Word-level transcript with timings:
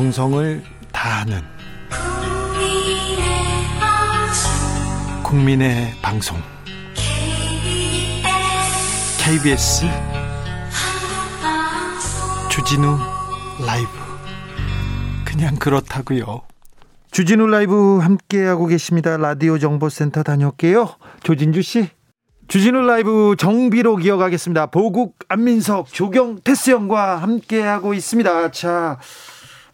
정성을 0.00 0.62
다하는 0.92 1.42
국민의 5.22 5.92
방송 6.00 6.38
KBS 9.18 9.84
주진우 12.48 12.96
라이브 13.66 13.90
그냥 15.26 15.56
그렇다고요. 15.56 16.44
주진우 17.10 17.48
라이브 17.48 17.98
함께하고 17.98 18.68
계십니다. 18.68 19.18
라디오 19.18 19.58
정보센터 19.58 20.22
다녀올게요. 20.22 20.94
조진주 21.22 21.60
씨. 21.60 21.90
주진우 22.48 22.80
라이브 22.86 23.34
정비로 23.38 23.96
기억하겠습니다. 23.96 24.68
보국 24.68 25.18
안민석 25.28 25.92
조경 25.92 26.40
테스 26.42 26.70
형과 26.70 27.16
함께하고 27.18 27.92
있습니다. 27.92 28.50
자, 28.52 28.98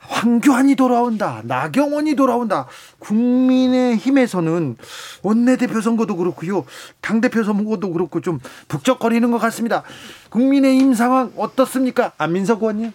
황교안이 0.08 0.74
돌아온다. 0.76 1.42
나경원이 1.44 2.14
돌아온다. 2.14 2.66
국민의힘에서는 2.98 4.76
원내대표 5.22 5.80
선거도 5.80 6.16
그렇고요. 6.16 6.64
당대표 7.00 7.42
선거도 7.44 7.92
그렇고 7.92 8.20
좀 8.20 8.40
북적거리는 8.68 9.30
것 9.30 9.38
같습니다. 9.38 9.82
국민의힘 10.30 10.94
상황 10.94 11.32
어떻습니까? 11.36 12.12
안민석 12.18 12.62
의원님. 12.62 12.92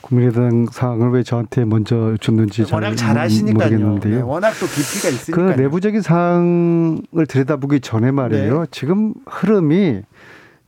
국민의당 0.00 0.66
상황을 0.70 1.10
왜 1.12 1.22
저한테 1.22 1.64
먼저 1.64 2.12
여쭙는지 2.12 2.66
워낙 2.70 2.94
잘 2.96 3.16
아시니까요. 3.16 3.98
네, 4.00 4.20
워낙 4.20 4.52
또 4.60 4.66
깊이가 4.66 5.08
있으니까. 5.08 5.54
그 5.54 5.60
내부적인 5.60 6.02
상황을 6.02 7.26
들여다보기 7.28 7.80
전에 7.80 8.10
말이에요. 8.10 8.60
네. 8.60 8.66
지금 8.70 9.14
흐름이 9.26 10.02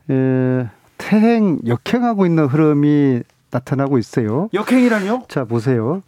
에, 0.09 0.65
태행 0.97 1.59
역행하고 1.67 2.25
있는 2.25 2.45
흐름이 2.45 3.21
나타나고 3.55 3.97
있어요. 3.97 4.49
역행이라뇨? 4.53 5.23
자 5.27 5.45
보세요. 5.45 6.03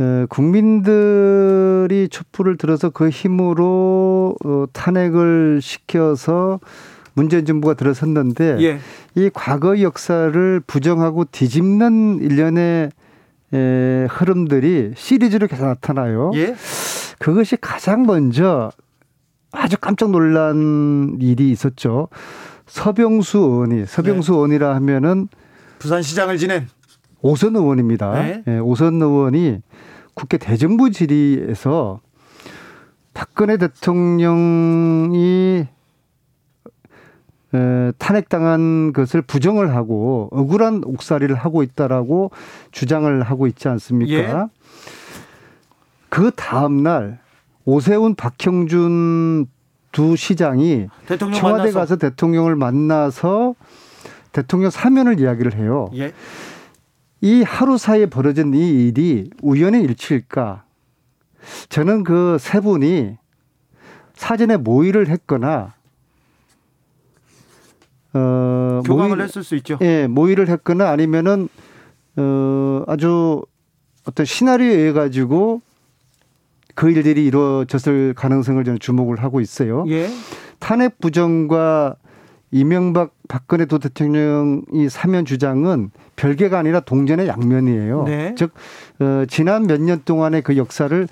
에, 0.00 0.26
국민들이 0.28 2.08
촛불을 2.08 2.56
들어서 2.56 2.90
그 2.90 3.08
힘으로 3.08 4.34
어, 4.44 4.64
탄핵을 4.72 5.60
시켜서 5.62 6.58
문재인 7.14 7.44
정부가 7.46 7.74
들어섰는데 7.74 8.58
예. 8.60 8.78
이 9.14 9.30
과거 9.32 9.80
역사를 9.80 10.60
부정하고 10.66 11.26
뒤집는 11.26 12.18
일련의 12.20 12.90
에, 13.52 14.06
흐름들이 14.10 14.94
시리즈로 14.96 15.46
계속 15.46 15.66
나타나요. 15.66 16.32
예? 16.34 16.56
그것이 17.20 17.56
가장 17.60 18.04
먼저 18.04 18.72
아주 19.52 19.76
깜짝 19.78 20.10
놀란 20.10 21.18
일이 21.20 21.52
있었죠. 21.52 22.08
서병수 22.66 23.38
의원이 23.38 23.86
서병수 23.86 24.32
네. 24.32 24.34
의원이라 24.36 24.74
하면은 24.74 25.28
부산시장을 25.78 26.38
지낸 26.38 26.68
오선 27.20 27.56
의원입니다. 27.56 28.12
네. 28.14 28.42
네, 28.46 28.58
오선 28.58 29.00
의원이 29.00 29.60
국회 30.14 30.38
대정부 30.38 30.90
질의에서 30.90 32.00
박근혜 33.14 33.56
대통령이 33.56 35.66
탄핵당한 37.98 38.92
것을 38.92 39.22
부정을 39.22 39.74
하고 39.74 40.28
억울한 40.32 40.82
옥살이를 40.84 41.36
하고 41.36 41.62
있다라고 41.62 42.32
주장을 42.72 43.22
하고 43.22 43.46
있지 43.46 43.68
않습니까? 43.68 44.12
예. 44.12 44.34
그 46.08 46.32
다음 46.34 46.82
날 46.82 47.20
오세훈 47.64 48.16
박형준 48.16 49.46
두 49.92 50.16
시장이 50.16 50.88
청와대 51.06 51.70
만나서. 51.70 51.78
가서 51.78 51.96
대통령을 51.96 52.56
만나서 52.56 53.54
대통령 54.34 54.68
사면을 54.70 55.18
이야기를 55.20 55.54
해요. 55.54 55.88
예. 55.94 56.12
이 57.22 57.42
하루 57.42 57.78
사이에 57.78 58.06
벌어진 58.06 58.52
이 58.52 58.88
일이 58.88 59.30
우연의 59.40 59.82
일치일까? 59.84 60.64
저는 61.70 62.02
그 62.04 62.36
세 62.40 62.60
분이 62.60 63.16
사전에 64.14 64.56
모의를 64.58 65.08
했거나 65.08 65.74
어, 68.12 68.82
교감을 68.84 69.16
모의, 69.16 69.22
했을 69.28 69.42
수 69.42 69.54
있죠. 69.56 69.78
예, 69.80 70.06
모의를 70.06 70.48
했거나 70.48 70.90
아니면은 70.90 71.48
어, 72.16 72.82
아주 72.86 73.42
어떤 74.06 74.26
시나리오에 74.26 74.74
의해 74.74 74.92
가지고 74.92 75.62
그 76.74 76.90
일들이 76.90 77.24
이루어졌을 77.24 78.14
가능성을 78.14 78.62
저는 78.64 78.78
주목을 78.80 79.22
하고 79.22 79.40
있어요. 79.40 79.84
예. 79.88 80.08
탄핵 80.58 80.98
부정과 80.98 81.96
이명박 82.50 83.13
박근혜 83.28 83.64
도 83.64 83.78
대통령이 83.78 84.88
사면 84.90 85.24
주장은 85.24 85.90
별개가 86.16 86.58
아니라 86.58 86.80
동전의 86.80 87.26
양면이에요. 87.28 88.04
네. 88.04 88.34
즉 88.36 88.52
어, 89.00 89.24
지난 89.28 89.66
몇 89.66 89.80
년 89.80 90.02
동안의 90.04 90.42
그 90.42 90.56
역사를 90.56 91.08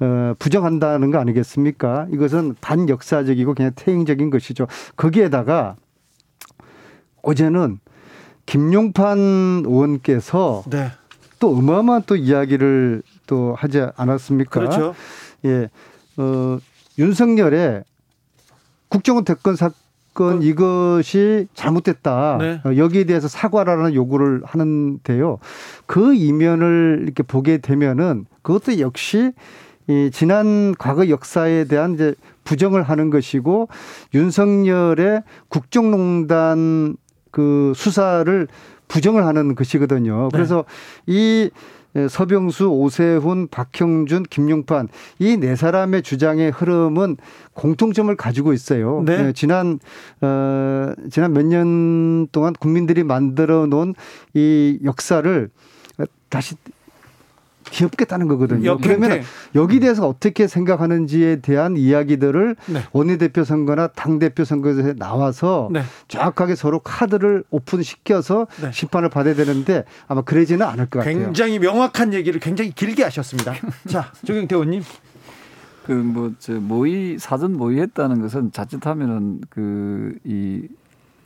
어, 0.00 0.34
부정한다는 0.38 1.10
거 1.10 1.18
아니겠습니까? 1.18 2.06
이것은 2.12 2.56
반역사적이고 2.60 3.54
그냥 3.54 3.72
태행적인 3.76 4.30
것이죠. 4.30 4.66
거기에다가 4.96 5.76
어제는 7.22 7.78
김용판 8.46 9.62
의원께서 9.64 10.64
네. 10.68 10.90
또 11.38 11.56
어마어마한 11.56 12.02
또 12.06 12.16
이야기를 12.16 13.02
또 13.26 13.54
하지 13.56 13.86
않았습니까? 13.96 14.50
그렇죠. 14.50 14.94
예. 15.46 15.70
어, 16.18 16.58
윤석열의 16.98 17.84
국정원 18.88 19.24
대권 19.24 19.56
사건 19.56 19.74
그, 20.14 20.38
이것이 20.42 21.48
잘못됐다. 21.54 22.38
네. 22.40 22.60
어, 22.64 22.76
여기에 22.76 23.04
대해서 23.04 23.28
사과라는 23.28 23.94
요구를 23.94 24.42
하는데요. 24.44 25.38
그 25.86 26.14
이면을 26.14 27.00
이렇게 27.02 27.22
보게 27.22 27.58
되면은 27.58 28.26
그것도 28.42 28.78
역시 28.78 29.32
이 29.86 30.10
지난 30.12 30.74
과거 30.78 31.08
역사에 31.08 31.64
대한 31.64 31.94
이제 31.94 32.14
부정을 32.44 32.82
하는 32.82 33.10
것이고 33.10 33.68
윤석열의 34.14 35.22
국정농단 35.48 36.96
그 37.30 37.72
수사를 37.74 38.48
부정을 38.88 39.26
하는 39.26 39.54
것이거든요. 39.54 40.22
네. 40.24 40.28
그래서 40.32 40.64
이 41.06 41.50
서병수, 42.08 42.68
오세훈, 42.70 43.48
박형준, 43.48 44.24
김용판 44.24 44.88
이 45.20 45.36
네 45.36 45.54
사람의 45.56 46.02
주장의 46.02 46.50
흐름은 46.50 47.16
공통점을 47.54 48.14
가지고 48.16 48.52
있어요. 48.52 49.02
네. 49.04 49.22
네 49.22 49.32
지난 49.32 49.78
어 50.20 50.92
지난 51.10 51.32
몇 51.32 51.42
년 51.46 52.26
동안 52.32 52.52
국민들이 52.54 53.04
만들어 53.04 53.66
놓은 53.66 53.94
이 54.34 54.78
역사를 54.84 55.50
다시 56.30 56.56
귀엽겠다는 57.64 58.28
거거든요. 58.28 58.78
그러면 58.78 59.22
여기 59.54 59.80
대해서 59.80 60.06
어떻게 60.08 60.46
생각하는지에 60.46 61.40
대한 61.40 61.76
이야기들을 61.76 62.56
네. 62.66 62.82
원내대표 62.92 63.44
선거나 63.44 63.88
당대표 63.88 64.44
선거에서 64.44 64.94
나와서 64.94 65.68
네. 65.72 65.82
정확하게 66.08 66.54
서로 66.54 66.78
카드를 66.80 67.44
오픈시켜서 67.50 68.46
네. 68.62 68.70
심판을 68.72 69.08
받아야 69.08 69.34
되는데 69.34 69.84
아마 70.06 70.22
그러지는 70.22 70.66
않을 70.66 70.86
것 70.86 71.00
같아요. 71.00 71.18
굉장히 71.18 71.58
명확한 71.58 72.14
얘기를 72.14 72.40
굉장히 72.40 72.70
길게 72.70 73.02
하셨습니다. 73.04 73.54
자, 73.88 74.12
조경태 74.24 74.54
의원님. 74.54 74.82
그 75.86 75.92
뭐 75.92 76.32
저 76.38 76.54
모의 76.54 77.18
사전 77.18 77.52
모의했다는 77.56 78.22
것은 78.22 78.52
자칫하면은 78.52 79.40
그 79.50 80.14
이 80.24 80.68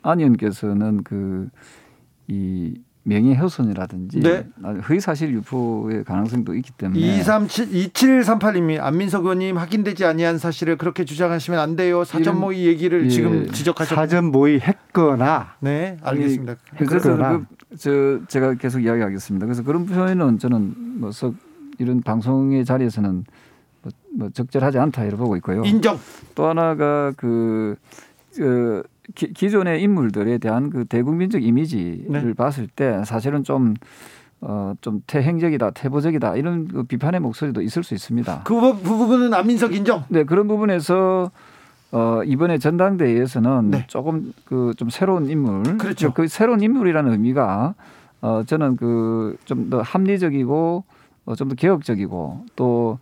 안 0.02 0.20
의원께서는 0.20 1.02
그이 1.02 2.74
명예훼손이라든지 3.08 4.20
네. 4.20 4.46
허위사실 4.88 5.32
유포의 5.32 6.04
가능성도 6.04 6.54
있기 6.56 6.72
때문에 6.72 7.00
237 7.00 7.90
2738님이 7.90 8.80
안민석 8.80 9.22
의원님 9.22 9.56
확인되지 9.56 10.04
아니한 10.04 10.38
사실을 10.38 10.76
그렇게 10.76 11.04
주장하시면 11.04 11.58
안 11.58 11.76
돼요. 11.76 12.04
사전 12.04 12.38
모의 12.38 12.66
얘기를 12.66 13.06
예. 13.06 13.08
지금 13.08 13.50
지적하셨 13.50 13.96
사전 13.96 14.26
모의 14.26 14.60
했거나 14.60 15.54
네, 15.60 15.96
알겠습니다. 16.02 16.56
아니, 16.76 16.86
그래서 16.86 17.16
그, 17.16 17.76
저 17.76 18.26
제가 18.28 18.54
계속 18.54 18.80
이야기하겠습니다. 18.80 19.46
그래서 19.46 19.62
그런 19.62 19.86
표현은 19.86 20.38
저는 20.38 20.74
뭐썩 21.00 21.34
이런 21.78 22.02
방송의 22.02 22.64
자리에서는 22.64 23.24
뭐, 23.82 23.92
뭐 24.14 24.30
적절하지 24.30 24.78
않다 24.78 25.04
이렇게 25.04 25.16
보고 25.16 25.36
있고요. 25.36 25.62
인정. 25.64 25.98
또 26.34 26.46
하나가 26.46 27.12
그, 27.16 27.76
그 28.36 28.82
기, 29.14 29.50
존의 29.50 29.82
인물들에 29.82 30.38
대한 30.38 30.70
그 30.70 30.84
대국민적 30.84 31.42
이미지를 31.42 32.06
네. 32.28 32.32
봤을 32.34 32.66
때 32.68 33.02
사실은 33.04 33.42
좀 33.44 33.74
어, 34.40 34.74
좀 34.80 35.02
태행적이다, 35.06 35.70
태보적이다 35.72 36.36
이런 36.36 36.68
그 36.68 36.82
비판의 36.84 37.20
목소리도 37.20 37.60
있을 37.62 37.82
수 37.82 37.94
있습니다. 37.94 38.42
그 38.44 38.54
부분은 38.74 39.34
안민석 39.34 39.74
인정. 39.74 40.04
네 40.08 40.22
그런 40.24 40.46
부분에서 40.46 41.30
어, 41.90 42.20
이번에 42.24 42.58
전당대회에서는 42.58 43.70
네. 43.70 43.84
조금 43.88 44.32
그 44.44 44.72
좀 44.76 44.90
새로운 44.90 45.28
인물, 45.30 45.62
그렇죠. 45.78 46.12
그 46.12 46.28
새로운 46.28 46.60
인물이라는 46.62 47.10
의미가 47.10 47.74
어, 48.20 48.42
저는 48.46 48.76
그 48.76 49.36
좀 49.44 49.70
더 49.70 49.80
합리적이고 49.80 50.84
어, 51.24 51.34
좀 51.34 51.48
더 51.48 51.54
개혁적이고 51.54 52.44
또 52.56 52.98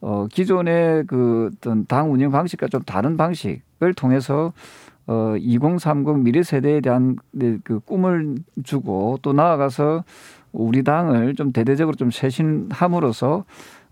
어, 0.00 0.26
기존의 0.32 1.04
그 1.06 1.50
어떤 1.54 1.84
당 1.86 2.10
운영 2.12 2.32
방식과 2.32 2.68
좀 2.68 2.80
다른 2.82 3.16
방식을 3.18 3.94
통해서 3.94 4.52
어, 5.10 5.34
2030 5.36 6.20
미래 6.20 6.44
세대에 6.44 6.80
대한 6.80 7.16
네, 7.32 7.58
그 7.64 7.80
꿈을 7.80 8.36
주고 8.62 9.18
또 9.22 9.32
나아가서 9.32 10.04
우리 10.52 10.84
당을 10.84 11.34
좀 11.34 11.50
대대적으로 11.52 11.96
좀 11.96 12.12
쇄신함으로써 12.12 13.44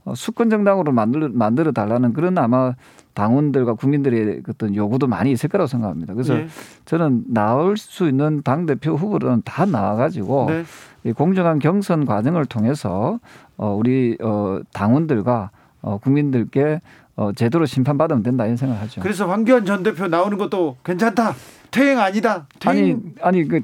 어, 0.04 0.14
수권 0.14 0.48
정당으로 0.48 0.92
만들어 0.92 1.28
만들어 1.32 1.72
달라는 1.72 2.12
그런 2.12 2.38
아마 2.38 2.74
당원들과 3.14 3.74
국민들의 3.74 4.42
어떤 4.48 4.76
요구도 4.76 5.08
많이 5.08 5.32
있을 5.32 5.48
거라고 5.48 5.66
생각합니다. 5.66 6.14
그래서 6.14 6.34
네. 6.34 6.46
저는 6.84 7.24
나올 7.26 7.76
수 7.76 8.08
있는 8.08 8.42
당 8.44 8.64
대표 8.64 8.94
후보들은 8.94 9.42
다 9.44 9.66
나와가지고 9.66 10.46
네. 10.48 10.64
이 11.02 11.10
공정한 11.10 11.58
경선 11.58 12.04
과정을 12.04 12.46
통해서 12.46 13.18
어, 13.56 13.74
우리 13.74 14.16
어, 14.22 14.60
당원들과 14.72 15.50
어, 15.82 15.98
국민들께 15.98 16.80
어, 17.18 17.32
제대로 17.32 17.66
심판받으면 17.66 18.22
된다 18.22 18.44
이런 18.44 18.56
생각을 18.56 18.80
하죠. 18.82 19.00
그래서 19.00 19.26
황교안 19.26 19.64
전 19.64 19.82
대표 19.82 20.06
나오는 20.06 20.38
것도 20.38 20.76
괜찮다. 20.84 21.34
퇴행 21.72 21.98
아니다. 21.98 22.46
퇴행. 22.60 23.12
아니 23.20 23.42
아니 23.42 23.48
그, 23.48 23.60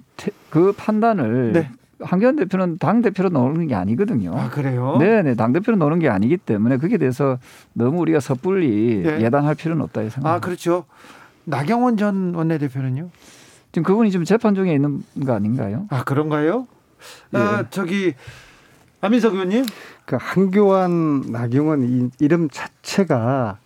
그 0.51 0.73
판단을 0.77 1.53
네. 1.53 1.71
황교안 2.01 2.35
대표는 2.35 2.79
당 2.79 3.01
대표로 3.01 3.29
나오는 3.29 3.65
게 3.69 3.77
아니거든요. 3.77 4.37
아 4.37 4.51
그래요? 4.51 4.97
네네 4.99 5.37
당 5.37 5.53
대표로 5.53 5.77
나오는 5.77 6.01
게 6.01 6.09
아니기 6.09 6.37
때문에 6.37 6.79
그게 6.79 6.99
대해서 6.99 7.39
너무 7.73 8.01
우리가 8.01 8.19
섣불리 8.19 9.03
네. 9.05 9.21
예단할 9.23 9.55
필요는 9.55 9.85
없다 9.85 10.03
이 10.03 10.11
생각. 10.11 10.29
아 10.29 10.41
그렇죠. 10.41 10.85
나경원 11.45 11.97
전 11.97 12.35
원내대표는요? 12.35 13.09
지금 13.71 13.85
그분이 13.85 14.11
지금 14.11 14.25
재판 14.25 14.57
중에 14.57 14.75
있는 14.75 15.05
거 15.25 15.33
아닌가요? 15.33 15.87
아 15.91 16.03
그런가요? 16.03 16.67
아, 17.33 17.39
예. 17.39 17.39
아 17.39 17.65
저기 17.71 18.15
안민석 19.05 19.35
의원님. 19.35 19.67
그 20.07 20.17
한교안 20.19 21.21
나경원 21.29 21.83
이 21.83 22.11
이름 22.21 22.49
자체가 22.49 23.59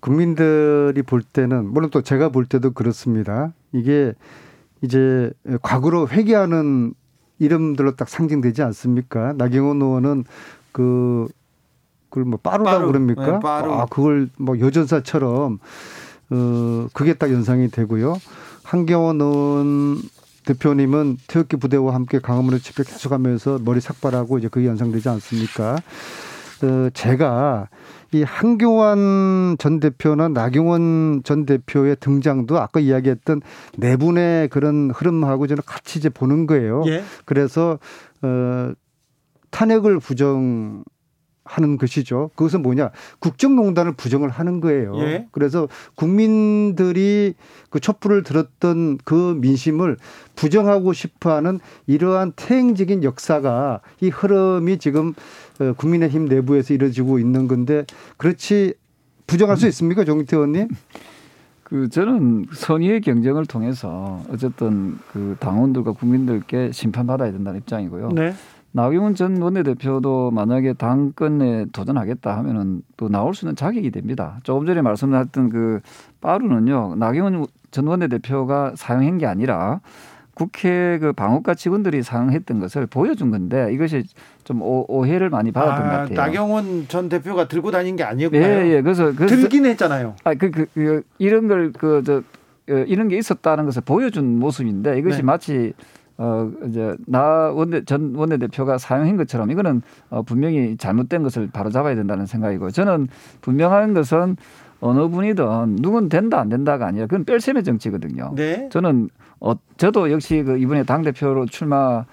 국민들이 0.00 1.02
볼 1.02 1.20
때는 1.22 1.70
물론 1.70 1.90
또 1.90 2.00
제가 2.00 2.30
볼 2.30 2.46
때도 2.46 2.72
그렇습니다. 2.72 3.52
이게 3.72 4.14
이제 4.80 5.30
과거로 5.60 6.08
회귀하는 6.08 6.94
이름들로 7.38 7.96
딱 7.96 8.08
상징되지 8.08 8.62
않습니까? 8.62 9.34
나경원 9.34 9.82
의원은 9.82 10.24
그 10.72 11.28
그걸 12.08 12.24
뭐 12.24 12.38
빠루라고 12.42 12.78
빠루. 12.78 12.86
그럽니까? 12.92 13.32
네, 13.32 13.38
빠루. 13.40 13.72
아 13.74 13.84
그걸 13.84 14.30
뭐 14.38 14.58
여전사처럼 14.58 15.58
어 16.30 16.86
그게 16.94 17.12
딱 17.12 17.30
연상이 17.30 17.68
되고요. 17.68 18.16
한경원 18.62 19.20
의원 19.20 19.98
대표님은 20.50 21.18
태극기 21.28 21.56
부대와 21.56 21.94
함께 21.94 22.18
강화문의 22.18 22.60
집회 22.60 22.82
계속하면서 22.82 23.60
머리 23.64 23.80
삭발하고 23.80 24.38
이제 24.38 24.48
그게 24.48 24.66
연상되지 24.66 25.08
않습니까? 25.08 25.76
어, 26.62 26.90
제가 26.92 27.68
이 28.12 28.22
한교안 28.24 29.56
전 29.58 29.78
대표나 29.78 30.28
나경원 30.28 31.22
전 31.24 31.46
대표의 31.46 31.96
등장도 32.00 32.58
아까 32.58 32.80
이야기했던 32.80 33.40
네 33.76 33.96
분의 33.96 34.48
그런 34.48 34.90
흐름하고 34.90 35.46
저는 35.46 35.62
같이 35.64 36.00
이제 36.00 36.08
보는 36.08 36.46
거예요. 36.46 36.82
예. 36.86 37.04
그래서 37.24 37.78
어 38.22 38.72
탄핵을 39.50 40.00
부정 40.00 40.82
하는 41.44 41.78
것이죠. 41.78 42.30
그것은 42.34 42.62
뭐냐? 42.62 42.90
국정농단을 43.18 43.92
부정을 43.92 44.28
하는 44.28 44.60
거예요. 44.60 44.96
예. 44.98 45.26
그래서 45.32 45.68
국민들이 45.94 47.34
그 47.70 47.80
촛불을 47.80 48.22
들었던 48.22 48.98
그 49.04 49.36
민심을 49.40 49.96
부정하고 50.36 50.92
싶어 50.92 51.34
하는 51.34 51.58
이러한 51.86 52.32
태행적인 52.36 53.04
역사가 53.04 53.80
이 54.00 54.08
흐름이 54.08 54.78
지금 54.78 55.14
어, 55.60 55.72
국민의힘 55.72 56.26
내부에서 56.26 56.74
이루어지고 56.74 57.18
있는 57.18 57.48
건데 57.48 57.84
그렇지 58.16 58.74
부정할 59.26 59.56
수 59.56 59.66
있습니까? 59.68 60.04
정태 60.04 60.36
의원님? 60.36 60.68
그 61.64 61.88
저는 61.88 62.46
선의의 62.52 63.00
경쟁을 63.00 63.46
통해서 63.46 64.24
어쨌든 64.28 64.98
그 65.12 65.36
당원들과 65.38 65.92
국민들께 65.92 66.72
심판받아야 66.72 67.30
된다는 67.30 67.60
입장이고요. 67.60 68.10
네. 68.10 68.34
나경원 68.72 69.14
전 69.14 69.40
원내대표도 69.42 70.30
만약에 70.30 70.74
당권에 70.74 71.66
도전하겠다 71.72 72.36
하면은 72.38 72.82
또 72.96 73.08
나올 73.08 73.34
수 73.34 73.44
있는 73.44 73.56
자격이 73.56 73.90
됩니다. 73.90 74.38
조금 74.44 74.66
전에 74.66 74.80
말씀하셨던 74.82 75.50
그 75.50 75.80
빠루는요, 76.20 76.94
나경원 76.96 77.46
전 77.70 77.86
원내대표가 77.86 78.74
사용한 78.76 79.18
게 79.18 79.26
아니라 79.26 79.80
국회 80.34 80.98
그 81.00 81.12
방어과 81.12 81.54
직원들이 81.54 82.02
사용했던 82.02 82.60
것을 82.60 82.86
보여준 82.86 83.30
건데 83.30 83.70
이것이 83.72 84.04
좀 84.44 84.62
오, 84.62 85.04
해를 85.04 85.28
많이 85.28 85.52
받았던 85.52 85.86
아, 85.86 85.90
것 85.90 85.96
같아요. 85.96 86.16
나경원 86.16 86.86
전 86.88 87.08
대표가 87.08 87.48
들고 87.48 87.70
다닌 87.70 87.96
게 87.96 88.04
아니었고요. 88.04 88.40
예, 88.40 88.76
예. 88.76 88.82
그래서, 88.82 89.12
그래서 89.14 89.36
들긴 89.36 89.66
했잖아요. 89.66 90.14
아, 90.24 90.34
그, 90.34 90.50
그, 90.50 90.66
그 90.72 91.02
이런 91.18 91.48
걸그저 91.48 92.22
이런 92.86 93.08
게 93.08 93.18
있었다는 93.18 93.64
것을 93.64 93.82
보여준 93.84 94.38
모습인데 94.38 94.98
이것이 94.98 95.18
네. 95.18 95.22
마치 95.24 95.72
어 96.22 96.50
이제 96.68 96.94
나 97.06 97.50
원내 97.50 97.86
전 97.86 98.14
원내 98.14 98.36
대표가 98.36 98.76
사용한 98.76 99.16
것처럼 99.16 99.50
이거는 99.50 99.80
어 100.10 100.22
분명히 100.22 100.76
잘못된 100.76 101.22
것을 101.22 101.48
바로 101.50 101.70
잡아야 101.70 101.94
된다는 101.94 102.26
생각이고 102.26 102.70
저는 102.70 103.08
분명한 103.40 103.94
것은 103.94 104.36
어느 104.80 105.08
분이든 105.08 105.76
누군 105.76 106.10
된다 106.10 106.38
안 106.38 106.50
된다가 106.50 106.86
아니라 106.86 107.06
그건 107.06 107.24
뺄셈의 107.24 107.64
정치거든요. 107.64 108.34
네. 108.36 108.68
저는 108.70 109.08
어 109.40 109.54
저도 109.78 110.12
역시 110.12 110.42
그 110.42 110.58
이번에 110.58 110.82
당 110.82 111.00
대표로 111.00 111.46
출마 111.46 112.04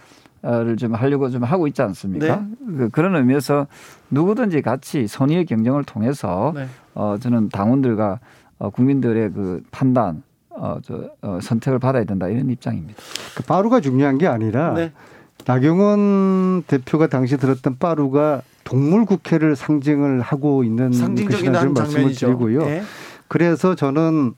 를좀 0.41 0.93
하려고 0.93 1.29
좀 1.29 1.43
하고 1.43 1.67
있지 1.67 1.81
않습니까? 1.81 2.45
네. 2.61 2.77
그, 2.77 2.89
그런 2.89 3.13
의미에서 3.13 3.67
누구든지 4.09 4.61
같이 4.61 5.05
선의의 5.05 5.45
경쟁을 5.45 5.83
통해서 5.83 6.53
네. 6.55 6.67
어 6.93 7.17
저는 7.19 7.49
당원들과 7.49 8.21
어 8.59 8.69
국민들의 8.69 9.33
그 9.33 9.63
판단 9.69 10.23
어, 10.59 10.79
저, 10.83 11.09
어, 11.21 11.39
선택을 11.41 11.79
받아야 11.79 12.03
된다 12.03 12.27
이런 12.27 12.49
입장입니다. 12.49 13.01
그 13.35 13.43
빠루가 13.43 13.79
중요한 13.79 14.17
게 14.17 14.27
아니라 14.27 14.73
네. 14.73 14.91
나경원 15.45 16.63
대표가 16.67 17.07
당시 17.07 17.37
들었던 17.37 17.77
빠루가 17.77 18.41
동물 18.63 19.05
국회를 19.05 19.55
상징을 19.55 20.21
하고 20.21 20.63
있는 20.63 20.91
상징적인 20.91 21.53
그 21.53 21.79
말씀을 21.79 22.13
드리고요. 22.13 22.65
네. 22.65 22.81
그래서 23.27 23.75
저는 23.75 24.33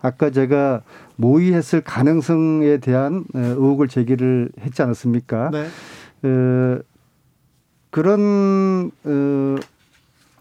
아까 0.00 0.30
제가 0.30 0.82
모의했을 1.16 1.80
가능성에 1.80 2.78
대한 2.78 3.24
어, 3.34 3.38
의혹을 3.38 3.88
제기를 3.88 4.50
했지 4.60 4.82
않았습니까? 4.82 5.50
네. 5.50 5.66
어, 6.24 6.78
그런 7.90 8.90
어, 9.04 9.56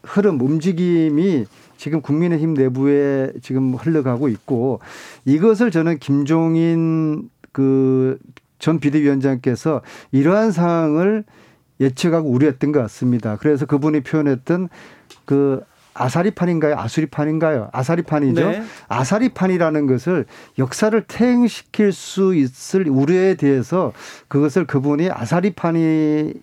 흐름 0.03 0.41
움직임이 0.41 1.45
지금 1.81 2.01
국민의힘 2.01 2.53
내부에 2.53 3.31
지금 3.41 3.73
흘러가고 3.73 4.29
있고 4.29 4.79
이것을 5.25 5.71
저는 5.71 5.97
김종인 5.97 7.29
그 7.51 8.19
전 8.61 8.79
비대위원장께서 8.79 9.81
이러한 10.11 10.51
상황을 10.53 11.25
예측하고 11.81 12.29
우려했던 12.29 12.71
것 12.71 12.79
같습니다. 12.83 13.35
그래서 13.37 13.65
그분이 13.65 14.01
표현했던 14.01 14.69
그 15.25 15.61
아사리판인가요? 15.93 16.77
아수리판인가요? 16.77 17.69
아사리판이죠. 17.73 18.49
네. 18.49 18.63
아사리판이라는 18.87 19.87
것을 19.87 20.25
역사를 20.59 21.03
퇴행시킬 21.05 21.91
수 21.91 22.33
있을 22.35 22.87
우려에 22.87 23.33
대해서 23.33 23.91
그것을 24.29 24.65
그분이 24.67 25.09
아사리판이라는 25.09 26.35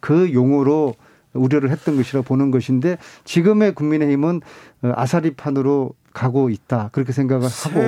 그 0.00 0.32
용어로 0.34 0.96
우려를 1.32 1.70
했던 1.70 1.96
것이라 1.96 2.22
보는 2.22 2.50
것인데 2.50 2.98
지금의 3.24 3.74
국민의힘은 3.74 4.40
어, 4.82 4.92
아사리판으로 4.94 5.94
가고 6.12 6.50
있다 6.50 6.90
그렇게 6.92 7.12
생각을 7.12 7.48
하고 7.48 7.80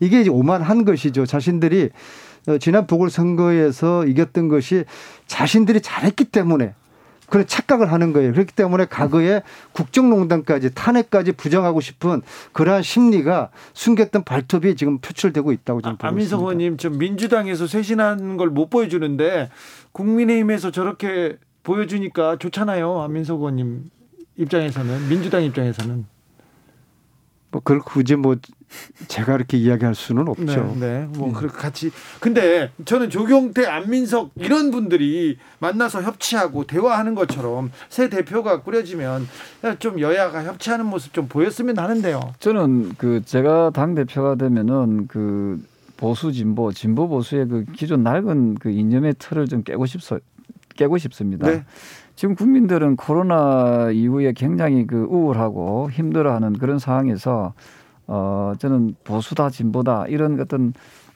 이게 0.00 0.20
이제 0.20 0.30
오만한 0.30 0.84
것이죠. 0.84 1.26
자신들이 1.26 1.90
어, 2.48 2.58
지난 2.58 2.86
보궐선거에서 2.86 4.06
이겼던 4.06 4.48
것이 4.48 4.84
자신들이 5.26 5.80
잘했기 5.80 6.24
때문에 6.24 6.74
그런 7.28 7.46
착각을 7.46 7.92
하는 7.92 8.12
거예요. 8.12 8.32
그렇기 8.32 8.54
때문에 8.54 8.86
과거에 8.86 9.42
국정농단까지 9.72 10.74
탄핵까지 10.74 11.32
부정하고 11.32 11.80
싶은 11.80 12.22
그러한 12.52 12.82
심리가 12.82 13.50
숨겼던 13.74 14.24
발톱이 14.24 14.76
지금 14.76 14.98
표출되고 14.98 15.52
있다고 15.52 15.82
저는 15.82 15.98
아, 16.00 16.08
안민석 16.08 16.40
의원님, 16.40 16.78
좀 16.78 16.96
민주당에서 16.98 17.66
쇄신하는 17.66 18.38
걸못 18.38 18.70
보여주는데 18.70 19.50
국민의힘에서 19.92 20.70
저렇게 20.70 21.36
보여주니까 21.68 22.38
좋잖아요. 22.38 23.02
안민석 23.02 23.40
의원님 23.40 23.90
입장에서는 24.36 25.08
민주당 25.08 25.44
입장에서는 25.44 26.06
뭐 27.50 27.60
그걸 27.62 27.80
굳이 27.80 28.16
뭐 28.16 28.36
제가 29.08 29.34
이렇게 29.34 29.58
이야기할 29.58 29.94
수는 29.94 30.28
없죠. 30.28 30.76
네, 30.78 31.00
네. 31.00 31.06
뭐 31.16 31.28
네. 31.28 31.34
그렇게 31.34 31.56
같이 31.56 31.90
근데 32.20 32.70
저는 32.86 33.10
조경태, 33.10 33.66
안민석 33.66 34.30
이런 34.36 34.70
분들이 34.70 35.38
만나서 35.58 36.02
협치하고 36.02 36.64
대화하는 36.64 37.14
것처럼 37.14 37.70
새 37.90 38.08
대표가 38.08 38.62
꾸려지면 38.62 39.28
좀 39.78 40.00
여야가 40.00 40.44
협치하는 40.44 40.86
모습 40.86 41.12
좀 41.12 41.28
보였으면 41.28 41.78
하는데요. 41.78 42.34
저는 42.40 42.94
그 42.96 43.22
제가 43.24 43.70
당 43.74 43.94
대표가 43.94 44.36
되면은 44.36 45.06
그 45.08 45.62
보수 45.98 46.32
진보, 46.32 46.72
진보 46.72 47.08
보수의 47.08 47.48
그 47.48 47.64
기존 47.74 48.02
낡은 48.04 48.54
그 48.56 48.70
이념의 48.70 49.16
틀을 49.18 49.48
좀 49.48 49.62
깨고 49.62 49.84
싶어 49.86 50.18
깨고 50.78 50.96
싶습니다. 50.98 51.50
네. 51.50 51.64
지금 52.14 52.34
국민들은 52.36 52.96
코로나 52.96 53.90
이후에 53.90 54.32
굉장히 54.32 54.86
그 54.86 55.06
우울하고 55.10 55.90
힘들어하는 55.90 56.54
그런 56.54 56.78
상황에서 56.78 57.52
어 58.06 58.54
저는 58.58 58.94
보수다 59.04 59.50
진보다 59.50 60.06
이런 60.06 60.40
어떤 60.40 60.72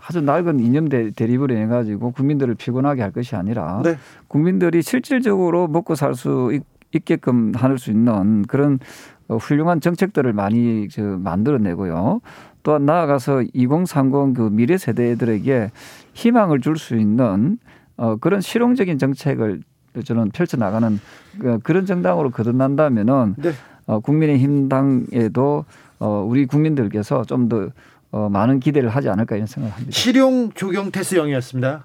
아주 0.06 0.20
낡은 0.20 0.58
이념 0.60 0.88
대립을 0.88 1.52
해 1.56 1.66
가지고 1.66 2.10
국민들을 2.10 2.56
피곤하게 2.56 3.02
할 3.02 3.12
것이 3.12 3.36
아니라 3.36 3.80
네. 3.84 3.96
국민들이 4.28 4.82
실질적으로 4.82 5.68
먹고 5.68 5.94
살 5.94 6.14
수 6.14 6.60
있게끔 6.92 7.52
할 7.54 7.78
수 7.78 7.90
있는 7.90 8.42
그런 8.42 8.78
어, 9.28 9.36
훌륭한 9.36 9.80
정책들을 9.80 10.32
많이 10.32 10.88
저 10.90 11.02
만들어내고요. 11.02 12.20
또한 12.64 12.84
나아가서 12.84 13.44
2030 13.54 14.34
그 14.34 14.50
미래 14.52 14.76
세대들에게 14.76 15.70
희망을 16.12 16.60
줄 16.60 16.76
수 16.76 16.96
있는 16.96 17.58
어, 18.02 18.16
그런 18.16 18.40
실용적인 18.40 18.98
정책을 18.98 19.62
저는 20.04 20.30
펼쳐 20.32 20.56
나가는 20.56 20.98
그, 21.38 21.60
그런 21.62 21.86
정당으로 21.86 22.30
거듭난다면은 22.30 23.36
네. 23.38 23.52
어, 23.86 24.00
국민의힘 24.00 24.68
당에도 24.68 25.64
어, 26.00 26.26
우리 26.28 26.46
국민들께서 26.46 27.24
좀더 27.24 27.68
어, 28.10 28.28
많은 28.28 28.58
기대를 28.58 28.88
하지 28.88 29.08
않을까 29.08 29.36
이런 29.36 29.46
생각을 29.46 29.76
합니다. 29.76 29.92
실용 29.96 30.50
조경태 30.50 31.00
수영이었습니다. 31.04 31.84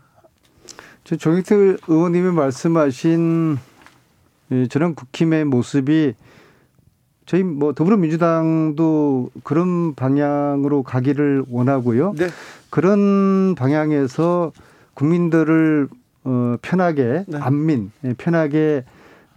저 1.04 1.16
조경태 1.16 1.56
의원님이 1.88 2.32
말씀하신 2.32 3.60
저런 4.70 4.96
국힘의 4.96 5.46
모습이 5.46 6.16
저희 7.28 7.44
뭐 7.44 7.74
더불어민주당도 7.74 9.30
그런 9.44 9.94
방향으로 9.94 10.82
가기를 10.82 11.46
원하고요. 11.48 12.16
네. 12.18 12.28
그런 12.72 13.54
방향에서 13.54 14.52
국민들을 14.96 15.90
어 16.30 16.58
편하게 16.62 17.24
네. 17.28 17.38
안민 17.40 17.92
편하게 18.18 18.84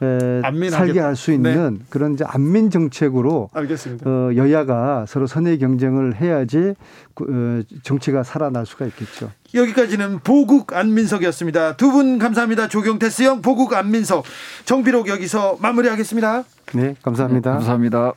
에, 0.02 0.40
살게 0.70 0.98
할 0.98 1.14
수 1.14 1.30
있는 1.30 1.74
네. 1.74 1.84
그런 1.90 2.14
이제 2.14 2.24
안민 2.26 2.70
정책으로 2.70 3.50
알겠습니다. 3.52 4.08
어, 4.10 4.30
여야가 4.34 5.04
서로 5.06 5.26
선의 5.26 5.58
경쟁을 5.58 6.16
해야지 6.20 6.74
어, 7.20 7.60
정치가 7.82 8.22
살아날 8.22 8.64
수가 8.66 8.86
있겠죠. 8.86 9.30
여기까지는 9.52 10.20
보국 10.20 10.72
안민석이었습니다. 10.72 11.76
두 11.76 11.90
분 11.92 12.18
감사합니다. 12.18 12.66
조경태 12.68 13.10
수영 13.10 13.42
보국 13.42 13.74
안민석 13.74 14.24
정비록 14.64 15.08
여기서 15.08 15.58
마무리하겠습니다. 15.60 16.44
네, 16.72 16.94
감사합니다. 17.02 17.50
네, 17.50 17.54
감사합니다. 17.56 18.12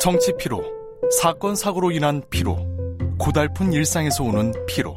정치 0.00 0.32
피로, 0.36 0.62
사건 1.20 1.54
사고로 1.54 1.92
인한 1.92 2.20
피로, 2.30 2.58
고달픈 3.18 3.72
일상에서 3.72 4.24
오는 4.24 4.52
피로. 4.66 4.96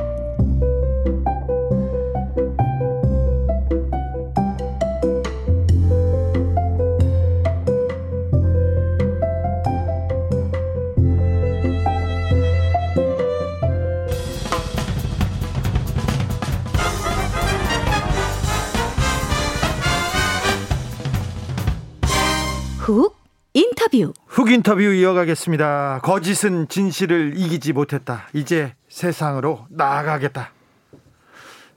인터뷰. 23.93 24.13
훅 24.27 24.51
인터뷰 24.51 24.81
이어가겠습니다. 24.81 25.99
거짓은 26.03 26.69
진실을 26.69 27.33
이기지 27.35 27.73
못했다. 27.73 28.27
이제 28.33 28.73
세상으로 28.87 29.65
나아가겠다. 29.69 30.51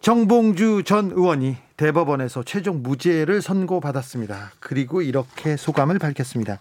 정봉주 0.00 0.84
전 0.84 1.10
의원이 1.10 1.56
대법원에서 1.76 2.44
최종 2.44 2.82
무죄를 2.82 3.42
선고받았습니다. 3.42 4.52
그리고 4.60 5.02
이렇게 5.02 5.56
소감을 5.56 5.98
밝혔습니다. 5.98 6.60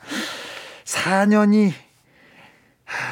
4년이 0.85 1.71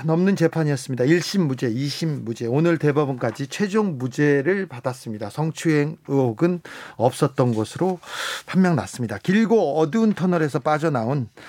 넘는 0.06 0.36
재판이었습니다. 0.36 1.06
1심 1.06 1.46
무죄, 1.46 1.70
2심 1.70 2.24
무죄, 2.24 2.46
오늘 2.46 2.78
대법원까지 2.78 3.48
최종 3.48 3.98
무죄를 3.98 4.68
받았습니다. 4.68 5.30
성추행 5.30 5.98
의혹은 6.08 6.62
없었던 6.98 7.54
것으로 7.54 8.00
판명 8.46 8.76
났습니다. 8.76 9.18
길고 9.18 9.80
어두운 9.80 10.14
터널에서 10.14 10.60
빠져나온 10.60 11.30
아, 11.36 11.42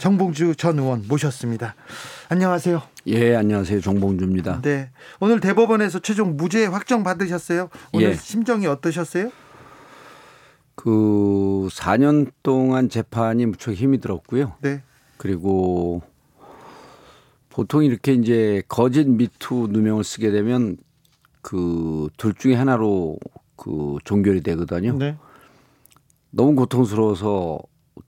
정봉주 0.00 0.56
전 0.56 0.78
의원 0.78 1.04
모셨습니다. 1.08 1.74
안녕하세요. 2.28 2.82
예, 3.06 3.34
안녕하세요. 3.36 3.80
정봉주입니다. 3.80 4.60
네. 4.62 4.90
오늘 5.20 5.40
대법원에서 5.40 6.00
최종 6.00 6.36
무죄 6.36 6.66
확정 6.66 7.02
받으셨어요? 7.04 7.68
오늘 7.92 8.10
예. 8.10 8.14
심정이 8.14 8.66
어떠셨어요? 8.66 9.30
그 10.74 11.68
4년 11.70 12.30
동안 12.42 12.88
재판이 12.88 13.46
무척 13.46 13.72
힘이 13.72 13.98
들었고요. 14.00 14.54
네. 14.60 14.82
그리고 15.16 16.02
보통 17.50 17.84
이렇게 17.84 18.12
이제 18.12 18.62
거짓 18.68 19.08
미투 19.08 19.68
누명을 19.70 20.04
쓰게 20.04 20.30
되면 20.30 20.76
그 21.42 22.08
둘 22.16 22.34
중에 22.34 22.54
하나로 22.54 23.18
그 23.56 23.96
종결이 24.04 24.42
되거든요. 24.42 24.96
네. 24.98 25.16
너무 26.30 26.54
고통스러워서 26.56 27.58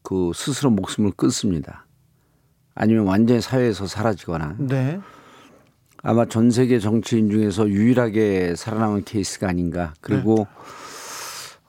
그 0.02 0.32
스스로 0.34 0.70
목숨을 0.70 1.12
끊습니다. 1.12 1.86
아니면 2.74 3.04
완전히 3.04 3.40
사회에서 3.40 3.86
사라지거나. 3.86 4.56
네. 4.58 5.00
아마 6.02 6.24
전 6.24 6.50
세계 6.50 6.78
정치인 6.78 7.30
중에서 7.30 7.68
유일하게 7.68 8.54
살아남은 8.56 9.04
케이스가 9.04 9.48
아닌가. 9.48 9.92
그리고 10.00 10.36
네. 10.36 10.44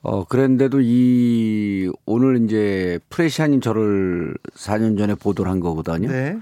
어 0.03 0.25
그랬는데도 0.25 0.79
이 0.81 1.91
오늘 2.05 2.43
이제 2.43 2.99
프레시아님 3.09 3.61
저를 3.61 4.35
4년 4.55 4.97
전에 4.97 5.15
보도를 5.15 5.51
한 5.51 5.59
거거든요. 5.59 6.09
네. 6.09 6.39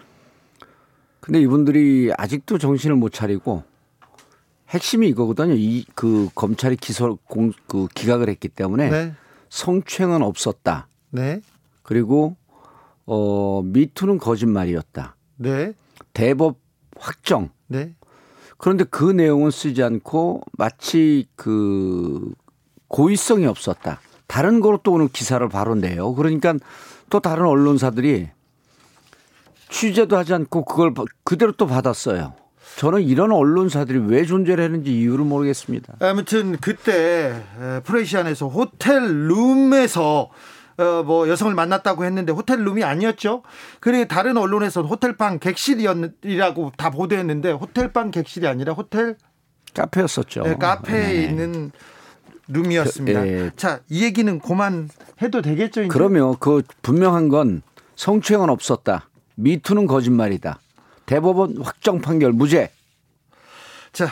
근데 1.20 1.42
이분들이 1.42 2.12
아직도 2.18 2.58
정신을 2.58 2.96
못 2.96 3.12
차리고 3.12 3.64
핵심이 4.70 5.08
이거거든요. 5.10 5.56
이 5.56 5.86
그 5.96 6.30
검찰이 6.34 6.78
기소 6.78 7.18
공그 7.28 7.88
기각을 7.94 8.30
했기 8.30 8.48
때문에 8.48 8.90
네. 8.90 9.14
성추행은 9.50 10.22
없었다. 10.22 10.88
네. 11.10 11.42
그리고 11.90 12.36
어 13.08 13.64
미투는 13.66 14.20
거짓말이었다. 14.20 15.16
네. 15.38 15.74
대법 16.14 16.60
확정. 16.96 17.50
네. 17.66 17.96
그런데 18.60 18.84
그 18.84 19.06
내용은 19.06 19.50
쓰지 19.50 19.82
않고 19.82 20.44
마치 20.56 21.26
그 21.36 22.32
고의성이 22.90 23.48
없었다. 23.48 24.02
다른 24.28 24.60
거로 24.60 24.80
또 24.84 24.92
오늘 24.92 25.08
기사를 25.08 25.50
바로 25.50 25.74
내요. 25.74 26.14
그러니까 26.14 26.54
또 27.10 27.20
다른 27.20 27.48
언론사들이 27.48 28.30
취재도 29.70 30.16
하지 30.16 30.36
않고 30.36 30.66
그걸 30.66 30.94
그대로 31.24 31.54
또 31.54 31.66
받았어요. 31.66 32.36
저는 32.78 33.02
이런 33.02 33.32
언론사들이 33.32 33.98
왜 34.06 34.26
존재를 34.26 34.64
했는지 34.64 34.96
이유를 34.96 35.26
모르겠습니다. 35.26 35.96
아무튼 36.02 36.56
그때 36.58 37.42
프레시안에서 37.84 38.48
호텔 38.48 39.28
룸에서 39.28 40.30
어, 40.80 41.04
뭐 41.04 41.28
여성을 41.28 41.54
만났다고 41.54 42.06
했는데 42.06 42.32
호텔 42.32 42.64
룸이 42.64 42.84
아니었죠. 42.84 43.44
그리고 43.82 44.08
다른 44.08 44.38
언론에서 44.38 44.82
호텔방 44.82 45.40
객실이라고 45.40 46.72
다 46.78 46.90
보도했는데 46.90 47.52
호텔방 47.52 48.12
객실이 48.12 48.48
아니라 48.48 48.74
호텔 48.74 49.18
카페였었죠. 49.74 50.44
네, 50.44 50.56
카페에 50.56 51.14
네. 51.14 51.24
있는 51.24 51.72
룸이었습니다. 52.48 53.22
그, 53.22 53.28
예. 53.28 53.52
자, 53.56 53.82
이 53.90 54.04
얘기는 54.04 54.40
그만 54.40 54.90
해도 55.22 55.42
되겠죠. 55.42 55.82
이제? 55.82 55.90
그러면 55.90 56.36
그 56.40 56.64
분명한 56.82 57.30
건 57.30 57.62
성추행은 57.96 58.50
없었다. 58.50 59.10
미투는 59.36 59.86
거짓말이다. 59.86 60.60
대법원 61.06 61.58
확정 61.62 62.00
판결 62.00 62.32
무죄. 62.32 62.72
자, 63.92 64.08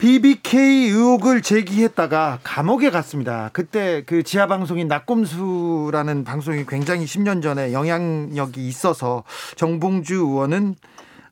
BBK 0.00 0.88
의혹을 0.88 1.42
제기했다가 1.42 2.38
감옥에 2.42 2.88
갔습니다. 2.90 3.50
그때 3.52 4.02
그 4.06 4.22
지하 4.22 4.46
방송인 4.46 4.88
낙곰수라는 4.88 6.24
방송이 6.24 6.64
굉장히 6.66 7.04
10년 7.04 7.42
전에 7.42 7.74
영향력이 7.74 8.66
있어서 8.66 9.24
정봉주 9.56 10.14
의원은 10.14 10.74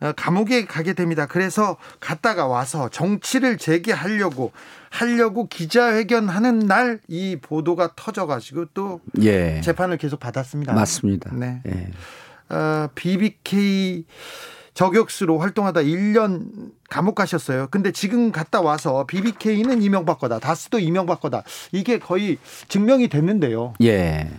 어, 0.00 0.12
감옥에 0.12 0.66
가게 0.66 0.92
됩니다. 0.92 1.26
그래서 1.26 1.76
갔다가 1.98 2.46
와서 2.46 2.90
정치를 2.90 3.56
재개하려고 3.56 4.52
하려고 4.90 5.48
기자회견하는 5.48 6.58
날 6.60 7.00
이 7.08 7.38
보도가 7.40 7.94
터져가지고 7.96 8.66
또 8.74 9.00
예. 9.22 9.62
재판을 9.62 9.96
계속 9.96 10.20
받았습니다. 10.20 10.74
맞습니다. 10.74 11.30
네. 11.34 11.62
예. 11.66 12.54
어, 12.54 12.88
BBK 12.94 14.04
저격수로 14.78 15.38
활동하다 15.38 15.80
1년 15.80 16.70
감옥 16.88 17.16
가셨어요. 17.16 17.66
근데 17.68 17.90
지금 17.90 18.30
갔다 18.30 18.60
와서 18.60 19.06
BBK는 19.08 19.82
이명박 19.82 20.20
거다. 20.20 20.38
다스도 20.38 20.78
이명박 20.78 21.20
거다. 21.20 21.42
이게 21.72 21.98
거의 21.98 22.38
증명이 22.68 23.08
됐는데요. 23.08 23.74
예. 23.82 24.30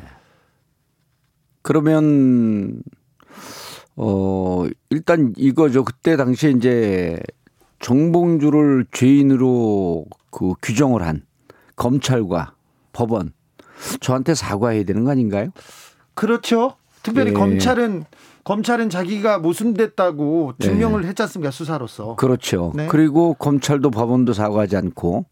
그러면 1.61 2.81
어, 3.97 4.65
일단 4.89 5.33
이거죠. 5.35 5.83
그때 5.83 6.15
당시에 6.15 6.51
이제 6.51 7.19
정봉주를 7.79 8.85
죄인으로 8.93 10.05
그 10.31 10.53
규정을 10.61 11.01
한 11.01 11.25
검찰과 11.75 12.55
법원 12.93 13.33
저한테 13.99 14.35
사과해야 14.35 14.85
되는 14.85 15.03
거 15.03 15.11
아닌가요? 15.11 15.49
그렇죠. 16.13 16.77
특별히 17.03 17.31
예. 17.31 17.33
검찰은 17.33 18.05
검찰은 18.49 18.89
자기가 18.89 19.37
모순됐다고 19.37 20.53
증명을 20.57 21.03
네. 21.03 21.09
했지 21.09 21.21
않습니까 21.21 21.51
수사로서. 21.51 22.15
그렇죠. 22.15 22.71
네. 22.73 22.87
그리고 22.87 23.35
검찰도 23.35 23.91
법원도 23.91 24.33
사과하지 24.33 24.75
않고 24.75 25.27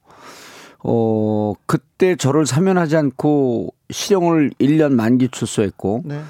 어 0.84 1.54
그때 1.66 2.16
저를 2.16 2.46
사면하지 2.46 2.96
않고 2.96 3.74
실형을 3.90 4.52
1년 4.60 4.92
만기 4.94 5.30
출소했고 5.30 6.04
네. 6.06 6.22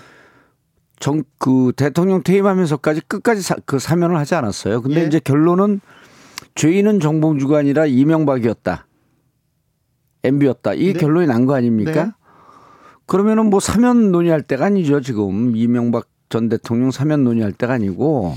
정그 1.02 1.74
대통령 1.76 2.24
퇴임하면서까지 2.24 3.02
끝까지 3.10 3.42
사, 3.42 3.56
그 3.66 3.80
사면을 3.80 4.16
하지 4.16 4.36
않았어요. 4.36 4.82
근데 4.82 5.02
예. 5.02 5.08
이제 5.08 5.20
결론은 5.20 5.82
죄인은 6.56 7.02
정봉주가 7.02 7.58
아니라 7.58 7.86
이명박이었다. 7.86 8.88
MB였다. 10.24 10.74
이 10.76 10.94
네. 10.94 11.00
결론이 11.00 11.28
난 11.28 11.46
거 11.46 11.54
아닙니까? 11.54 12.06
네. 12.06 12.12
그러면은 13.08 13.50
뭐 13.50 13.60
사면 13.60 14.14
논의할 14.14 14.42
때가 14.42 14.68
아니죠. 14.68 15.02
지금 15.02 15.54
이명박 15.58 16.08
전 16.30 16.50
대통령 16.50 16.92
사면 16.92 17.24
논의할 17.24 17.52
때가 17.54 17.74
아니고 17.74 18.36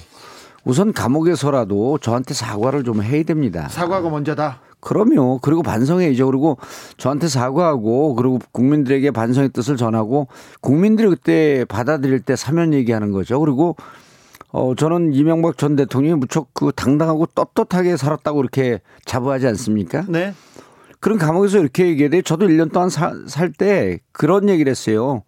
우선 0.65 0.93
감옥에서라도 0.93 1.99
저한테 1.99 2.35
사과를 2.35 2.85
좀 2.85 3.03
해야 3.03 3.23
됩니다. 3.23 3.69
사과가 3.69 4.11
먼저다. 4.11 4.61
그럼요. 4.81 5.41
그리고 5.43 5.63
반성해야죠. 5.63 6.27
그리고 6.27 6.57
저한테 6.97 7.29
사과하고 7.29 8.15
그리고 8.15 8.39
국민들에게 8.53 9.11
반성의 9.11 9.51
뜻을 9.51 9.77
전하고 9.77 10.29
국민들이 10.61 11.09
그때 11.09 11.65
받아들일 11.69 12.21
때 12.21 12.35
사면 12.37 12.73
얘기하는 12.73 13.13
거죠. 13.13 13.39
그리고 13.41 13.77
어 14.53 14.75
저는 14.75 15.13
이명박 15.13 15.59
전 15.59 15.77
대통령이 15.77 16.19
무척 16.19 16.53
그 16.55 16.73
당당하고 16.75 17.27
떳떳하게 17.27 17.97
살았다고 17.97 18.41
이렇게 18.41 18.81
자부하지 19.05 19.47
않습니까? 19.49 20.05
네. 20.09 20.35
그런 20.99 21.19
감옥에서 21.19 21.59
이렇게 21.59 21.87
얘기해. 21.89 22.23
저도 22.23 22.47
1년 22.47 22.73
동안 22.73 22.89
살 22.91 23.53
때 23.53 24.01
그런 24.13 24.49
얘기를 24.49 24.71
했어요. 24.71 25.23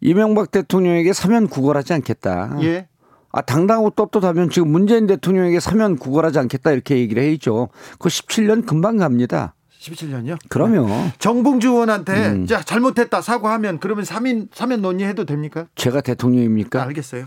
이명박 0.00 0.50
대통령에게 0.50 1.12
사면 1.12 1.48
구걸하지 1.48 1.92
않겠다. 1.94 2.56
예. 2.62 2.88
아, 3.30 3.42
당당하고 3.42 3.90
떳떳하면 3.90 4.50
지금 4.50 4.70
문재인 4.70 5.06
대통령에게 5.06 5.60
사면 5.60 5.96
구걸하지 5.96 6.38
않겠다 6.38 6.72
이렇게 6.72 6.96
얘기를 6.96 7.22
해있죠. 7.22 7.68
그 7.98 8.08
17년 8.08 8.66
금방 8.66 8.96
갑니다. 8.96 9.54
17년요? 9.80 10.38
그러면 10.48 11.12
정봉주 11.18 11.68
의원한테 11.68 12.28
음. 12.30 12.46
자 12.46 12.62
잘못했다 12.62 13.20
사과하면 13.22 13.78
그러면 13.78 14.04
사면 14.04 14.48
사면 14.52 14.82
논의해도 14.82 15.24
됩니까? 15.24 15.66
제가 15.76 16.00
대통령입니까? 16.00 16.82
알겠어요. 16.82 17.26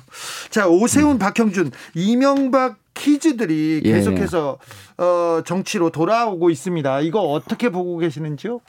자 0.50 0.68
오세훈, 0.68 1.12
음. 1.12 1.18
박형준, 1.18 1.72
이명박 1.96 2.78
퀴즈들이 2.94 3.82
예. 3.86 3.94
계속해서 3.94 4.58
예. 5.00 5.04
어, 5.04 5.44
정치로 5.46 5.92
돌아오고 5.92 6.50
있습니다. 6.50 7.02
이거 7.02 7.22
어떻게 7.22 7.70
보고 7.70 7.98
계시는지요? 7.98 8.60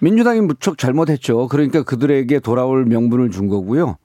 민주당이 0.00 0.40
무척 0.42 0.78
잘못했죠. 0.78 1.48
그러니까 1.48 1.82
그들에게 1.82 2.40
돌아올 2.40 2.84
명분을 2.84 3.30
준 3.30 3.48
거고요. 3.48 3.96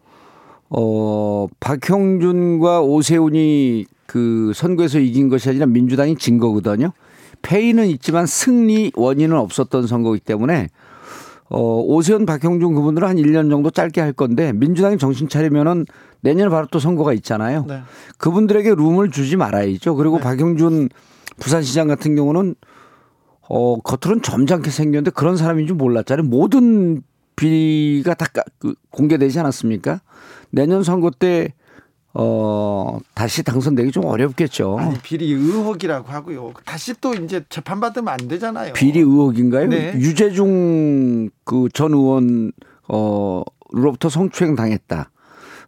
어, 0.70 1.48
박형준과 1.60 2.82
오세훈이 2.82 3.86
그 4.08 4.52
선거에서 4.56 5.00
이긴 5.00 5.30
것이 5.30 5.50
아니라 5.50 5.66
민주당이 5.68 6.16
진 6.18 6.40
거거든요. 6.40 6.92
패인은 7.42 7.88
있지만 7.88 8.26
승리 8.26 8.92
원인은 8.96 9.38
없었던 9.38 9.88
선거이기 9.88 10.24
때문에 10.24 10.70
어, 11.50 11.60
오세훈, 11.60 12.26
박형준 12.26 12.74
그분들은 12.74 13.08
한 13.08 13.18
1년 13.18 13.50
정도 13.50 13.70
짧게 13.70 14.02
할 14.02 14.14
건데 14.14 14.54
민주당이 14.54 14.98
정신 14.98 15.30
차리면은 15.30 15.86
내년에 16.22 16.50
바로 16.50 16.68
또 16.72 16.80
선거가 16.80 17.14
있잖아요. 17.14 17.66
네. 17.68 17.82
그분들에게 18.18 18.74
룸을 18.76 19.12
주지 19.12 19.36
말아야죠. 19.36 19.96
그리고 19.96 20.18
네. 20.18 20.24
박형준 20.24 20.90
부산시장 21.40 21.88
같은 21.88 22.16
경우는 22.16 22.56
어, 23.50 23.80
겉으로는 23.82 24.22
점잖게 24.24 24.70
생겼는데 24.72 25.12
그런 25.12 25.38
사람인 25.38 25.68
줄 25.68 25.76
몰랐잖아요. 25.76 26.26
모든 26.28 27.02
비리가 27.36 28.14
다그 28.14 28.76
공개되지 28.92 29.40
않았습니까? 29.40 30.02
내년 30.52 30.84
선거 30.84 31.10
때 31.12 31.54
어, 32.16 33.00
다시 33.16 33.42
당선되기 33.42 33.92
좀 33.92 34.06
어렵겠죠. 34.06 34.78
아니, 34.78 34.98
비리 35.00 35.32
의혹이라고 35.34 36.08
하고요. 36.10 36.54
다시 36.64 36.94
또 37.02 37.14
이제 37.16 37.44
재판받으면 37.50 38.08
안 38.08 38.28
되잖아요. 38.28 38.74
비리 38.74 39.00
의혹인가요? 39.00 39.68
네. 39.68 39.94
유재중 39.96 41.30
그 41.44 41.68
전 41.74 41.94
의원, 41.94 42.52
어, 42.88 43.42
로부터 43.72 44.10
성추행 44.10 44.56
당했다. 44.56 45.10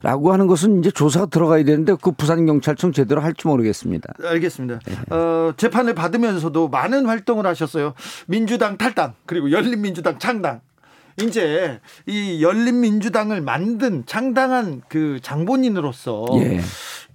라고 0.02 0.32
하는 0.34 0.48
것은 0.48 0.80
이제 0.80 0.92
조사가 0.92 1.28
들어가야 1.28 1.64
되는데 1.64 1.96
그 2.02 2.12
부산경찰청 2.12 2.92
제대로 2.92 3.22
할지 3.22 3.48
모르겠습니다. 3.48 4.14
알겠습니다. 4.24 4.80
네. 4.86 5.16
어, 5.16 5.54
재판을 5.58 5.94
받으면서도 5.96 6.70
많은 6.70 7.06
활동을 7.06 7.46
하셨어요. 7.46 7.94
민주당 8.28 8.78
탈당, 8.78 9.14
그리고 9.26 9.52
열린민주당 9.52 10.20
창당. 10.20 10.62
이제 11.22 11.80
이 12.06 12.44
열린민주당을 12.44 13.40
만든 13.42 14.04
창당한 14.06 14.82
그 14.90 15.20
장본인으로서 15.22 16.26
예. 16.34 16.60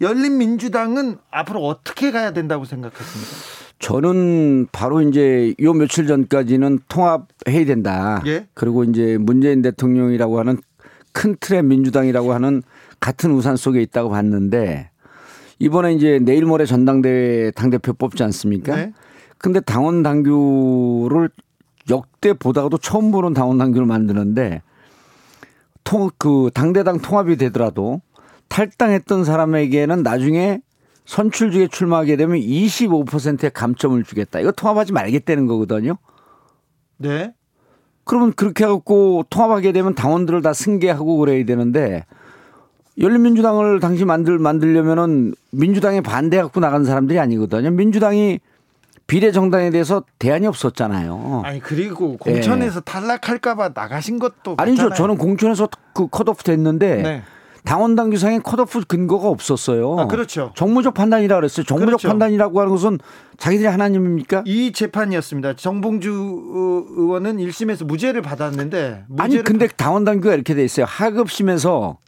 열린민주당은 0.00 1.18
앞으로 1.30 1.66
어떻게 1.66 2.10
가야 2.10 2.32
된다고 2.32 2.64
생각하십니까? 2.64 3.30
저는 3.78 4.68
바로 4.72 5.00
이제 5.02 5.54
요 5.60 5.72
며칠 5.72 6.06
전까지는 6.06 6.80
통합해야 6.88 7.64
된다. 7.66 8.22
예? 8.26 8.46
그리고 8.54 8.84
이제 8.84 9.18
문재인 9.18 9.62
대통령이라고 9.62 10.38
하는 10.38 10.58
큰 11.12 11.36
틀의 11.40 11.62
민주당이라고 11.62 12.32
하는 12.32 12.62
같은 13.00 13.32
우산 13.32 13.56
속에 13.56 13.80
있다고 13.82 14.10
봤는데 14.10 14.90
이번에 15.58 15.92
이제 15.92 16.18
내일 16.22 16.46
모레 16.46 16.64
전당대회 16.64 17.50
당대표 17.52 17.92
뽑지 17.92 18.22
않습니까? 18.24 18.76
네. 18.76 18.92
근데 19.38 19.60
당원 19.60 20.02
당규를 20.02 21.30
역대 21.88 22.32
보다가도 22.32 22.78
처음 22.78 23.10
보는 23.10 23.34
당원 23.34 23.58
당규를 23.58 23.86
만드는데 23.86 24.62
통, 25.84 26.10
그 26.18 26.50
당대당 26.54 26.98
통합이 26.98 27.36
되더라도 27.36 28.00
탈당했던 28.48 29.24
사람에게는 29.24 30.02
나중에 30.02 30.60
선출직에 31.04 31.68
출마하게 31.68 32.16
되면 32.16 32.38
25%의 32.38 33.50
감점을 33.52 34.02
주겠다. 34.04 34.40
이거 34.40 34.52
통합하지 34.52 34.92
말겠다는 34.92 35.46
거거든요. 35.46 35.96
네. 36.98 37.34
그러면 38.04 38.32
그렇게 38.32 38.64
해갖고 38.64 39.26
통합하게 39.30 39.72
되면 39.72 39.94
당원들을 39.94 40.42
다 40.42 40.52
승계하고 40.52 41.18
그래야 41.18 41.44
되는데 41.44 42.04
열린민주당을 42.98 43.80
당시 43.80 44.04
만들 44.04 44.38
만들려면은 44.38 45.34
민주당에 45.50 46.00
반대해갖고 46.00 46.60
나간 46.60 46.84
사람들이 46.84 47.18
아니거든요. 47.18 47.70
민주당이 47.70 48.40
비례 49.06 49.32
정당에 49.32 49.70
대해서 49.70 50.04
대안이 50.18 50.46
없었잖아요. 50.46 51.42
아니 51.44 51.60
그리고 51.60 52.16
공천에서 52.16 52.80
네. 52.80 52.84
탈락할까봐 52.84 53.70
나가신 53.74 54.18
것도 54.18 54.54
아니죠. 54.56 54.84
맞잖아요. 54.84 54.96
저는 54.96 55.18
공천에서 55.18 55.68
그 55.92 56.06
컷오프 56.06 56.44
됐는데 56.44 57.02
네. 57.02 57.22
당원 57.64 57.94
당 57.94 58.10
규상에 58.10 58.38
컷오프 58.38 58.84
근거가 58.86 59.28
없었어요. 59.28 59.96
아, 59.98 60.06
그렇죠. 60.06 60.52
정무적 60.54 60.94
판단이라 60.94 61.36
그랬어요. 61.36 61.64
정무적 61.64 61.86
그렇죠. 61.86 62.08
판단이라고 62.08 62.60
하는 62.60 62.72
것은 62.72 62.98
자기들이 63.38 63.68
하나님입니까? 63.68 64.44
이 64.46 64.72
재판이었습니다. 64.72 65.56
정봉주 65.56 66.10
의원은 66.96 67.38
1심에서 67.38 67.84
무죄를 67.84 68.22
받았는데 68.22 69.04
무죄를 69.08 69.22
아니 69.22 69.44
근데 69.44 69.68
당원 69.68 70.04
당규가 70.04 70.34
이렇게 70.34 70.54
돼 70.54 70.64
있어요. 70.64 70.86
하급심에서 70.86 71.98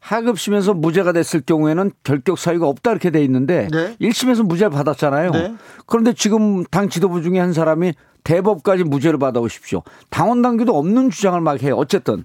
하급심에서 0.00 0.74
무죄가 0.74 1.12
됐을 1.12 1.40
경우에는 1.40 1.90
결격 2.04 2.38
사유가 2.38 2.68
없다 2.68 2.92
이렇게 2.92 3.10
돼 3.10 3.22
있는데 3.24 3.68
네. 3.72 3.96
1심에서 4.00 4.44
무죄를 4.44 4.70
받았잖아요. 4.70 5.30
네. 5.32 5.54
그런데 5.86 6.12
지금 6.12 6.64
당 6.64 6.88
지도부 6.88 7.20
중에 7.22 7.38
한 7.38 7.52
사람이 7.52 7.94
대법까지 8.24 8.84
무죄를 8.84 9.18
받아오십시오. 9.18 9.82
당원 10.10 10.42
당규도 10.42 10.76
없는 10.76 11.10
주장을 11.10 11.40
막 11.40 11.62
해요. 11.62 11.74
어쨌든 11.76 12.24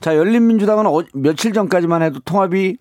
자 0.00 0.16
열린민주당은 0.16 0.86
어, 0.86 1.02
며칠 1.14 1.52
전까지만 1.52 2.02
해도 2.02 2.20
통합이 2.24 2.78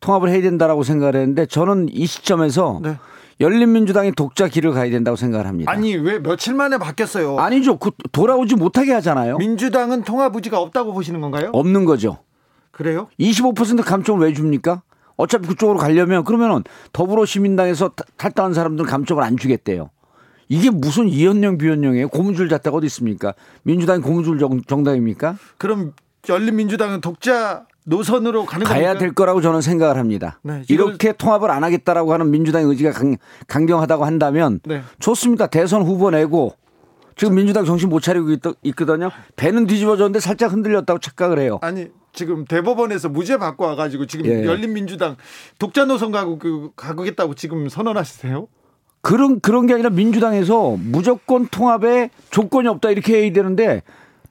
통합을 0.00 0.30
해야 0.30 0.42
된다라고 0.42 0.82
생각을 0.82 1.16
했는데 1.16 1.46
저는 1.46 1.88
이 1.90 2.06
시점에서 2.06 2.80
네. 2.82 2.96
열린민주당이 3.40 4.12
독자 4.12 4.48
길을 4.48 4.72
가야 4.72 4.90
된다고 4.90 5.16
생각을 5.16 5.46
합니다. 5.46 5.70
아니 5.70 5.96
왜 5.96 6.18
며칠 6.20 6.54
만에 6.54 6.78
바뀌었어요? 6.78 7.38
아니죠. 7.38 7.78
그 7.78 7.90
돌아오지 8.12 8.54
못하게 8.54 8.92
하잖아요. 8.94 9.38
민주당은 9.38 10.02
통합 10.02 10.34
의지가 10.34 10.60
없다고 10.60 10.92
보시는 10.92 11.20
건가요? 11.20 11.50
없는 11.52 11.84
거죠. 11.84 12.18
그래요? 12.70 13.08
25% 13.18 13.84
감점을 13.84 14.24
왜 14.26 14.32
줍니까? 14.32 14.82
어차피 15.16 15.46
그쪽으로 15.48 15.78
가려면 15.78 16.24
그러면은 16.24 16.62
더불어시민당에서 16.92 17.92
탈당한 18.16 18.54
사람들은 18.54 18.88
감점을 18.88 19.22
안 19.22 19.36
주겠대요. 19.36 19.90
이게 20.48 20.70
무슨 20.70 21.08
이연령 21.08 21.58
비연령이에요? 21.58 22.08
고무줄 22.08 22.48
잣대가 22.48 22.76
어디 22.76 22.86
있습니까? 22.86 23.34
민주당이 23.62 24.02
고무줄 24.02 24.38
정, 24.38 24.84
당입니까 24.84 25.36
그럼 25.58 25.92
열린민주당은 26.28 27.00
독자 27.00 27.66
노선으로 27.84 28.44
가는 28.44 28.64
가야 28.64 28.88
겁니까? 28.88 28.98
될 28.98 29.12
거라고 29.12 29.40
저는 29.40 29.60
생각을 29.60 29.96
합니다. 29.96 30.38
네, 30.42 30.62
이렇게 30.68 31.12
통합을 31.12 31.50
안 31.50 31.64
하겠다라고 31.64 32.12
하는 32.12 32.30
민주당의 32.30 32.68
의지가 32.68 32.92
강, 32.92 33.16
강경하다고 33.48 34.04
한다면 34.04 34.60
네. 34.64 34.82
좋습니다. 35.00 35.48
대선 35.48 35.82
후보 35.82 36.10
내고 36.10 36.54
지금 37.16 37.34
민주당 37.34 37.64
정신 37.64 37.88
못 37.88 38.00
차리고 38.00 38.30
있, 38.30 38.76
거든요 38.76 39.10
배는 39.36 39.66
뒤집어졌는데 39.66 40.20
살짝 40.20 40.52
흔들렸다고 40.52 41.00
착각을 41.00 41.40
해요. 41.40 41.58
아니 41.60 41.88
지금 42.12 42.44
대법원에서 42.44 43.08
무죄 43.08 43.36
받고 43.36 43.64
와가지고 43.64 44.06
지금 44.06 44.26
예. 44.26 44.44
열린민주당 44.44 45.16
독자 45.58 45.84
노선 45.84 46.12
가고 46.12 46.38
그 46.38 46.70
가겠다고 46.76 47.34
지금 47.34 47.68
선언하시세요? 47.68 48.46
그런 49.00 49.40
그런 49.40 49.66
게 49.66 49.74
아니라 49.74 49.90
민주당에서 49.90 50.76
무조건 50.78 51.48
통합에 51.48 52.10
조건이 52.30 52.68
없다 52.68 52.90
이렇게 52.90 53.22
해야 53.22 53.32
되는데 53.32 53.82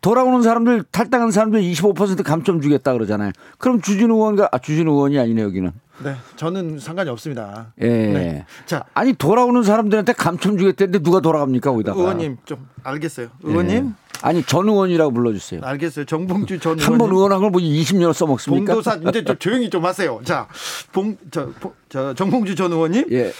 돌아오는 0.01 0.41
사람들 0.41 0.83
탈당한 0.91 1.31
사람들 1.31 1.61
25% 1.61 2.23
감점 2.23 2.59
주겠다 2.61 2.93
그러잖아요. 2.93 3.31
그럼 3.59 3.81
주진우 3.81 4.15
의원과 4.15 4.49
아 4.51 4.57
주진우 4.57 4.91
의원이 4.91 5.19
아니네 5.19 5.41
여기는. 5.43 5.71
네, 6.03 6.15
저는 6.35 6.79
상관이 6.79 7.09
없습니다. 7.11 7.73
예. 7.79 7.87
네. 7.87 8.45
자, 8.65 8.83
아니 8.95 9.13
돌아오는 9.13 9.61
사람들한테 9.61 10.13
감점 10.13 10.57
주겠다는데 10.57 10.99
누가 10.99 11.19
돌아갑니까 11.19 11.69
거기다가? 11.71 11.99
의원님 11.99 12.37
좀 12.45 12.67
알겠어요. 12.83 13.27
의원님. 13.43 13.75
예. 13.95 14.11
아니 14.23 14.43
전 14.43 14.67
의원이라고 14.67 15.11
불러주세요. 15.13 15.61
알겠어요. 15.63 16.05
정봉주 16.05 16.59
전 16.59 16.79
의원. 16.79 16.91
한번 16.93 17.11
의원한 17.11 17.39
걸 17.39 17.51
뭐 17.51 17.61
20년 17.61 18.13
써먹습니까? 18.13 18.73
봉도사 18.73 18.99
이제 19.09 19.23
좀 19.23 19.37
조용히 19.37 19.69
좀 19.69 19.85
하세요. 19.85 20.19
자, 20.23 20.47
봉저 20.91 21.49
저, 21.89 22.13
정봉주 22.15 22.55
전 22.55 22.71
의원님. 22.71 23.05
예. 23.11 23.31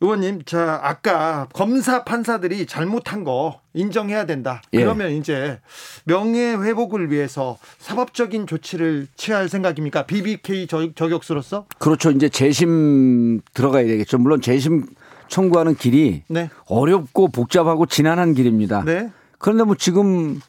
의원님, 0.00 0.42
자 0.44 0.80
아까 0.82 1.48
검사 1.52 2.04
판사들이 2.04 2.66
잘못한 2.66 3.24
거 3.24 3.60
인정해야 3.72 4.26
된다. 4.26 4.60
예. 4.72 4.80
그러면 4.80 5.12
이제 5.12 5.60
명예 6.04 6.54
회복을 6.54 7.10
위해서 7.10 7.58
사법적인 7.78 8.46
조치를 8.46 9.08
취할 9.16 9.48
생각입니까? 9.48 10.06
BBK 10.06 10.66
저격수로서? 10.66 11.66
그렇죠. 11.78 12.10
이제 12.10 12.28
재심 12.28 13.40
들어가야 13.54 13.84
되겠죠. 13.86 14.18
물론 14.18 14.40
재심 14.40 14.84
청구하는 15.28 15.74
길이 15.74 16.22
네. 16.28 16.50
어렵고 16.66 17.28
복잡하고 17.28 17.86
지난한 17.86 18.34
길입니다. 18.34 18.84
네. 18.84 19.10
그런데 19.38 19.64
뭐 19.64 19.74
지금 19.74 20.40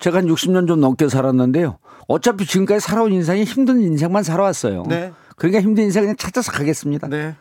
제가 0.00 0.18
한 0.18 0.26
60년 0.26 0.66
좀 0.66 0.80
넘게 0.80 1.08
살았는데요. 1.08 1.78
어차피 2.08 2.46
지금까지 2.46 2.80
살아온 2.80 3.12
인생이 3.12 3.44
힘든 3.44 3.80
인생만 3.80 4.22
살아왔어요. 4.22 4.84
네. 4.88 5.12
그러니까 5.36 5.60
힘든 5.62 5.84
인생 5.84 6.02
그냥 6.02 6.16
찾아서 6.16 6.52
가겠습니다. 6.52 7.08
네. 7.08 7.36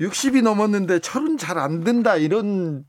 60이 0.00 0.42
넘었는데 0.42 1.00
철은 1.00 1.38
잘안 1.38 1.82
든다 1.84 2.16
이런 2.16 2.84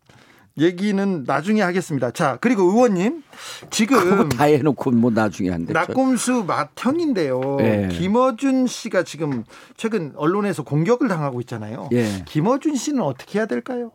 얘기는 0.57 1.23
나중에 1.25 1.61
하겠습니다. 1.61 2.11
자, 2.11 2.37
그리고 2.41 2.63
의원님 2.63 3.23
지금 3.71 4.29
다 4.29 4.43
해놓고 4.43 4.91
뭐 4.91 5.09
나중에 5.09 5.49
한대. 5.49 5.73
낙곰수 5.73 6.45
맏형인데요. 6.45 7.55
네. 7.59 7.87
김어준 7.91 8.67
씨가 8.67 9.03
지금 9.03 9.43
최근 9.77 10.11
언론에서 10.15 10.63
공격을 10.63 11.07
당하고 11.07 11.39
있잖아요. 11.41 11.87
네. 11.91 12.23
김어준 12.27 12.75
씨는 12.75 13.01
어떻게 13.01 13.39
해야 13.39 13.45
될까요? 13.45 13.91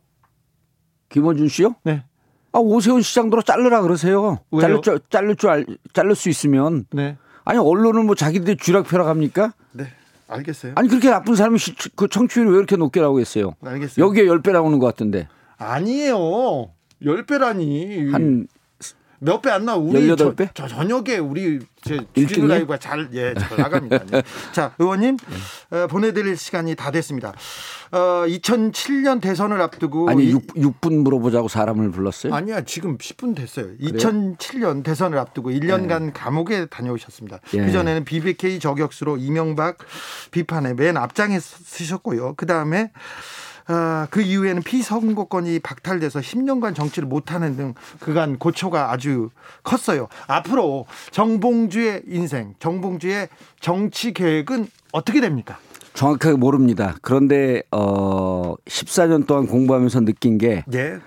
김어준 1.10 1.48
씨요? 1.48 1.76
네. 1.84 2.02
아 2.52 2.58
오세훈 2.60 3.02
시장도로 3.02 3.42
자르라 3.42 3.82
그러세요. 3.82 4.38
왜요? 4.50 4.60
자를 4.60 4.80
줄 4.80 5.00
자를 5.10 5.36
줄 5.36 5.50
알, 5.50 5.66
자를 5.92 6.14
수 6.14 6.28
있으면. 6.28 6.86
네. 6.92 7.18
아니 7.44 7.58
언론은 7.58 8.06
뭐 8.06 8.14
자기들 8.14 8.54
이 8.54 8.56
쥐락펴락 8.56 9.08
합니까? 9.08 9.52
네. 9.72 9.86
알겠어요. 10.28 10.72
아니 10.76 10.88
그렇게 10.88 11.10
나쁜 11.10 11.34
사람이 11.34 11.58
그 11.96 12.08
청취율이 12.08 12.50
왜 12.50 12.56
이렇게 12.56 12.76
높게 12.76 13.00
나오고 13.00 13.20
있어요? 13.20 13.54
알겠어요. 13.64 14.04
여기에 14.04 14.24
10배 14.24 14.52
나오는 14.52 14.78
것 14.78 14.86
같은데. 14.86 15.28
아니에요. 15.56 16.70
10배라니. 17.02 18.10
한 18.10 18.46
몇 19.24 19.40
배 19.42 19.50
안 19.50 19.64
나. 19.64 19.74
우리 19.76 20.08
18배? 20.08 20.50
저, 20.54 20.66
저 20.66 20.68
저녁에 20.68 21.16
우리 21.18 21.60
제 21.82 21.98
주진우 22.14 22.46
라이브가 22.46 22.78
잘, 22.78 23.08
예, 23.14 23.34
잘 23.34 23.56
나갑니다. 23.58 24.04
자, 24.52 24.74
의원님, 24.78 25.16
네. 25.70 25.78
어, 25.78 25.86
보내 25.86 26.12
드릴 26.12 26.36
시간이 26.36 26.74
다 26.74 26.90
됐습니다. 26.90 27.32
어, 27.92 28.24
2007년 28.26 29.20
대선을 29.20 29.60
앞두고. 29.62 30.08
아니, 30.10 30.30
6, 30.30 30.46
6분 30.54 31.02
물어보자고 31.02 31.48
사람을 31.48 31.90
불렀어요? 31.90 32.34
아니야, 32.34 32.62
지금 32.62 32.98
10분 32.98 33.34
됐어요. 33.34 33.66
그래요? 33.76 33.92
2007년 33.92 34.82
대선을 34.84 35.18
앞두고 35.18 35.50
1년간 35.50 36.02
네. 36.06 36.10
감옥에 36.12 36.66
다녀오셨습니다. 36.66 37.40
예. 37.54 37.64
그전에는 37.64 38.04
BBK 38.04 38.58
저격수로 38.60 39.16
이명박 39.18 39.78
비판에 40.30 40.74
맨 40.74 40.96
앞장에 40.96 41.38
서셨고요. 41.40 42.34
그 42.36 42.46
다음에 42.46 42.90
아, 43.66 44.06
그 44.10 44.20
이후에는 44.20 44.62
피선거권이 44.62 45.60
박탈돼서 45.60 46.20
10년간 46.20 46.74
정치를 46.74 47.08
못하는 47.08 47.56
등 47.56 47.74
그간 47.98 48.38
고초가 48.38 48.92
아주 48.92 49.30
컸어요. 49.62 50.08
앞으로 50.26 50.86
정봉주의 51.12 52.02
인생, 52.08 52.54
정봉주의 52.58 53.28
정치 53.60 54.12
계획은 54.12 54.66
어떻게 54.92 55.20
됩니까? 55.20 55.58
정확하게 55.94 56.36
모릅니다. 56.36 56.96
그런데 57.02 57.62
어 57.70 58.54
14년 58.66 59.26
동안 59.26 59.46
공부하면서 59.46 60.00
느낀 60.00 60.38
게 60.38 60.64
예. 60.74 60.98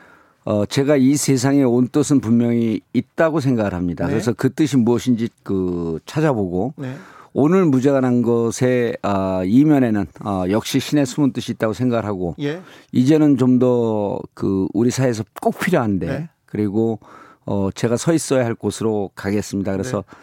어 0.45 0.65
제가 0.65 0.95
이 0.95 1.17
세상에 1.17 1.63
온 1.63 1.89
뜻은 1.89 2.21
분명히 2.21 2.79
있다고 2.93 3.41
생각을 3.41 3.73
합니다. 3.73 4.05
네. 4.05 4.13
그래서 4.13 4.33
그 4.33 4.51
뜻이 4.53 4.77
무엇인지 4.77 5.29
그 5.43 5.99
찾아보고 6.05 6.73
네. 6.77 6.95
오늘 7.39 7.65
무죄가 7.65 8.01
난 8.01 8.23
것의 8.23 8.97
어, 9.03 9.43
이면에는 9.45 10.07
어, 10.25 10.45
역시 10.49 10.79
신의 10.79 11.05
숨은 11.05 11.33
뜻이 11.33 11.51
있다고 11.51 11.73
생각을 11.73 12.03
하고 12.03 12.33
예. 12.39 12.61
이제는 12.91 13.37
좀 13.37 13.59
더 13.59 14.19
그 14.33 14.67
우리 14.73 14.89
사회에서 14.89 15.23
꼭 15.39 15.59
필요한데 15.59 16.05
네. 16.07 16.29
그리고 16.47 16.99
어, 17.45 17.69
제가 17.71 17.95
서 17.95 18.11
있어야 18.11 18.43
할 18.43 18.55
곳으로 18.55 19.11
가겠습니다. 19.13 19.71
그래서 19.71 20.03
네. 20.07 20.17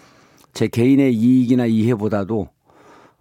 제 0.55 0.67
개인의 0.67 1.15
이익이나 1.15 1.67
이해보다도 1.67 2.49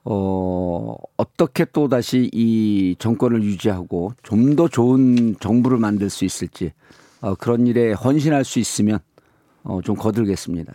어, 0.06 0.96
어떻게 1.18 1.64
또 1.72 1.88
다시 1.88 2.32
이 2.34 2.96
정권을 2.98 3.44
유지하고 3.44 4.14
좀 4.24 4.56
더 4.56 4.68
좋은 4.68 5.36
정부를 5.40 5.78
만들 5.78 6.10
수 6.10 6.26
있을지 6.26 6.72
어, 7.22 7.36
그런 7.36 7.68
일에 7.68 7.94
헌신할 7.94 8.44
수 8.44 8.58
있으면 8.58 8.98
어, 9.64 9.82
좀 9.84 9.96
거들겠습니다. 9.96 10.74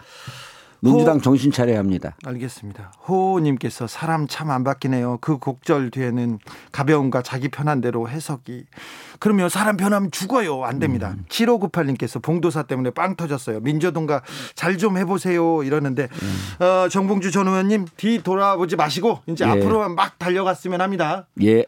민주당 0.81 1.21
정신 1.21 1.51
차려야 1.51 1.79
합니다. 1.79 2.17
알겠습니다. 2.25 2.93
호님께서 3.09 3.87
사람 3.87 4.27
참 4.29 4.51
안 4.51 4.65
바뀌네요. 4.65 5.19
그 5.21 5.39
곡절 5.39 5.91
뒤에는 5.91 6.39
가벼움과 6.73 7.23
자기 7.23 7.49
편한 7.49 7.81
대로 7.81 8.09
해석이. 8.09 8.65
그러면 9.19 9.49
사람 9.49 9.77
편하면 9.77 10.11
죽어요. 10.11 10.63
안 10.65 10.79
됩니다. 10.79 11.15
음. 11.19 11.25
7598님께서 11.29 12.23
봉도사 12.23 12.63
때문에 12.63 12.91
빵 12.91 13.17
터졌어요. 13.17 13.61
민주동과 13.61 14.23
잘좀 14.55 14.97
해보세요. 14.97 15.63
이러는데 15.65 16.09
음. 16.59 16.65
어, 16.65 16.89
정봉주 16.89 17.31
전 17.33 17.49
의원님 17.49 17.87
뒤 17.97 18.23
돌아보지 18.23 18.77
마시고 18.77 19.19
이제 19.27 19.45
예. 19.45 19.51
앞으로만 19.51 19.95
막 19.97 20.19
달려갔으면 20.19 20.81
합니다. 20.81 21.27
예. 21.43 21.65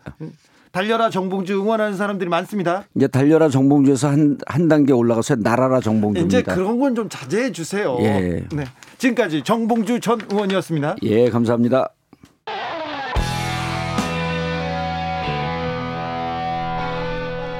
달려라 0.72 1.10
정봉주 1.10 1.60
응원하는 1.60 1.96
사람들이 1.96 2.30
많습니다. 2.30 2.84
이제 2.94 3.08
달려라 3.08 3.48
정봉주에서 3.48 4.08
한, 4.08 4.38
한 4.46 4.68
단계 4.68 4.92
올라가서 4.92 5.36
날아라 5.36 5.80
정봉주입니다. 5.80 6.38
이제 6.38 6.42
그런 6.54 6.78
건 6.78 6.94
좀 6.94 7.08
자제해 7.08 7.50
주세요. 7.50 7.96
예. 8.00 8.44
네. 8.52 8.64
지금까지 9.00 9.42
정봉주 9.42 10.00
전 10.00 10.20
의원이었습니다. 10.30 10.96
예, 11.04 11.30
감사합니다. 11.30 11.88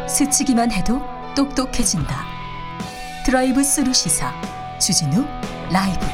스치기만 0.06 0.70
해도 0.70 1.00
똑똑해진다. 1.34 2.26
드라이브 3.24 3.62
스루 3.62 3.90
시사 3.94 4.34
주진우 4.78 5.24
라이브. 5.72 6.04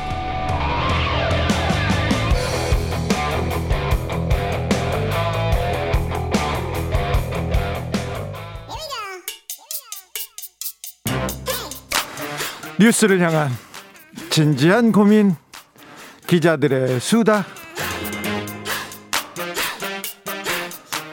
뉴스를 12.78 13.18
향한 13.20 13.50
진지한 14.30 14.92
고민 14.92 15.34
기자들의 16.26 17.00
수다 17.00 17.44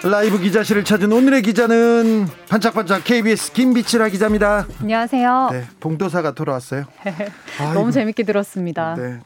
라이브 0.04 0.38
기자실을 0.38 0.84
찾은 0.84 1.14
오늘의 1.14 1.44
기자는 1.44 2.28
반짝반짝 2.50 3.06
KBS 3.06 3.54
김비치라 3.54 4.10
기자입니다. 4.10 4.68
안녕하세요. 4.82 5.50
네, 5.54 5.64
봉도사가 5.80 6.34
돌아왔어요. 6.34 6.84
너무 7.74 7.92
재밌게 7.92 8.24
들었습니다. 8.24 8.96
네. 8.96 9.20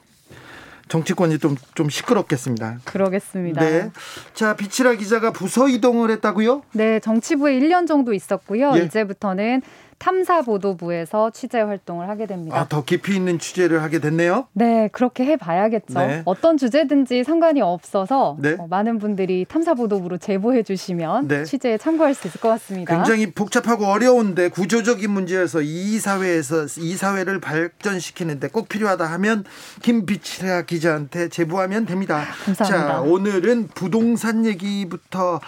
정치권이 0.87 1.39
좀, 1.39 1.55
좀 1.73 1.89
시끄럽겠습니다. 1.89 2.77
그러겠습니다. 2.85 3.61
네. 3.61 3.91
자, 4.33 4.55
비치라 4.55 4.93
기자가 4.93 5.31
부서 5.31 5.67
이동을 5.67 6.11
했다고요? 6.11 6.61
네, 6.73 6.99
정치부에 6.99 7.59
1년 7.59 7.87
정도 7.87 8.13
있었고요. 8.13 8.73
예. 8.77 8.83
이제부터는 8.83 9.63
탐사보도부에서 9.99 11.31
취재 11.31 11.59
활동을 11.59 12.09
하게 12.09 12.25
됩니다. 12.25 12.57
아, 12.57 12.67
더 12.67 12.83
깊이 12.83 13.15
있는 13.15 13.39
취재를 13.39 13.81
하게 13.81 13.99
됐네요? 13.99 14.47
네, 14.53 14.89
그렇게 14.91 15.25
해봐야겠죠. 15.25 15.99
네. 15.99 16.21
어떤 16.25 16.57
주제든지 16.57 17.23
상관이 17.23 17.61
없어서 17.61 18.37
네. 18.39 18.55
어, 18.59 18.67
많은 18.67 18.99
분들이 18.99 19.45
탐사보도부로 19.47 20.17
제보해 20.17 20.63
주시면 20.63 21.27
네. 21.27 21.43
취재에 21.43 21.77
참고할 21.77 22.13
수 22.13 22.27
있을 22.27 22.39
것 22.39 22.49
같습니다. 22.49 22.95
굉장히 22.95 23.31
복잡하고 23.31 23.85
어려운데 23.85 24.49
구조적인 24.49 25.09
문제에서 25.09 25.61
이 25.61 25.99
사회에서 25.99 26.65
이 26.77 26.95
사회를 26.95 27.39
발전시키는데 27.39 28.49
꼭 28.49 28.69
필요하다 28.69 29.05
하면 29.05 29.43
김비치라 29.81 30.63
기자한테 30.63 31.29
제보하면 31.29 31.85
됩니다. 31.85 32.23
감사합니다. 32.45 32.87
자, 32.87 33.01
오늘은 33.01 33.69
부동산 33.73 34.45
얘기부터 34.45 35.39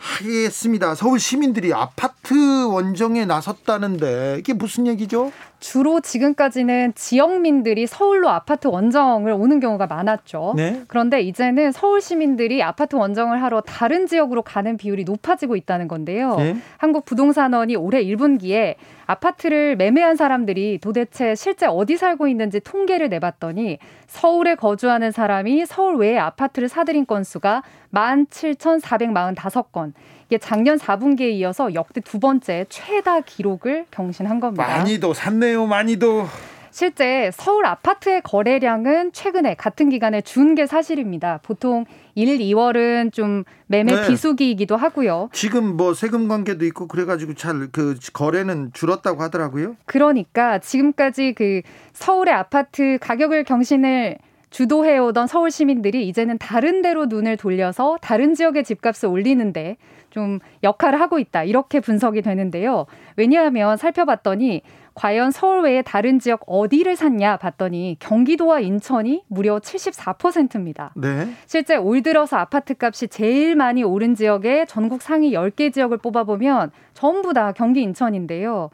하겠습니다. 0.00 0.94
서울 0.94 1.20
시민들이 1.20 1.74
아파트 1.74 2.64
원정에 2.64 3.26
나섰다는데 3.26 4.36
이게 4.38 4.54
무슨 4.54 4.86
얘기죠? 4.86 5.30
주로 5.60 6.00
지금까지는 6.00 6.94
지역민들이 6.94 7.86
서울로 7.86 8.30
아파트 8.30 8.66
원정을 8.66 9.32
오는 9.32 9.60
경우가 9.60 9.86
많았죠. 9.86 10.54
네? 10.56 10.82
그런데 10.88 11.20
이제는 11.20 11.72
서울 11.72 12.00
시민들이 12.00 12.62
아파트 12.62 12.96
원정을 12.96 13.42
하러 13.42 13.60
다른 13.60 14.06
지역으로 14.06 14.40
가는 14.40 14.78
비율이 14.78 15.04
높아지고 15.04 15.56
있다는 15.56 15.86
건데요. 15.86 16.36
네? 16.36 16.56
한국부동산원이 16.78 17.76
올해 17.76 18.02
1분기에 18.02 18.76
아파트를 19.04 19.76
매매한 19.76 20.16
사람들이 20.16 20.78
도대체 20.80 21.34
실제 21.34 21.66
어디 21.66 21.98
살고 21.98 22.26
있는지 22.26 22.60
통계를 22.60 23.10
내봤더니 23.10 23.78
서울에 24.06 24.54
거주하는 24.54 25.10
사람이 25.10 25.66
서울 25.66 25.96
외에 25.96 26.16
아파트를 26.16 26.68
사들인 26.68 27.06
건수가 27.06 27.62
17,445건. 27.92 29.92
이게 30.28 30.38
작년 30.38 30.78
4분기에 30.78 31.32
이어서 31.32 31.74
역대 31.74 32.00
두 32.00 32.20
번째 32.20 32.66
최다 32.68 33.20
기록을 33.22 33.86
경신한 33.90 34.38
겁니다. 34.40 34.66
많이도 34.66 35.12
샀네요, 35.14 35.66
많이도. 35.66 36.26
실제 36.72 37.32
서울 37.34 37.66
아파트의 37.66 38.20
거래량은 38.22 39.10
최근에 39.12 39.54
같은 39.56 39.88
기간에 39.88 40.20
준 40.20 40.54
게 40.54 40.68
사실입니다. 40.68 41.40
보통 41.42 41.84
1, 42.14 42.38
2월은 42.38 43.12
좀 43.12 43.42
매매 43.66 43.92
네. 43.96 44.06
비수기이기도 44.06 44.76
하고요. 44.76 45.30
지금 45.32 45.76
뭐 45.76 45.94
세금 45.94 46.28
관계도 46.28 46.64
있고 46.66 46.86
그래가지고 46.86 47.34
잘 47.34 47.70
그 47.72 47.96
거래는 48.12 48.70
줄었다고 48.72 49.20
하더라고요. 49.20 49.74
그러니까 49.84 50.60
지금까지 50.60 51.34
그 51.36 51.62
서울의 51.92 52.32
아파트 52.34 52.98
가격을 53.00 53.42
경신을 53.44 54.18
주도해오던 54.50 55.26
서울 55.26 55.50
시민들이 55.50 56.08
이제는 56.08 56.38
다른 56.38 56.82
데로 56.82 57.06
눈을 57.06 57.36
돌려서 57.36 57.96
다른 58.00 58.34
지역의 58.34 58.64
집값을 58.64 59.08
올리는데 59.08 59.76
좀 60.10 60.40
역할을 60.62 61.00
하고 61.00 61.18
있다. 61.18 61.44
이렇게 61.44 61.80
분석이 61.80 62.22
되는데요. 62.22 62.86
왜냐하면 63.16 63.76
살펴봤더니 63.76 64.62
과연 64.94 65.30
서울 65.30 65.62
외에 65.62 65.82
다른 65.82 66.18
지역 66.18 66.42
어디를 66.46 66.96
샀냐 66.96 67.36
봤더니 67.36 67.96
경기도와 68.00 68.60
인천이 68.60 69.22
무려 69.28 69.60
74%입니다. 69.60 70.92
네. 70.96 71.28
실제 71.46 71.76
올 71.76 72.02
들어서 72.02 72.36
아파트 72.36 72.74
값이 72.78 73.08
제일 73.08 73.54
많이 73.54 73.84
오른 73.84 74.14
지역의 74.14 74.66
전국 74.66 75.00
상위 75.00 75.32
10개 75.32 75.72
지역을 75.72 75.98
뽑아보면 75.98 76.72
전부 76.92 77.32
다 77.32 77.52
경기 77.52 77.82
인천인데요. 77.82 78.70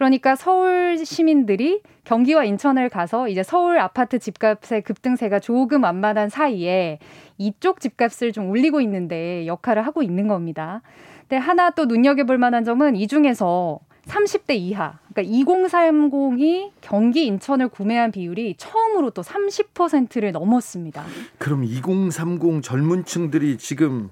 그러니까 0.00 0.34
서울 0.34 1.04
시민들이 1.04 1.82
경기와 2.04 2.44
인천을 2.44 2.88
가서 2.88 3.28
이제 3.28 3.42
서울 3.42 3.78
아파트 3.78 4.18
집값의 4.18 4.80
급등세가 4.80 5.40
조금 5.40 5.84
완만한 5.84 6.30
사이에 6.30 6.98
이쪽 7.36 7.80
집값을 7.80 8.32
좀 8.32 8.48
올리고 8.48 8.80
있는데 8.80 9.46
역할을 9.46 9.84
하고 9.84 10.02
있는 10.02 10.26
겁니다. 10.26 10.80
근데 11.28 11.36
하나 11.36 11.68
또 11.68 11.84
눈여겨볼 11.84 12.38
만한 12.38 12.64
점은 12.64 12.96
이 12.96 13.06
중에서 13.08 13.80
30대 14.06 14.54
이하, 14.54 14.98
그러니까 15.12 15.36
2030이 15.36 16.70
경기 16.80 17.26
인천을 17.26 17.68
구매한 17.68 18.10
비율이 18.10 18.54
처음으로 18.56 19.10
또 19.10 19.20
30%를 19.20 20.32
넘었습니다. 20.32 21.04
그럼 21.36 21.64
2030 21.64 22.62
젊은 22.62 23.04
층들이 23.04 23.58
지금 23.58 24.08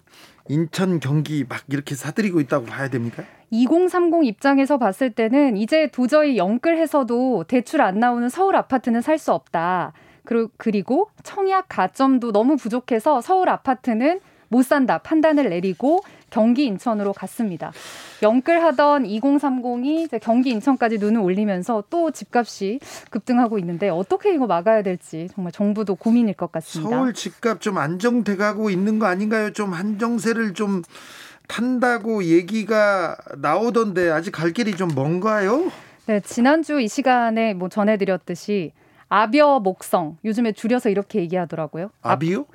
인천 0.48 1.00
경기 1.00 1.44
막 1.48 1.62
이렇게 1.68 1.94
사들이고 1.94 2.40
있다고 2.40 2.66
봐야 2.66 2.88
됩니까? 2.88 3.22
2030 3.50 4.24
입장에서 4.24 4.78
봤을 4.78 5.11
때는 5.11 5.56
이제 5.56 5.88
도저히 5.92 6.37
영끌해서도 6.37 7.44
대출 7.48 7.80
안 7.80 7.98
나오는 7.98 8.28
서울 8.28 8.56
아파트는 8.56 9.00
살 9.00 9.18
수 9.18 9.32
없다. 9.32 9.92
그리고 10.58 11.08
청약 11.22 11.66
가점도 11.68 12.32
너무 12.32 12.56
부족해서 12.56 13.22
서울 13.22 13.48
아파트는 13.48 14.20
못 14.48 14.62
산다 14.62 14.98
판단을 14.98 15.48
내리고 15.48 16.00
경기 16.31 16.64
인천으로 16.67 17.12
갔습니다. 17.12 17.73
영끌하던 18.23 19.05
2030이 19.05 20.05
이제 20.05 20.19
경기 20.19 20.51
인천까지 20.51 20.99
눈을 20.99 21.21
올리면서 21.21 21.85
또 21.91 22.11
집값이 22.11 22.81
급등하고 23.11 23.59
있는데 23.59 23.88
어떻게 23.88 24.35
이거 24.35 24.47
막아야 24.47 24.83
될지 24.83 25.29
정말 25.35 25.53
정부도 25.53 25.95
고민일 25.95 26.35
것 26.35 26.53
같습니다. 26.53 26.97
서울 26.97 27.14
집값 27.14 27.61
좀 27.61 27.79
안정돼 27.79 28.37
가고 28.37 28.71
있는 28.71 28.99
거 28.99 29.07
아닌가요? 29.07 29.53
좀 29.53 29.73
한정세를 29.73 30.55
좀 30.55 30.83
탄다고 31.47 32.25
얘기가 32.25 33.17
나오던데 33.38 34.11
아직 34.11 34.31
갈 34.31 34.53
길이 34.53 34.77
좀 34.77 34.91
먼가요? 34.95 35.71
네, 36.07 36.21
지난주 36.21 36.81
이 36.81 36.88
시간에 36.88 37.55
뭐 37.55 37.69
전해드렸듯이 37.69 38.73
아비어 39.09 39.61
목성 39.61 40.19
요즘에 40.25 40.53
줄여서 40.53 40.91
이렇게 40.91 41.21
얘기하더라고요. 41.21 41.91
아비요? 42.03 42.47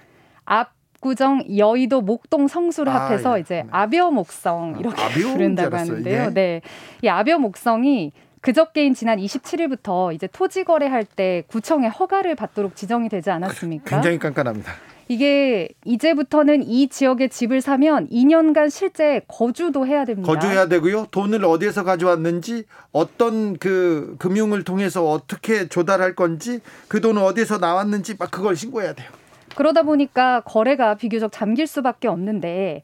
앞 0.46 0.74
압구정 1.04 1.58
여의도 1.58 2.02
목동 2.02 2.48
성수를 2.48 2.92
아, 2.92 3.06
합해서 3.06 3.38
예. 3.38 3.42
이제 3.42 3.56
네. 3.64 3.68
아비어 3.72 4.12
목성 4.12 4.78
이렇게 4.80 5.02
아, 5.02 5.10
부른다고 5.10 5.76
하는데요. 5.76 6.24
예. 6.24 6.34
네, 6.34 6.62
이 7.02 7.08
아비어 7.08 7.38
목성이 7.38 8.14
그저께인 8.42 8.94
지난 8.94 9.20
27일부터 9.20 10.14
이제 10.14 10.28
토지 10.32 10.64
거래할 10.64 11.06
때 11.06 11.44
구청의 11.48 11.90
허가를 11.90 12.36
받도록 12.36 12.76
지정이 12.76 13.10
되지 13.10 13.30
않았습니까? 13.30 13.90
굉장히 13.90 14.20
깐깐합니다. 14.20 14.74
이게 15.10 15.68
이제부터는 15.84 16.64
이 16.64 16.88
지역에 16.88 17.28
집을 17.28 17.60
사면 17.60 18.08
2년간 18.10 18.70
실제 18.70 19.22
거주도 19.28 19.86
해야 19.86 20.06
됩니다. 20.06 20.32
거주해야 20.32 20.68
되고요. 20.68 21.08
돈을 21.12 21.44
어디에서 21.44 21.84
가져왔는지 21.84 22.64
어떤 22.94 23.58
그 23.58 24.16
금융을 24.20 24.64
통해서 24.64 25.06
어떻게 25.10 25.68
조달할 25.68 26.16
건지 26.16 26.62
그 26.88 27.02
돈은 27.02 27.22
어디에서 27.22 27.58
나왔는지 27.58 28.16
막 28.18 28.32
그걸 28.32 28.56
신고해야 28.56 28.94
돼요. 28.94 29.10
그러다 29.56 29.84
보니까 29.84 30.42
거래가 30.42 30.96
비교적 30.96 31.32
잠길 31.32 31.68
수밖에 31.68 32.08
없는데 32.08 32.84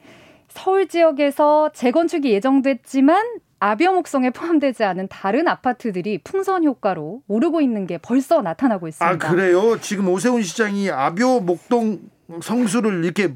서울 0.49 0.87
지역에서 0.87 1.71
재건축이 1.73 2.31
예정됐지만 2.31 3.39
아비어 3.59 3.91
목성에 3.93 4.29
포함되지 4.29 4.83
않은 4.83 5.07
다른 5.09 5.47
아파트들이 5.47 6.19
풍선 6.23 6.63
효과로 6.63 7.21
오르고 7.27 7.61
있는 7.61 7.87
게 7.87 7.97
벌써 7.97 8.41
나타나고 8.41 8.87
있습니다. 8.87 9.27
아 9.27 9.31
그래요? 9.31 9.79
지금 9.81 10.07
오세훈 10.07 10.41
시장이 10.41 10.89
아비어 10.89 11.41
목동 11.41 11.99
성수를 12.41 13.03
이렇게 13.03 13.33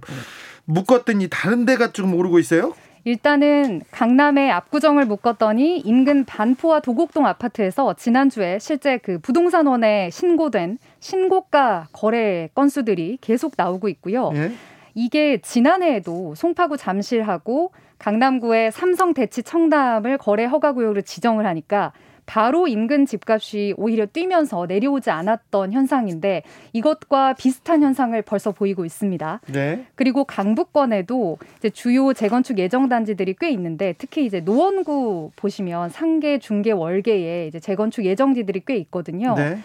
묶었더니 0.65 1.28
다른 1.30 1.65
데가 1.65 1.91
좀 1.91 2.13
오르고 2.15 2.39
있어요? 2.39 2.74
일단은 3.06 3.82
강남의 3.91 4.50
압구정을 4.52 5.06
묶었더니 5.06 5.80
인근 5.80 6.24
반포와 6.24 6.80
도곡동 6.80 7.26
아파트에서 7.26 7.93
지난주에 7.96 8.60
실제 8.60 8.98
그 8.98 9.19
부동산원에 9.19 10.10
신고된 10.10 10.78
신고가 11.04 11.89
거래 11.92 12.50
건수들이 12.56 13.18
계속 13.20 13.54
나오고 13.58 13.89
있고요. 13.89 14.32
예? 14.36 14.52
이게 14.96 15.39
지난해에도 15.42 16.34
송파구 16.36 16.78
잠실하고 16.78 17.72
강남구의 18.00 18.72
삼성 18.72 19.13
대치 19.13 19.44
청담을 19.44 20.18
거래 20.18 20.46
허가 20.46 20.72
구역으로 20.72 21.02
지정을 21.02 21.46
하니까 21.46 21.92
바로 22.26 22.68
인근 22.68 23.06
집값이 23.06 23.74
오히려 23.76 24.06
뛰면서 24.06 24.66
내려오지 24.66 25.10
않았던 25.10 25.74
현상인데 25.74 26.44
이것과 26.72 27.34
비슷한 27.34 27.84
현상을 27.84 28.22
벌써 28.22 28.52
보이고 28.52 28.86
있습니다. 28.86 29.42
네. 29.52 29.86
그리고 29.96 30.24
강북권에도 30.24 31.38
주요 31.74 32.13
재건축 32.13 32.60
예정 32.60 32.88
단지들이 32.88 33.36
꽤 33.42 33.50
있는데 33.52 33.94
특히 33.98 34.26
이제 34.26 34.39
노원구 34.39 35.32
보시면 35.36 35.89
상계, 35.89 36.39
중계, 36.39 36.72
월계에 36.72 37.48
이제 37.48 37.60
재건축 37.60 38.06
예정지들이 38.06 38.62
꽤 38.66 38.78
있거든요. 38.78 39.36
네. 39.36 39.58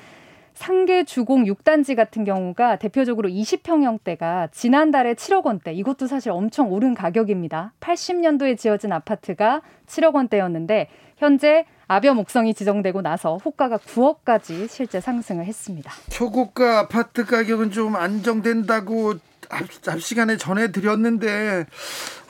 상계 0.58 1.04
주공 1.04 1.44
6단지 1.44 1.94
같은 1.94 2.24
경우가 2.24 2.80
대표적으로 2.80 3.28
20평형대가 3.28 4.50
지난달에 4.50 5.14
7억 5.14 5.44
원대, 5.44 5.72
이것도 5.72 6.08
사실 6.08 6.32
엄청 6.32 6.72
오른 6.72 6.94
가격입니다. 6.94 7.74
80년도에 7.78 8.58
지어진 8.58 8.92
아파트가 8.92 9.62
7억 9.86 10.16
원대였는데 10.16 10.88
현재 11.16 11.64
아비어 11.86 12.14
목성이 12.14 12.54
지정되고 12.54 13.02
나서 13.02 13.36
호가가 13.36 13.78
9억까지 13.78 14.68
실제 14.68 15.00
상승을 15.00 15.44
했습니다. 15.44 15.92
초고가 16.10 16.80
아파트 16.80 17.24
가격은 17.24 17.70
좀 17.70 17.94
안정된다고 17.94 19.14
앞, 19.50 19.64
앞 19.88 20.00
시간에 20.00 20.36
전해드렸는데 20.36 21.66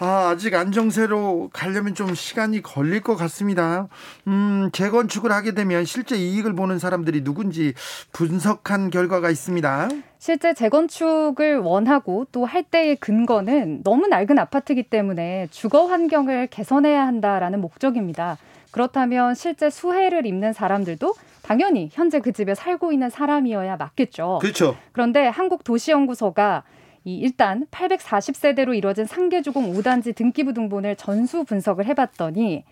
아, 0.00 0.28
아직 0.30 0.54
안정세로 0.54 1.50
가려면 1.52 1.94
좀 1.94 2.14
시간이 2.14 2.62
걸릴 2.62 3.00
것 3.00 3.16
같습니다. 3.16 3.88
음, 4.26 4.70
재건축을 4.72 5.32
하게 5.32 5.52
되면 5.54 5.84
실제 5.84 6.16
이익을 6.16 6.54
보는 6.54 6.78
사람들이 6.78 7.24
누군지 7.24 7.74
분석한 8.12 8.90
결과가 8.90 9.30
있습니다. 9.30 9.88
실제 10.18 10.52
재건축을 10.54 11.58
원하고 11.58 12.26
또 12.32 12.44
할 12.48 12.62
때의 12.62 12.96
근거는 12.96 13.82
너무 13.82 14.06
낡은 14.06 14.38
아파트이기 14.38 14.84
때문에 14.84 15.48
주거 15.50 15.86
환경을 15.86 16.46
개선해야 16.46 17.06
한다라는 17.06 17.60
목적입니다. 17.60 18.38
그렇다면 18.70 19.34
실제 19.34 19.68
수해를 19.70 20.24
입는 20.24 20.52
사람들도 20.52 21.14
당연히 21.42 21.88
현재 21.92 22.20
그 22.20 22.32
집에 22.32 22.54
살고 22.54 22.92
있는 22.92 23.10
사람이어야 23.10 23.76
맞겠죠. 23.76 24.38
그렇죠. 24.40 24.76
그런데 24.92 25.26
한국도시연구소가 25.28 26.62
이 27.04 27.16
일단 27.18 27.66
840세대로 27.70 28.76
이루어진 28.76 29.04
상계주공 29.06 29.72
5단지 29.74 30.14
등기부 30.14 30.52
등본을 30.52 30.96
전수 30.96 31.44
분석을 31.44 31.86
해봤더니 31.86 32.64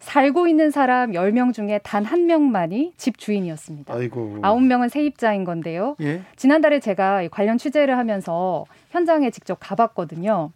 살고 0.00 0.48
있는 0.48 0.70
사람 0.70 1.12
10명 1.12 1.52
중에 1.52 1.78
단 1.82 2.04
한 2.04 2.26
명만이 2.26 2.94
집 2.96 3.18
주인이었습니다. 3.18 3.92
아이고. 3.92 4.38
9명은 4.42 4.88
세입자인 4.88 5.44
건데요. 5.44 5.96
예? 6.00 6.22
지난달에 6.36 6.80
제가 6.80 7.28
관련 7.30 7.58
취재를 7.58 7.98
하면서 7.98 8.64
현장에 8.90 9.30
직접 9.30 9.58
가봤거든요. 9.60 10.52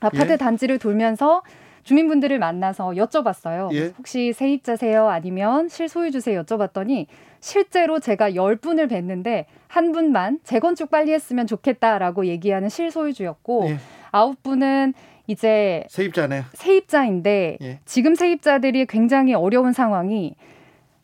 아파트 0.00 0.32
예. 0.32 0.36
단지를 0.36 0.78
돌면서 0.80 1.42
주민분들을 1.82 2.38
만나서 2.38 2.90
여쭤봤어요. 2.90 3.72
예. 3.74 3.92
혹시 3.98 4.32
세입자세요? 4.32 5.08
아니면 5.08 5.68
실소유주세요? 5.68 6.42
여쭤봤더니 6.42 7.06
실제로 7.40 7.98
제가 7.98 8.30
10분을 8.30 8.90
뵀는데 8.90 9.46
한 9.68 9.92
분만 9.92 10.38
재건축 10.44 10.90
빨리 10.90 11.12
했으면 11.12 11.46
좋겠다라고 11.46 12.26
얘기하는 12.26 12.68
실소유주였고 12.68 13.66
예. 13.70 13.78
9분은 14.12 14.94
이제 15.26 15.84
세입자네. 15.88 16.42
세입자인데 16.52 17.58
예. 17.62 17.80
지금 17.84 18.14
세입자들이 18.14 18.86
굉장히 18.86 19.34
어려운 19.34 19.72
상황이 19.72 20.34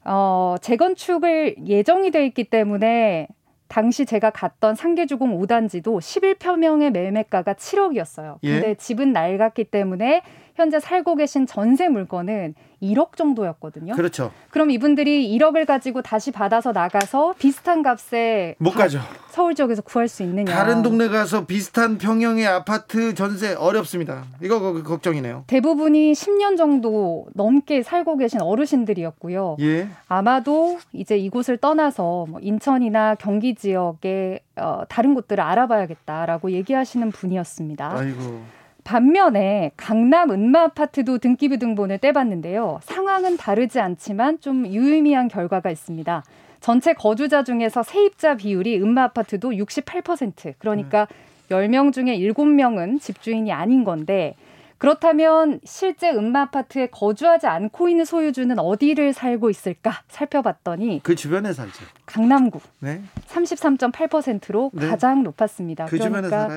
어, 0.05 0.57
재건축을 0.61 1.57
예정이 1.67 2.11
돼 2.11 2.27
있기 2.27 2.45
때문에 2.45 3.29
당시 3.69 4.07
제가 4.07 4.31
갔던 4.31 4.75
상계주공 4.75 5.39
5단지도 5.41 5.99
11평형의 5.99 6.91
매매가가 6.91 7.55
7억이었어요. 7.55 8.39
예. 8.43 8.53
근데 8.53 8.75
집은 8.75 9.13
낡았기 9.13 9.65
때문에 9.65 10.23
현재 10.59 10.81
살고 10.81 11.15
계신 11.15 11.47
전세 11.47 11.89
물건은 11.89 12.55
1억 12.83 13.17
정도였거든요. 13.17 13.95
그렇죠. 13.95 14.33
그럼 14.51 14.71
이분들이 14.71 15.29
1억을 15.39 15.67
가지고 15.67 16.03
다시 16.03 16.33
받아서 16.33 16.73
나가서 16.73 17.35
비슷한 17.39 17.83
값에 17.83 18.57
못 18.59 18.73
가죠. 18.73 19.01
서울 19.31 19.55
지역에서 19.55 19.83
구할 19.83 20.09
수 20.09 20.25
있느냐. 20.25 20.53
다른 20.53 20.83
동네 20.83 21.09
가서 21.09 21.47
비슷한 21.47 21.99
평형의 21.99 22.47
아파트 22.47 23.15
전세 23.15 23.55
어렵습니다. 23.55 24.25
이거 24.43 24.83
걱정이네요. 24.83 25.45
대부분이 25.47 26.13
10년 26.13 26.57
정도 26.57 27.27
넘게 27.35 27.85
살고 27.85 28.17
계신 28.17 28.41
어르신들이었고요. 28.41 29.57
예. 29.61 29.89
아마도 30.09 30.79
이제 30.93 31.17
이곳을 31.17 31.57
떠나서 31.59 32.27
뭐 32.29 32.41
인천이나 32.41 33.15
경기 33.15 33.55
지역의 33.55 34.41
어, 34.57 34.83
다른 34.89 35.15
곳들을 35.15 35.43
알아봐야겠다라고 35.43 36.51
얘기하시는 36.51 37.11
분이었습니다. 37.13 37.93
아이고. 37.97 38.58
반면에 38.89 39.71
강남 39.77 40.31
은마 40.31 40.63
아파트도 40.63 41.19
등기부 41.19 41.59
등본을 41.59 41.99
떼봤는데요. 41.99 42.81
상황은 42.85 43.37
다르지 43.37 43.81
않지만 43.81 44.41
좀 44.41 44.67
유의미한 44.67 45.29
결과가 45.29 45.71
있습니다. 45.71 46.25
전체 46.61 46.95
거주자 46.95 47.45
중에서 47.45 47.83
세입자 47.83 48.37
비율이 48.37 48.81
은마 48.81 49.03
아파트도 49.03 49.51
68% 49.51 50.55
그러니까 50.57 51.07
음. 51.51 51.55
10명 51.55 51.93
중에 51.93 52.19
7명은 52.19 52.99
집주인이 52.99 53.53
아닌 53.53 53.85
건데 53.85 54.37
그렇다면 54.79 55.61
실제 55.65 56.11
음마 56.11 56.43
아파트에 56.43 56.87
거주하지 56.87 57.47
않고 57.47 57.89
있는 57.89 58.05
소유주는 58.05 58.59
어디를 58.59 59.13
살고 59.13 59.51
있을까 59.51 60.03
살펴봤더니 60.09 61.01
그 61.03 61.15
주변에 61.15 61.53
살죠. 61.53 61.85
강남구 62.07 62.61
네. 62.81 63.03
33.8%로 63.27 64.71
네. 64.73 64.87
가장 64.87 65.25
높았습니다. 65.25 65.87
그 65.87 65.99
그러니까 65.99 66.49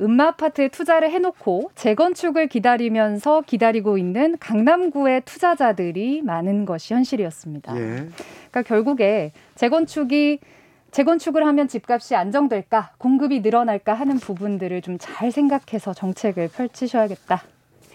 음마 0.00 0.28
아파트에 0.28 0.68
투자를 0.68 1.10
해 1.10 1.18
놓고 1.18 1.72
재건축을 1.74 2.46
기다리면서 2.46 3.42
기다리고 3.42 3.98
있는 3.98 4.38
강남구의 4.38 5.22
투자자들이 5.24 6.22
많은 6.22 6.64
것이 6.64 6.94
현실이었습니다. 6.94 7.76
예. 7.76 7.80
그러니까 8.50 8.62
결국에 8.62 9.32
재건축이 9.56 10.38
재건축을 10.92 11.44
하면 11.44 11.66
집값이 11.66 12.14
안정될까, 12.14 12.92
공급이 12.98 13.40
늘어날까 13.40 13.94
하는 13.94 14.16
부분들을 14.18 14.80
좀 14.80 14.96
잘 15.00 15.32
생각해서 15.32 15.92
정책을 15.92 16.48
펼치셔야겠다. 16.48 17.42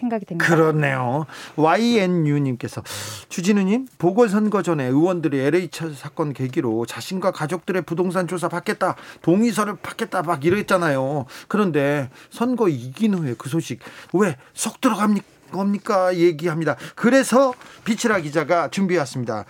생각이 0.00 0.24
됩니다. 0.24 0.44
그렇네요. 0.46 1.26
YNU님께서 1.56 2.82
주진우님 3.28 3.86
보궐선거 3.98 4.62
전에 4.62 4.84
의원들이 4.86 5.38
LH 5.38 5.94
사건 5.94 6.32
계기로 6.32 6.86
자신과 6.86 7.30
가족들의 7.32 7.82
부동산 7.82 8.26
조사 8.26 8.48
받겠다, 8.48 8.96
동의서를 9.22 9.76
받겠다 9.76 10.22
막 10.22 10.44
이랬잖아요. 10.44 11.26
그런데 11.48 12.10
선거 12.30 12.68
이긴 12.68 13.14
후에 13.14 13.34
그 13.38 13.48
소식 13.48 13.80
왜 14.12 14.36
속 14.54 14.80
들어갑니까? 14.80 16.16
얘기합니다. 16.16 16.76
그래서 16.94 17.52
비치라 17.84 18.20
기자가 18.20 18.68
준비했습니다. 18.70 19.44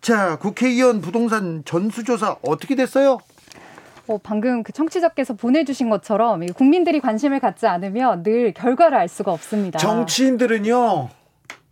자, 0.00 0.36
국회의원 0.36 1.00
부동산 1.00 1.62
전수조사 1.64 2.36
어떻게 2.42 2.74
됐어요? 2.74 3.18
어, 4.08 4.18
방금 4.22 4.62
그 4.62 4.72
청취자께서 4.72 5.34
보내주신 5.34 5.90
것처럼 5.90 6.44
국민들이 6.48 7.00
관심을 7.00 7.40
갖지 7.40 7.66
않으면 7.66 8.22
늘 8.22 8.52
결과를 8.52 8.96
알 8.98 9.08
수가 9.08 9.32
없습니다. 9.32 9.78
정치인들은요, 9.78 11.08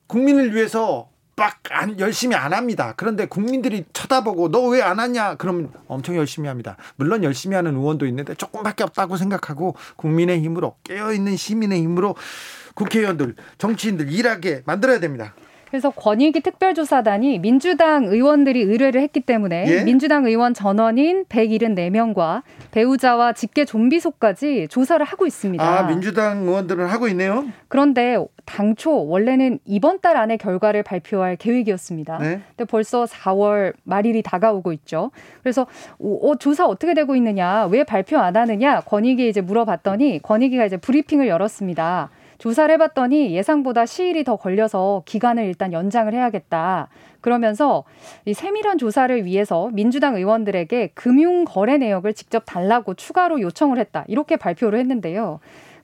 국민을 0.07 0.55
위해서 0.55 1.09
막 1.35 1.59
안, 1.70 1.99
열심히 2.01 2.35
안 2.35 2.53
합니다. 2.55 2.94
그런데 2.96 3.27
국민들이 3.27 3.85
쳐다보고 3.92 4.51
너 4.51 4.68
왜 4.70 4.81
안 4.83 4.99
하냐? 5.01 5.35
그러면 5.37 5.70
엄청 5.87 6.16
열심히 6.16 6.49
합니다. 6.49 6.77
물론 6.96 7.25
열심히 7.25 7.57
하는 7.57 7.75
의원도 7.77 8.07
있는데 8.07 8.35
조금밖에 8.35 8.85
없다고 8.85 9.16
생각하고 9.16 9.75
국민의 9.96 10.40
힘으로 10.42 10.77
깨어있는 10.85 11.37
시민의 11.37 11.83
힘으로 11.83 12.14
국회의원들, 12.75 13.35
정치인들 13.59 14.11
일하게 14.12 14.62
만들어야 14.66 14.99
됩니다. 15.01 15.35
그래서 15.76 15.90
권익위 15.90 16.40
특별조사단이 16.40 17.38
민주당 17.38 18.06
의원들이 18.06 18.62
의뢰를 18.62 19.02
했기 19.02 19.20
때문에 19.20 19.66
예? 19.68 19.84
민주당 19.84 20.24
의원 20.24 20.54
전원인 20.54 21.26
174명과 21.26 22.40
배우자와 22.70 23.34
직계 23.34 23.66
좀비소까지 23.66 24.68
조사를 24.70 25.04
하고 25.04 25.26
있습니다. 25.26 25.62
아, 25.62 25.86
민주당 25.86 26.44
의원들은 26.44 26.86
하고 26.86 27.08
있네요. 27.08 27.44
그런데 27.68 28.16
당초 28.46 29.06
원래는 29.06 29.58
이번 29.66 30.00
달 30.00 30.16
안에 30.16 30.38
결과를 30.38 30.82
발표할 30.82 31.36
계획이었습니다. 31.36 32.18
네? 32.20 32.40
근데 32.56 32.64
벌써 32.64 33.04
4월 33.04 33.74
말일이 33.84 34.22
다가오고 34.22 34.72
있죠. 34.72 35.10
그래서 35.42 35.66
어, 35.98 36.36
조사 36.36 36.64
어떻게 36.64 36.94
되고 36.94 37.14
있느냐, 37.16 37.66
왜 37.66 37.84
발표 37.84 38.16
안 38.16 38.34
하느냐 38.34 38.80
권익위에 38.80 39.28
이제 39.28 39.42
물어봤더니 39.42 40.20
권익위가 40.22 40.64
이제 40.64 40.78
브리핑을 40.78 41.28
열었습니다. 41.28 42.08
조사를 42.38 42.72
해봤더니 42.75 43.35
예상보다 43.35 43.87
시일이 43.87 44.25
더 44.25 44.37
걸려서 44.37 45.03
기간을 45.07 45.44
일단 45.44 45.72
연장을 45.72 46.12
해야겠다. 46.12 46.88
그러면서 47.20 47.85
이 48.25 48.35
세밀한 48.35 48.79
조사를 48.79 49.25
위해서 49.25 49.70
민주당 49.72 50.16
의원들에게 50.16 50.90
금융 50.94 51.44
거래 51.44 51.79
내역을 51.79 52.14
직접 52.14 52.44
달라고 52.46 52.94
추가로 52.94 53.40
요청을 53.40 53.79
했다. 53.79 54.05
이렇게 54.09 54.37
발표를 54.37 54.79
했는데요. 54.79 55.40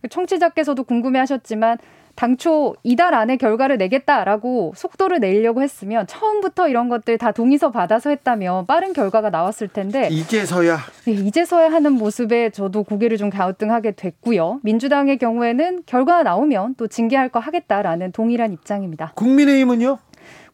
청취자께서도 0.08 0.84
궁금해하셨지만 0.84 1.78
당초 2.14 2.74
이달 2.82 3.14
안에 3.14 3.36
결과를 3.36 3.78
내겠다라고 3.78 4.72
속도를 4.76 5.20
내려고 5.20 5.62
했으면 5.62 6.06
처음부터 6.06 6.68
이런 6.68 6.88
것들 6.88 7.18
다 7.18 7.32
동의서 7.32 7.70
받아서 7.70 8.10
했다면 8.10 8.66
빠른 8.66 8.92
결과가 8.92 9.30
나왔을 9.30 9.68
텐데 9.68 10.08
이제서야 10.10 10.78
네, 11.06 11.12
이제서야 11.12 11.72
하는 11.72 11.92
모습에 11.92 12.50
저도 12.50 12.84
고개를 12.84 13.16
좀 13.16 13.30
갸우뚱하게 13.30 13.92
됐고요. 13.92 14.60
민주당의 14.62 15.18
경우에는 15.18 15.82
결과가 15.86 16.22
나오면 16.22 16.74
또 16.76 16.86
징계할 16.86 17.28
거 17.28 17.38
하겠다라는 17.38 18.12
동일한 18.12 18.52
입장입니다. 18.52 19.12
국민의힘은요? 19.14 19.98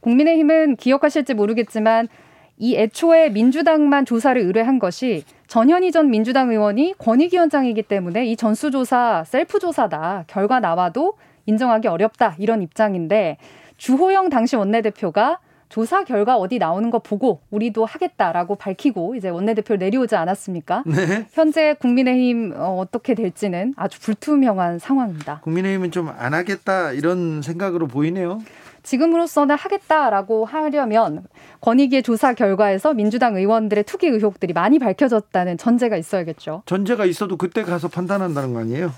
국민의힘은 0.00 0.76
기억하실지 0.76 1.34
모르겠지만 1.34 2.08
이 2.56 2.76
애초에 2.76 3.30
민주당만 3.30 4.04
조사를 4.04 4.40
의뢰한 4.40 4.78
것이 4.78 5.24
전현희 5.46 5.92
전 5.92 6.10
민주당 6.10 6.50
의원이 6.50 6.94
권익위원장이기 6.98 7.82
때문에 7.84 8.26
이 8.26 8.36
전수조사 8.36 9.24
셀프 9.26 9.58
조사다 9.58 10.24
결과 10.26 10.60
나와도 10.60 11.14
인정하기 11.48 11.88
어렵다 11.88 12.36
이런 12.38 12.60
입장인데 12.62 13.38
주호영 13.78 14.28
당시 14.28 14.54
원내대표가 14.56 15.38
조사 15.70 16.02
결과 16.02 16.36
어디 16.36 16.58
나오는 16.58 16.88
거 16.90 16.98
보고 16.98 17.40
우리도 17.50 17.84
하겠다라고 17.84 18.54
밝히고 18.56 19.16
이제 19.16 19.28
원내대표를 19.28 19.78
내려오지 19.78 20.16
않았습니까? 20.16 20.82
네. 20.86 21.26
현재 21.32 21.74
국민의힘 21.78 22.54
어, 22.56 22.78
어떻게 22.78 23.14
될지는 23.14 23.74
아주 23.76 24.00
불투명한 24.00 24.78
상황입니다. 24.78 25.40
국민의힘은 25.42 25.90
좀 25.90 26.08
안 26.08 26.32
하겠다 26.34 26.92
이런 26.92 27.42
생각으로 27.42 27.86
보이네요. 27.86 28.40
지금으로서는 28.82 29.56
하겠다라고 29.56 30.46
하려면 30.46 31.24
권익위의 31.60 32.02
조사 32.02 32.32
결과에서 32.32 32.94
민주당 32.94 33.36
의원들의 33.36 33.84
투기 33.84 34.06
의혹들이 34.06 34.54
많이 34.54 34.78
밝혀졌다는 34.78 35.58
전제가 35.58 35.96
있어야겠죠. 35.98 36.62
전제가 36.64 37.04
있어도 37.04 37.36
그때 37.36 37.62
가서 37.62 37.88
판단한다는 37.88 38.54
거 38.54 38.60
아니에요? 38.60 38.90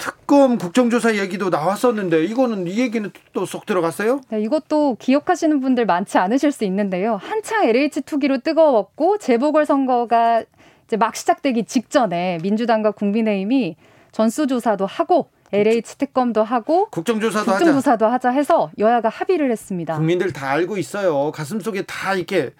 특검 0.00 0.56
국정조사 0.56 1.16
얘기도 1.16 1.50
나왔었는데 1.50 2.24
이거는 2.24 2.66
이 2.66 2.78
얘기는 2.80 3.10
또 3.34 3.44
쏙 3.44 3.66
들어갔어요? 3.66 4.22
네, 4.30 4.40
이것도 4.40 4.96
기억하시는 4.98 5.60
분들 5.60 5.84
많지 5.84 6.16
않으실 6.18 6.52
수 6.52 6.64
있는데요. 6.64 7.16
한창 7.16 7.64
LH 7.64 8.02
투기로 8.02 8.38
뜨거웠고 8.38 9.18
재보궐 9.18 9.66
선거가 9.66 10.44
이제 10.86 10.96
막 10.96 11.14
시작되기 11.14 11.64
직전에 11.64 12.38
민주당과 12.42 12.92
국민의힘이 12.92 13.76
전수조사도 14.12 14.86
하고 14.86 15.28
LH 15.52 15.98
특검도 15.98 16.44
하고 16.44 16.88
국정조사도, 16.90 17.50
국정조사도 17.50 18.06
하자. 18.06 18.14
하자 18.14 18.30
해서 18.30 18.70
여야가 18.78 19.08
합의를 19.08 19.50
했습니다. 19.50 19.96
국민들 19.96 20.32
다 20.32 20.48
알고 20.50 20.78
있어요. 20.78 21.30
가슴 21.32 21.60
속에 21.60 21.82
다 21.82 22.14
이렇게 22.14 22.50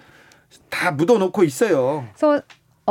다 0.69 0.91
묻어놓고 0.91 1.45
있어요. 1.45 2.05
그래서 2.15 2.43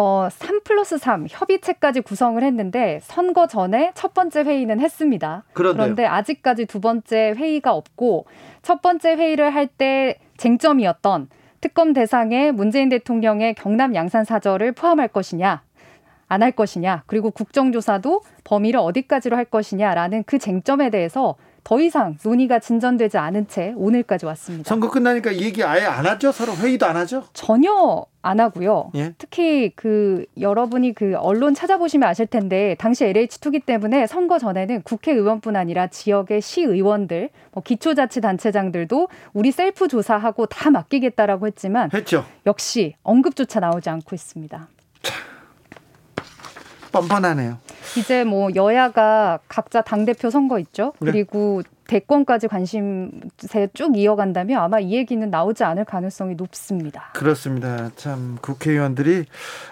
어, 0.02 0.30
3 0.32 0.62
플러스 0.64 0.98
3 0.98 1.28
협의체까지 1.30 2.00
구성을 2.00 2.42
했는데 2.42 3.00
선거 3.04 3.48
전에 3.48 3.92
첫 3.96 4.14
번째 4.14 4.44
회의는 4.44 4.80
했습니다. 4.80 5.44
그런데요. 5.52 5.84
그런데 5.84 6.06
아직까지 6.06 6.68
두 6.68 6.80
번째 6.80 7.34
회의가 7.36 7.74
없고 7.74 8.26
첫 8.62 8.82
번째 8.82 9.16
회의를 9.16 9.54
할 9.54 9.68
때 9.68 10.16
쟁점이었던 10.38 11.28
특검 11.60 11.92
대상에 11.92 12.52
문재인 12.52 12.88
대통령의 12.88 13.56
경남 13.56 13.94
양산 13.94 14.24
사절을 14.24 14.72
포함할 14.72 15.10
것이냐 15.10 15.64
안 16.30 16.44
할 16.44 16.52
것이냐, 16.52 17.04
그리고 17.08 17.32
국정조사도 17.32 18.22
범위를 18.46 18.80
어디까지로 18.80 19.36
할 19.36 19.46
것이냐라는 19.46 20.24
그 20.26 20.38
쟁점에 20.38 20.92
대해서 20.92 21.36
더 21.70 21.80
이상 21.80 22.18
논의가 22.24 22.58
진전되지 22.58 23.20
않은 23.20 23.48
채 23.48 23.76
오늘까지 23.78 24.26
왔습니다. 24.26 24.68
선거 24.68 24.90
끝나니까 24.90 25.36
얘기 25.36 25.64
아예 25.64 25.86
안 25.86 26.08
하죠? 26.08 26.32
서로 26.32 26.56
회의도 26.56 26.88
안 26.88 26.98
하죠? 26.98 27.26
전혀 27.34 28.08
안 28.24 28.40
하고요. 28.40 28.90
예? 28.96 29.14
특히 29.20 29.72
그 29.76 30.26
여러분이 30.40 30.96
그 30.96 31.14
언론 31.18 31.54
찾아보시면 31.54 32.10
아실 32.10 32.26
텐데 32.26 32.76
당시 32.80 33.06
LH2기 33.06 33.68
때문에 33.68 34.08
선거 34.08 34.40
전에는 34.40 34.82
국회의원뿐 34.82 35.56
아니라 35.56 35.86
지역의 35.86 36.42
시의원들, 36.42 37.30
뭐 37.52 37.62
기초자치단체장들도 37.62 39.08
우리 39.34 39.52
셀프 39.52 39.88
조사하고 39.88 40.48
다 40.48 40.72
맡기겠다라고 40.72 41.46
했지만 41.46 41.92
했죠. 41.94 42.26
역시 42.48 42.96
언급조차 43.04 43.60
나오지 43.60 43.92
않고 43.92 44.16
있습니다. 44.16 44.68
뻔뻔하네요. 46.92 47.58
이제 47.98 48.24
뭐 48.24 48.50
여야가 48.56 49.40
각자 49.48 49.82
당 49.82 50.06
대표 50.06 50.30
선거 50.30 50.60
있죠. 50.60 50.94
네. 51.00 51.12
그리고 51.12 51.62
대권까지 51.88 52.48
관심세 52.48 53.68
쭉 53.74 53.98
이어간다면 53.98 54.62
아마 54.62 54.80
이 54.80 54.94
얘기는 54.94 55.28
나오지 55.28 55.64
않을 55.64 55.86
가능성이 55.86 56.36
높습니다. 56.36 57.12
그렇습니다. 57.14 57.90
참 57.96 58.38
국회의원들이 58.42 59.26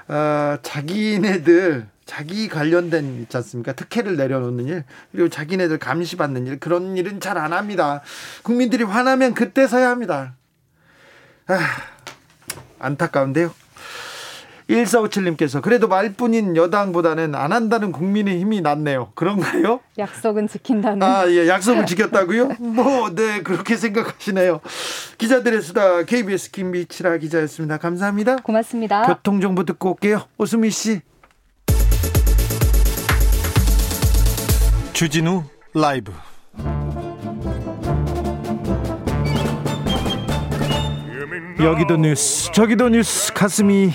어, 0.07 0.57
자기네들 0.63 1.87
자기 2.05 2.47
관련된 2.47 3.21
있지 3.21 3.37
않습니까? 3.37 3.73
특혜를 3.73 4.15
내려놓는 4.15 4.65
일 4.67 4.83
그리고 5.11 5.29
자기네들 5.29 5.77
감시받는 5.77 6.47
일 6.47 6.59
그런 6.59 6.97
일은 6.97 7.19
잘 7.19 7.37
안 7.37 7.53
합니다. 7.53 8.01
국민들이 8.43 8.83
화나면 8.83 9.33
그때서야 9.35 9.89
합니다. 9.89 10.33
아, 11.47 11.59
안타까운데요. 12.79 13.51
1457님께서 14.69 15.61
그래도 15.61 15.87
말뿐인 15.87 16.55
여당보다는 16.55 17.35
안 17.35 17.51
한다는 17.53 17.91
국민의 17.91 18.39
힘이 18.39 18.61
낫네요. 18.61 19.11
그런가요? 19.15 19.79
약속은 19.97 20.47
지킨다는. 20.47 21.03
아, 21.03 21.29
예, 21.29 21.47
약속을 21.47 21.85
지켰다고요? 21.87 22.49
뭐, 22.59 23.09
네, 23.15 23.41
그렇게 23.43 23.77
생각하시네요. 23.77 24.59
기자들의 25.17 25.61
수다 25.61 26.03
KBS 26.03 26.51
김미치라 26.51 27.17
기자였습니다. 27.17 27.77
감사합니다. 27.77 28.37
고맙습니다. 28.37 29.03
교통정보 29.07 29.63
듣고 29.63 29.91
올게요. 29.91 30.23
오수미 30.37 30.69
씨. 30.69 31.01
주진우 34.93 35.43
라이브. 35.73 36.11
여기도 41.59 41.97
뉴스, 41.97 42.51
저기도 42.51 42.89
뉴스, 42.89 43.33
가슴이 43.33 43.91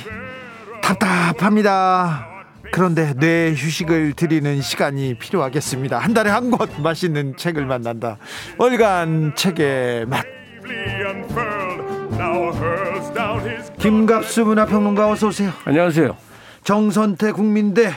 답답합니다. 0.83 2.28
그런데 2.72 3.12
뇌 3.14 3.53
휴식을 3.55 4.14
드리는 4.14 4.61
시간이 4.61 5.14
필요하겠습니다. 5.14 5.99
한 5.99 6.14
달에 6.14 6.30
한 6.30 6.51
권 6.51 6.68
맛있는 6.83 7.37
책을 7.37 7.64
만난다. 7.66 8.18
월간 8.59 9.35
책의 9.37 10.07
맛. 10.07 10.24
김갑수 13.78 14.45
문화평론가 14.45 15.11
어서 15.11 15.28
오세요. 15.28 15.53
안녕하세요. 15.64 16.16
정선태 16.64 17.33
국민대 17.33 17.93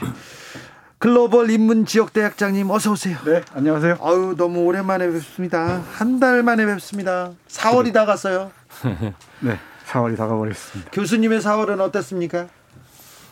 글로벌 0.98 1.50
인문 1.50 1.86
지역 1.86 2.12
대학장님 2.12 2.70
어서 2.70 2.92
오세요. 2.92 3.18
네, 3.24 3.42
안녕하세요. 3.54 3.98
아유 4.02 4.34
너무 4.36 4.60
오랜만에 4.64 5.10
뵙습니다. 5.10 5.82
한 5.92 6.18
달 6.20 6.42
만에 6.42 6.66
뵙습니다. 6.66 7.30
4월이 7.48 7.92
다 7.92 8.04
갔어요. 8.06 8.50
네, 9.40 9.58
4월이 9.88 10.16
다가버렸습니다. 10.16 10.90
교수님의 10.92 11.40
4월은 11.40 11.80
어땠습니까? 11.80 12.46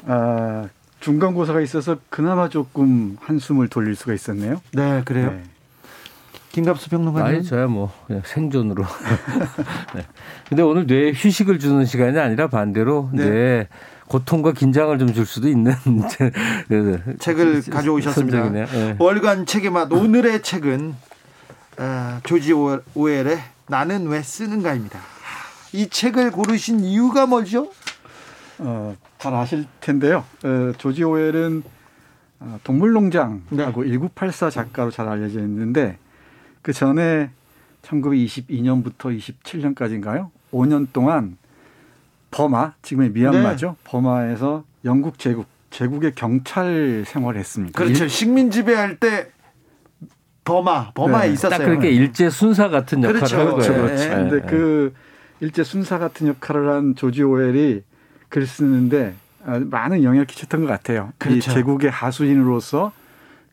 아, 0.06 0.68
중간고사가 1.00 1.60
있어서 1.60 1.96
그나마 2.08 2.48
조금 2.48 3.16
한숨을 3.20 3.68
돌릴 3.68 3.94
수가 3.96 4.14
있었네요. 4.14 4.60
네, 4.72 5.02
그래요. 5.04 5.30
네. 5.30 5.42
김갑수 6.52 6.88
평론가님. 6.88 7.26
아니 7.26 7.44
저야 7.44 7.66
뭐 7.66 7.92
그냥 8.06 8.22
생존으로. 8.24 8.84
네. 9.94 10.06
근데 10.48 10.62
오늘 10.62 10.86
뇌 10.86 11.10
휴식을 11.12 11.58
주는 11.58 11.84
시간이 11.84 12.18
아니라 12.18 12.46
반대로 12.48 13.10
네. 13.12 13.24
뇌 13.28 13.68
고통과 14.06 14.52
긴장을 14.52 14.96
좀 14.98 15.12
줄 15.12 15.26
수도 15.26 15.48
있는 15.48 15.74
책을 17.18 17.62
가져오셨습니다. 17.70 18.50
네. 18.50 18.96
월간 18.98 19.46
책의 19.46 19.70
맛 19.70 19.90
오늘의 19.92 20.42
책은 20.42 20.94
어, 21.78 22.20
조지 22.22 22.52
오웰의 22.52 23.38
나는 23.66 24.06
왜 24.06 24.22
쓰는가입니다. 24.22 25.00
이 25.72 25.88
책을 25.88 26.30
고르신 26.30 26.80
이유가 26.80 27.26
뭐죠? 27.26 27.68
어, 28.58 28.96
잘 29.18 29.34
아실 29.34 29.66
텐데요. 29.80 30.24
어, 30.44 30.72
조지 30.78 31.02
오웰은 31.04 31.62
어, 32.40 32.60
동물농장하고 32.64 33.84
네. 33.84 33.90
1984 33.90 34.50
작가로 34.50 34.90
잘 34.90 35.08
알려져 35.08 35.40
있는데 35.40 35.98
그 36.62 36.72
전에 36.72 37.30
1922년부터 37.82 39.16
27년까지인가요? 39.18 40.30
5년 40.52 40.88
동안 40.92 41.36
버마, 42.30 42.74
지금의 42.82 43.10
미얀마죠. 43.10 43.68
네. 43.68 43.74
버마에서 43.84 44.64
영국 44.84 45.18
제국, 45.18 45.46
제국의 45.70 46.14
경찰 46.14 47.04
생활을 47.06 47.38
했습니다. 47.38 47.78
그렇죠. 47.78 48.08
식민 48.08 48.50
지배할 48.50 48.96
때 48.96 49.28
버마, 50.44 50.92
버마에 50.92 51.28
네. 51.28 51.34
있었어요. 51.34 51.58
딱 51.58 51.64
그렇게 51.64 51.90
일제 51.90 52.28
순사 52.30 52.68
같은 52.68 53.02
역할을 53.02 53.20
그렇죠. 53.20 53.38
하는 53.38 53.52
거예요. 53.52 53.72
그렇죠. 53.72 53.82
그렇죠. 53.86 54.08
네. 54.08 54.30
근데 54.30 54.46
그 54.46 54.94
일제 55.40 55.64
순사 55.64 55.98
같은 55.98 56.26
역할을 56.26 56.68
한 56.70 56.94
조지 56.96 57.22
오웰이 57.22 57.82
글 58.34 58.48
쓰는데 58.48 59.14
아, 59.46 59.60
많은 59.60 60.02
영향을 60.02 60.24
끼쳤던 60.26 60.62
것 60.62 60.66
같아요. 60.66 61.12
그렇죠. 61.18 61.36
이 61.36 61.40
제국의 61.54 61.88
하수인으로서 61.90 62.90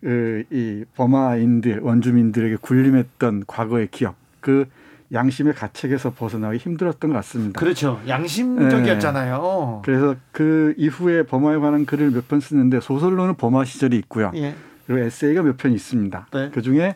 그이 0.01 0.85
버마인들 0.95 1.81
원주민들에게 1.81 2.55
군림했던 2.61 3.43
과거의 3.45 3.89
기억 3.91 4.15
그 4.39 4.65
양심의 5.13 5.53
가책에서 5.53 6.13
벗어나기 6.13 6.57
힘들었던 6.57 7.11
것 7.11 7.17
같습니다. 7.17 7.59
그렇죠. 7.59 8.01
양심적이었잖아요. 8.07 9.81
네. 9.83 9.85
그래서 9.85 10.15
그 10.31 10.73
이후에 10.77 11.23
버마에 11.23 11.57
관한 11.57 11.85
글을 11.85 12.09
몇 12.09 12.27
편 12.27 12.39
쓰는데 12.39 12.79
소설로는 12.79 13.35
버마 13.35 13.63
시절이 13.63 13.95
있고요. 13.97 14.31
예. 14.35 14.55
그리고 14.87 15.03
에세이가 15.05 15.43
몇 15.43 15.57
편 15.57 15.73
있습니다. 15.73 16.27
네. 16.33 16.49
그 16.51 16.63
중에 16.63 16.95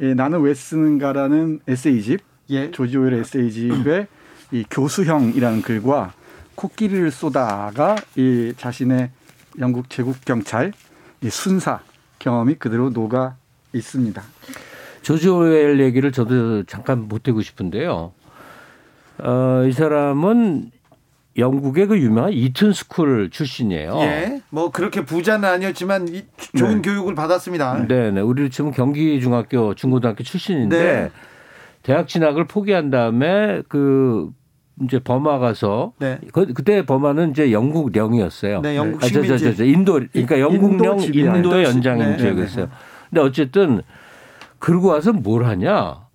예, 0.00 0.14
나는 0.14 0.42
왜 0.42 0.54
쓰는가라는 0.54 1.60
에세이집, 1.66 2.20
예. 2.50 2.70
조지 2.70 2.98
오웰의 2.98 3.20
에세이집의 3.20 4.06
이 4.52 4.64
교수형이라는 4.70 5.62
글과 5.62 6.12
코끼리를 6.56 7.10
쏘다가 7.10 7.96
이 8.16 8.52
자신의 8.56 9.10
영국 9.60 9.88
제국 9.88 10.16
경찰 10.24 10.72
이 11.22 11.30
순사 11.30 11.80
경험이 12.18 12.54
그대로 12.56 12.90
녹아 12.90 13.36
있습니다. 13.72 14.22
조지 15.02 15.28
오웰 15.28 15.78
얘기를 15.80 16.10
저도 16.10 16.64
잠깐 16.64 17.08
보태고 17.08 17.42
싶은데요. 17.42 18.12
어, 19.18 19.64
이 19.66 19.72
사람은 19.72 20.72
영국의 21.38 21.86
그 21.86 21.98
유명한 21.98 22.32
이튼 22.32 22.72
스쿨 22.72 23.30
출신이에요. 23.30 23.98
예. 24.00 24.42
뭐 24.50 24.70
그렇게 24.70 25.04
부자는 25.04 25.48
아니었지만 25.48 26.08
좋은 26.56 26.76
네. 26.76 26.82
교육을 26.82 27.14
받았습니다. 27.14 27.86
네, 27.86 28.10
네. 28.10 28.20
우리 28.20 28.48
지금 28.50 28.72
경기 28.72 29.20
중학교, 29.20 29.74
중고등학교 29.74 30.24
출신인데 30.24 30.78
네. 30.78 31.10
대학 31.82 32.08
진학을 32.08 32.46
포기한 32.46 32.90
다음에 32.90 33.62
그 33.68 34.30
이제 34.82 34.98
버마 34.98 35.38
가서 35.38 35.92
네. 35.98 36.18
그, 36.32 36.52
그때 36.52 36.84
버마는 36.84 37.30
이제 37.30 37.50
영국령이었어요. 37.50 38.60
네, 38.60 38.76
영국. 38.76 39.02
아, 39.02 39.08
저, 39.08 39.22
저, 39.24 39.54
저, 39.54 39.64
인도 39.64 40.00
그러니까 40.12 40.38
영국령 40.38 41.00
인도 41.00 41.18
인도의 41.18 41.64
연장인지였어요. 41.64 42.66
네, 42.66 42.70
네, 42.70 42.78
근데 43.08 43.20
어쨌든 43.20 43.82
그러고 44.58 44.88
와서 44.88 45.12
뭘 45.12 45.44
하냐? 45.44 46.06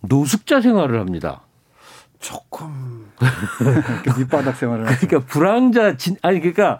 노숙자 0.00 0.60
생활을 0.60 1.00
합니다. 1.00 1.42
조금 2.18 3.10
밑바닥 4.18 4.56
생활을 4.56 4.86
그러니까 4.86 5.18
불황자 5.20 5.96
진 5.96 6.16
아니 6.22 6.40
그러니까 6.40 6.78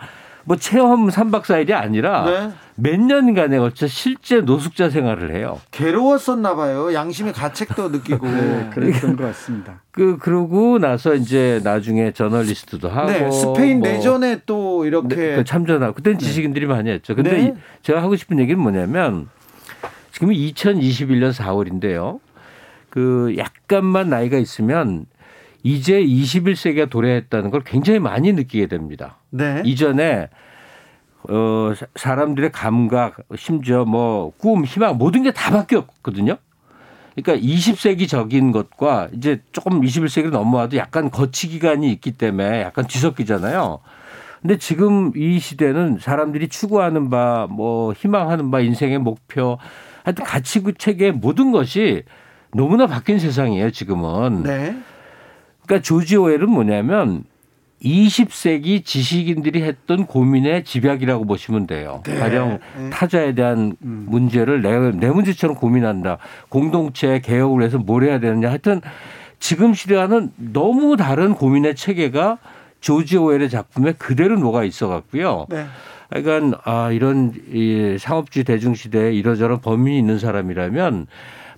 뭐 0.49 0.57
체험 0.57 1.09
3박 1.09 1.43
4일이 1.43 1.73
아니라 1.75 2.25
네. 2.25 2.51
몇 2.75 2.99
년간에 2.99 3.59
걸쳐 3.59 3.87
실제 3.87 4.41
노숙자 4.41 4.89
생활을 4.89 5.35
해요. 5.35 5.61
괴로웠었나 5.73 6.57
봐요. 6.57 6.95
양심의 6.95 7.35
가책도 7.35 7.91
느끼고. 7.91 8.25
네, 8.33 8.71
그랬던 8.73 9.17
것 9.17 9.25
같습니다. 9.25 9.83
그 9.91 10.17
그러고 10.17 10.79
나서 10.79 11.15
이제 11.15 11.61
나중에 11.65 12.13
저널리스트도 12.13 12.89
하고 12.89 13.11
네, 13.11 13.31
스페인 13.31 13.81
뭐 13.81 13.89
내전에 13.89 14.41
또 14.47 14.87
이렇게 14.87 15.15
네, 15.15 15.37
그 15.37 15.45
참전하고 15.45 15.93
그때는 15.93 16.17
네. 16.17 16.25
지식인들이 16.25 16.65
많이 16.65 16.89
했죠. 16.89 17.15
근데 17.15 17.31
네. 17.31 17.55
제가 17.83 18.03
하고 18.03 18.17
싶은 18.17 18.39
얘기는 18.39 18.59
뭐냐면 18.59 19.29
지금 20.13 20.31
2021년 20.31 21.31
4월인데요. 21.35 22.21
그 22.89 23.35
약간만 23.37 24.09
나이가 24.09 24.39
있으면 24.39 25.05
이제 25.63 26.03
21세기가 26.03 26.89
도래했다는 26.89 27.51
걸 27.51 27.61
굉장히 27.65 27.99
많이 27.99 28.33
느끼게 28.33 28.69
됩니다. 28.69 29.18
네. 29.31 29.63
이전에 29.65 30.29
어 31.29 31.73
사람들의 31.97 32.53
감각, 32.53 33.17
심지어 33.37 33.85
뭐 33.85 34.33
꿈, 34.39 34.65
희망 34.65 34.97
모든 34.99 35.23
게 35.23 35.31
다 35.33 35.51
바뀌었거든요. 35.51 36.37
그러니까 37.15 37.45
20세기 37.45 38.09
적인 38.09 38.53
것과 38.53 39.09
이제 39.13 39.43
조금 39.53 39.81
21세기로 39.81 40.31
넘어와도 40.31 40.77
약간 40.77 41.11
거치 41.11 41.49
기간이 41.49 41.91
있기 41.93 42.13
때문에 42.13 42.63
약간 42.63 42.87
뒤섞이잖아요. 42.87 43.81
근데 44.41 44.57
지금 44.57 45.11
이 45.17 45.41
시대는 45.41 45.99
사람들이 46.01 46.49
추구하는 46.49 47.11
바, 47.11 47.49
뭐 47.51 47.93
희망하는 47.93 48.53
바, 48.53 48.61
인생의 48.61 48.99
목표, 48.99 49.59
하여튼 50.05 50.25
가치 50.25 50.63
체계의 50.79 51.13
모든 51.13 51.51
것이 51.51 52.05
너무나 52.55 52.87
바뀐 52.87 53.19
세상이에요, 53.19 53.73
지금은. 53.73 54.45
네. 54.45 54.77
그러니까 55.67 55.83
조지 55.83 56.17
오웰은 56.17 56.49
뭐냐면 56.49 57.25
20세기 57.83 58.85
지식인들이 58.85 59.63
했던 59.63 60.07
고민의 60.07 60.65
집약이라고 60.65 61.27
보시면 61.27 61.67
돼요. 61.67 62.03
네. 62.05 62.17
가령 62.17 62.59
네. 62.77 62.91
타자에 62.91 63.35
대한 63.35 63.77
음. 63.83 64.07
문제를 64.09 64.63
내, 64.63 64.91
내 64.93 65.09
문제처럼 65.11 65.57
고민한다. 65.57 66.19
공동체 66.49 67.21
개혁을 67.21 67.63
해서 67.63 67.79
뭘 67.79 68.05
해야 68.05 68.19
되느냐. 68.19 68.49
하여튼 68.49 68.81
지금 69.39 69.75
시대와는 69.75 70.33
너무 70.37 70.97
다른 70.97 71.35
고민의 71.35 71.77
체계가 71.77 72.39
조지 72.81 73.17
오웰의 73.17 73.51
작품에 73.51 73.93
그대로 73.93 74.39
녹아 74.39 74.65
있어 74.65 74.89
갖고요. 74.89 75.47
네. 75.49 75.67
그러니까 76.11 76.61
아 76.65 76.91
이런 76.91 77.33
이 77.53 77.97
상업주의 77.99 78.45
대중 78.45 78.75
시대에 78.75 79.13
이러저런 79.13 79.61
범인이 79.61 79.99
있는 79.99 80.19
사람이라면 80.19 81.07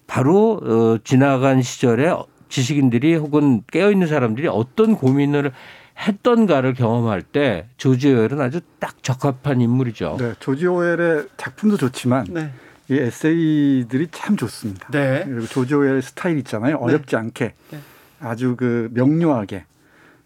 바로 0.07 0.61
어 0.62 0.99
지나간 1.05 1.62
시절에 1.62 2.12
지식인들이 2.49 3.14
혹은 3.14 3.62
깨어 3.71 3.93
있는 3.93 4.09
사람들이 4.09 4.49
어떤 4.49 4.97
고민을 4.97 5.53
했던가를 6.01 6.74
경험할 6.74 7.22
때 7.22 7.66
조지 7.76 8.12
오웰은 8.12 8.40
아주 8.40 8.61
딱 8.78 9.03
적합한 9.03 9.61
인물이죠. 9.61 10.16
네, 10.18 10.34
조지 10.40 10.66
오웰의 10.66 11.28
작품도 11.36 11.76
좋지만 11.76 12.26
네. 12.30 12.51
이 12.88 12.94
에세이들이 12.94 14.09
참 14.11 14.36
좋습니다. 14.36 14.88
네. 14.90 15.24
그리고 15.26 15.46
조지 15.46 15.74
오웰의 15.74 16.03
스타일 16.03 16.38
있잖아요. 16.38 16.76
네. 16.76 16.82
어렵지 16.82 17.11
네. 17.11 17.16
않게 17.16 17.55
아주 18.20 18.57
그 18.57 18.88
명료하게 18.92 19.64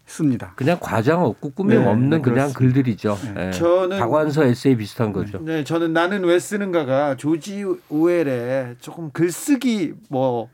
씁니다. 0.05 0.53
그냥 0.55 0.77
과장 0.79 1.23
없고 1.23 1.51
꾸밈 1.51 1.79
네, 1.79 1.85
없는 1.85 2.21
그냥 2.21 2.53
글들이죠. 2.53 3.17
네. 3.35 3.51
저는 3.51 3.99
박완서 3.99 4.45
에세이 4.45 4.77
비슷한 4.77 5.11
거죠. 5.11 5.39
네, 5.43 5.63
저는 5.63 5.93
나는 5.93 6.23
왜 6.23 6.39
쓰는가가 6.39 7.17
조지 7.17 7.65
오웰의 7.89 8.75
조금 8.79 9.11
글쓰기 9.11 9.93
뭐 10.09 10.49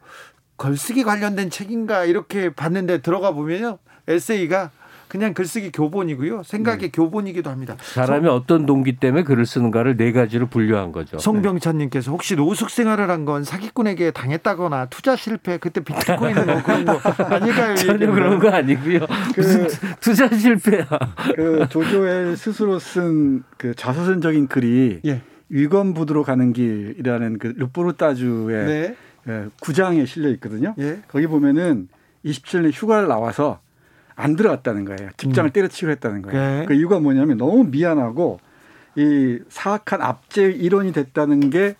글쓰기 0.55 1.03
관련된 1.03 1.49
책인가 1.49 2.05
이렇게 2.05 2.53
봤는데 2.53 3.01
들어가 3.01 3.31
보면요 3.31 3.77
에세이가 4.07 4.71
그냥 5.11 5.33
글쓰기 5.33 5.73
교본이고요. 5.73 6.43
생각의 6.43 6.79
네. 6.79 6.91
교본이기도 6.91 7.49
합니다. 7.49 7.75
사람이 7.81 8.27
성, 8.27 8.33
어떤 8.33 8.65
동기 8.65 8.95
때문에 8.95 9.23
글을 9.23 9.45
쓰는가를 9.45 9.97
네 9.97 10.13
가지로 10.13 10.47
분류한 10.47 10.93
거죠. 10.93 11.19
성병찬님께서 11.19 12.11
혹시 12.11 12.37
노숙 12.37 12.69
생활을 12.69 13.09
한 13.09 13.25
건 13.25 13.43
사기꾼에게 13.43 14.11
당했다거나 14.11 14.85
투자 14.85 15.15
실패 15.17 15.57
그때 15.57 15.81
비트코인은 15.83 16.45
뭐 16.45 16.63
그런 16.63 16.85
거 16.85 16.93
아닐까요? 17.35 17.75
전혀 17.75 18.09
그런 18.11 18.39
거 18.39 18.49
아니고요. 18.49 18.99
그, 19.35 19.67
투자 19.99 20.29
실패야. 20.29 20.87
그 21.35 21.67
조조엘 21.69 22.37
스스로 22.37 22.79
쓴 22.79 23.43
그 23.57 23.75
자서전적인 23.75 24.47
글이 24.47 25.01
예. 25.05 25.21
위건부두로 25.49 26.23
가는 26.23 26.53
길이라는 26.53 27.37
그 27.37 27.53
르포르타주의 27.57 28.65
네. 28.65 28.95
예, 29.27 29.45
구장에 29.59 30.05
실려 30.05 30.29
있거든요. 30.29 30.73
예. 30.79 30.99
거기 31.09 31.27
보면은 31.27 31.89
27년 32.25 32.71
휴가를 32.73 33.07
나와서 33.09 33.59
안 34.21 34.35
들어갔다는 34.35 34.85
거예요. 34.85 35.09
직장을 35.17 35.49
음. 35.49 35.51
때려치고 35.51 35.91
했다는 35.91 36.21
거예요. 36.21 36.39
네. 36.39 36.65
그 36.65 36.73
이유가 36.73 36.99
뭐냐면 36.99 37.37
너무 37.37 37.63
미안하고 37.63 38.39
이 38.95 39.39
사악한 39.49 40.01
압제 40.01 40.51
일원이 40.51 40.91
됐다는 40.93 41.49
게 41.49 41.75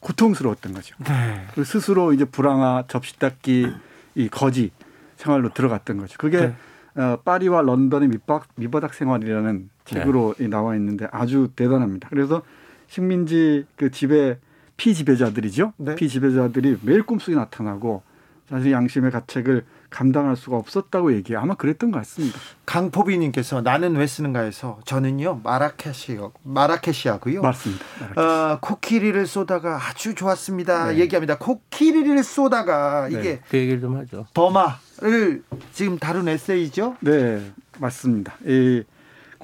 고통스러웠던 0.00 0.72
거죠. 0.72 0.96
네. 1.04 1.46
그 1.54 1.64
스스로 1.64 2.12
이제 2.12 2.24
불황화, 2.24 2.84
접시 2.88 3.18
닦기, 3.18 3.72
이 4.14 4.28
거지 4.28 4.70
생활로 5.16 5.52
들어갔던 5.52 5.98
거죠. 5.98 6.16
그게 6.18 6.38
네. 6.40 6.54
어, 7.02 7.18
파리와 7.24 7.62
런던의 7.62 8.08
밑바닥, 8.08 8.48
밑바닥 8.56 8.94
생활이라는 8.94 9.70
책으로 9.84 10.34
네. 10.38 10.48
나와 10.48 10.74
있는데 10.76 11.06
아주 11.10 11.50
대단합니다. 11.54 12.08
그래서 12.08 12.42
식민지 12.88 13.66
그 13.76 13.90
집에 13.90 14.38
피지배자들이죠. 14.76 15.74
네. 15.76 15.94
피지배자들이 15.94 16.78
매일 16.82 17.02
꿈속에 17.02 17.36
나타나고 17.36 18.02
자신 18.48 18.72
양심의 18.72 19.10
가책을 19.10 19.64
감당할 19.90 20.36
수가 20.36 20.56
없었다고 20.56 21.14
얘기해 21.14 21.38
아마 21.38 21.54
그랬던 21.54 21.90
것 21.90 21.98
같습니다. 21.98 22.38
강포비님께서 22.66 23.62
나는 23.62 23.96
왜 23.96 24.06
쓰는가해서 24.06 24.80
저는요 24.84 25.40
마라케시요 25.42 26.32
마라케시하고요. 26.42 27.40
맞습니다. 27.42 27.84
어, 28.16 28.58
코끼리를 28.60 29.26
쏘다가 29.26 29.78
아주 29.88 30.14
좋았습니다. 30.14 30.92
네. 30.92 30.98
얘기합니다. 30.98 31.38
코끼리를 31.38 32.22
쏘다가 32.22 33.08
네. 33.08 33.18
이게 33.18 33.40
그 33.48 33.56
얘기를 33.56 33.80
좀 33.80 33.96
하죠. 33.96 34.26
버마를 34.34 35.42
지금 35.72 35.98
다룬 35.98 36.28
에세이죠? 36.28 36.96
네 37.00 37.50
맞습니다. 37.78 38.34
이 38.44 38.82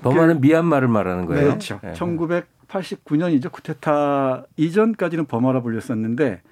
버마는 0.03 0.41
미얀마를 0.43 0.89
말하는 0.89 1.25
거예요. 1.25 1.41
네, 1.41 1.49
그렇죠. 1.49 1.81
네. 1.83 1.93
1989년이죠. 1.95 3.51
쿠데타 3.51 4.45
이전까지는 4.57 5.25
버마라 5.25 5.63
불렸었는데 5.63 6.43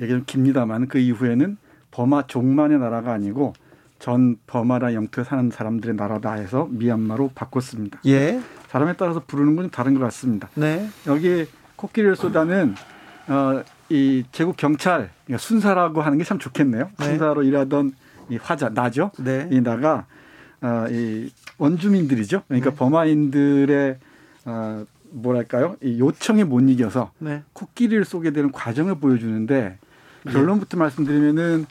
얘기 0.00 0.10
좀 0.12 0.24
깁니다만 0.26 0.88
그 0.88 0.98
이후에는 0.98 1.56
버마 1.90 2.26
종만의 2.26 2.78
나라가 2.78 3.12
아니고 3.12 3.52
전 3.98 4.36
버마라 4.46 4.94
영토에 4.94 5.24
사는 5.24 5.50
사람들의 5.50 5.94
나라다 5.96 6.32
해서 6.34 6.68
미얀마로 6.70 7.32
바꿨습니다. 7.34 8.00
예. 8.06 8.40
사람에 8.68 8.94
따라서 8.96 9.22
부르는 9.26 9.56
건 9.56 9.70
다른 9.70 9.94
것 9.94 10.00
같습니다. 10.00 10.48
네. 10.54 10.88
여기 11.06 11.46
코끼리를 11.76 12.16
쏘다는 12.16 12.74
어, 13.28 13.62
이 13.90 14.24
제국 14.32 14.56
경찰 14.56 15.10
순사라고 15.36 16.00
하는 16.02 16.18
게 16.18 16.24
참 16.24 16.38
좋겠네요. 16.38 16.88
네. 16.98 17.04
순사로 17.04 17.42
일하던 17.42 17.92
이 18.30 18.36
화자 18.36 18.70
나죠. 18.70 19.10
네. 19.18 19.48
이 19.50 19.60
나가 19.60 20.06
어, 20.62 20.86
이 20.88 21.30
원주민들이죠. 21.58 22.42
그러니까 22.48 22.70
네. 22.70 22.76
버마인들의 22.76 23.98
어, 24.46 24.84
뭐랄까요? 25.10 25.76
이 25.82 25.98
요청에 25.98 26.44
못 26.44 26.60
이겨서 26.60 27.10
네. 27.18 27.42
코끼리를 27.52 28.04
쏘게 28.04 28.30
되는 28.30 28.52
과정을 28.52 28.94
보여주는데 28.94 29.78
네. 30.24 30.32
결론부터 30.32 30.76
말씀드리면은 30.78 31.66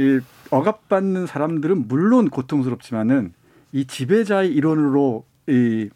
이 0.00 0.20
억압받는 0.50 1.26
사람들은 1.26 1.86
물론 1.86 2.30
고통스럽지만은 2.30 3.34
이 3.72 3.86
지배자의 3.86 4.50
일원으로 4.50 5.26
이 5.46 5.90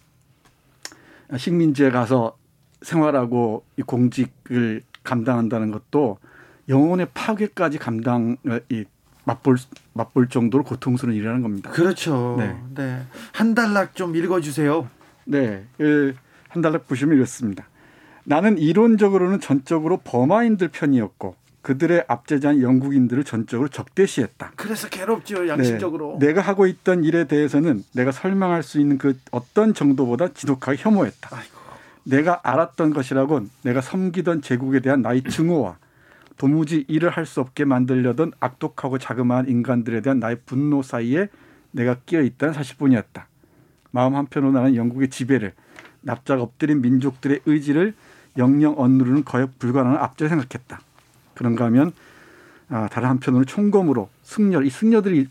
식민지에 1.35 1.91
가서 1.91 2.37
생활하고 2.83 3.65
이 3.79 3.83
공직을 3.83 4.83
감당한다는 5.03 5.71
것도 5.71 6.19
영혼의 6.69 7.09
파괴까지 7.15 7.79
감당 7.79 8.37
이 8.69 8.85
맛볼 9.25 9.57
맛볼 9.95 10.29
정도로 10.29 10.65
고통스러운 10.65 11.17
일이라는 11.17 11.41
겁니다. 11.41 11.71
그렇죠. 11.71 12.37
네. 12.39 12.61
네. 12.75 13.03
한 13.33 13.55
달락 13.55 13.95
좀 13.95 14.15
읽어 14.15 14.43
주세요. 14.43 14.87
네. 15.25 15.65
한 16.49 16.61
달락 16.61 16.87
보시면 16.87 17.17
이렇습니다. 17.17 17.67
나는 18.25 18.59
이론적으로는 18.59 19.41
전적으로 19.41 19.97
버마인들 20.05 20.69
편이었고 20.69 21.37
그들의 21.65 22.05
압제자인 22.09 22.61
영국인들을 22.61 23.25
전적으로 23.25 23.69
적대시했다. 23.69 24.53
그래서 24.55 24.87
괴롭죠 24.91 25.49
양심적으로. 25.49 26.19
네, 26.21 26.27
내가 26.27 26.43
하고 26.43 26.67
있던 26.67 27.05
일에 27.05 27.25
대해서는 27.25 27.83
내가 27.95 28.13
설명할 28.13 28.63
수 28.63 28.79
있는 28.79 28.99
그 28.99 29.19
어떤 29.31 29.73
정도보다 29.73 30.35
지독하게 30.35 30.77
혐오했다. 30.79 31.31
아이고. 31.35 31.55
내가 32.05 32.41
알았던 32.43 32.93
것이라곤 32.93 33.49
내가 33.63 33.81
섬기던 33.81 34.43
제국에 34.43 34.81
대한 34.81 35.01
나의 35.01 35.23
증오와 35.23 35.79
도무지 36.37 36.85
일을 36.87 37.09
할 37.09 37.25
수 37.25 37.41
없게 37.41 37.65
만들려던 37.65 38.33
악독하고 38.41 38.99
자그마한 38.99 39.49
인간들에 39.49 40.03
대한 40.03 40.21
나의 40.21 40.37
분노 40.45 40.83
사이에 40.83 41.29
내가 41.71 41.97
끼어 42.05 42.21
있다는 42.21 42.53
사실뿐이었다. 42.53 43.27
마음 43.91 44.17
한편으로 44.17 44.53
나는 44.53 44.77
영국의 44.77 45.09
지배를 45.09 45.55
납작 46.03 46.41
엎드린 46.41 46.83
민족들의 46.83 47.41
의지를 47.47 47.95
영영 48.37 48.75
얻누르는 48.75 49.25
거역 49.25 49.59
불가능한 49.59 49.97
압제 49.97 50.29
생각했다. 50.29 50.81
그런가 51.35 51.65
하면 51.67 51.93
아, 52.69 52.89
다른 52.91 53.09
한편으로 53.09 53.45
총검으로 53.45 54.09
승려 54.23 54.63
이 54.63 54.71
승려들이 54.71 55.29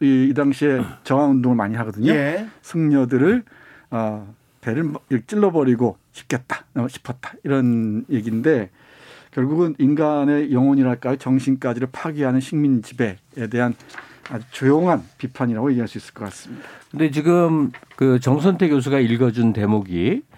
이, 0.00 0.28
이 0.30 0.34
당시에 0.34 0.82
저항 1.04 1.30
운동을 1.32 1.56
많이 1.56 1.74
하거든요. 1.76 2.12
예. 2.12 2.46
승려들을 2.62 3.42
어, 3.90 4.34
배를 4.60 4.92
찔러버리고 5.26 5.96
싶겠다 6.12 6.64
어, 6.74 6.88
싶었다 6.88 7.32
이런 7.44 8.04
얘기인데 8.10 8.70
결국은 9.30 9.74
인간의 9.78 10.52
영혼이랄까요 10.52 11.16
정신까지를 11.16 11.88
파괴하는 11.92 12.40
식민 12.40 12.82
지배에 12.82 13.16
대한 13.50 13.74
아주 14.30 14.44
조용한 14.50 15.04
비판이라고 15.18 15.70
얘기할 15.70 15.86
수 15.88 15.98
있을 15.98 16.14
것 16.14 16.24
같습니다. 16.24 16.66
근데 16.90 17.10
지금 17.10 17.70
그 17.94 18.18
정선태 18.18 18.68
교수가 18.68 18.98
읽어준 19.00 19.52
대목이 19.52 20.22
어, 20.32 20.35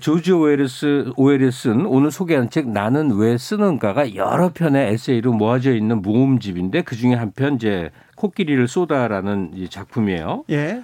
조지 0.00 0.32
오에르스 0.32 1.12
오에르스는 1.16 1.86
오늘 1.86 2.10
소개한 2.10 2.50
책 2.50 2.68
나는 2.68 3.12
왜 3.16 3.38
쓰는가가 3.38 4.16
여러 4.16 4.50
편의 4.52 4.92
에세이로 4.92 5.32
모아져 5.32 5.74
있는 5.74 6.02
모음집인데 6.02 6.82
그 6.82 6.96
중에 6.96 7.14
한 7.14 7.30
편 7.32 7.54
이제 7.54 7.90
코끼리를 8.16 8.66
쏘다라는 8.66 9.52
작품이에요. 9.70 10.44
예. 10.50 10.82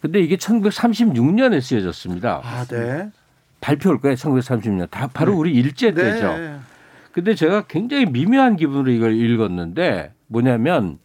근데 0.00 0.20
이게 0.20 0.36
1936년에 0.36 1.60
쓰여졌습니다. 1.60 2.40
아, 2.42 2.64
네. 2.64 3.10
발표할 3.60 4.00
거예요. 4.00 4.16
1930년. 4.16 4.90
다 4.90 5.08
바로 5.12 5.32
네. 5.32 5.38
우리 5.38 5.52
일제 5.54 5.92
네. 5.92 6.02
때죠. 6.14 6.60
근데 7.12 7.34
제가 7.34 7.66
굉장히 7.68 8.06
미묘한 8.06 8.56
기분으로 8.56 8.90
이걸 8.90 9.14
읽었는데 9.14 10.12
뭐냐면 10.26 10.98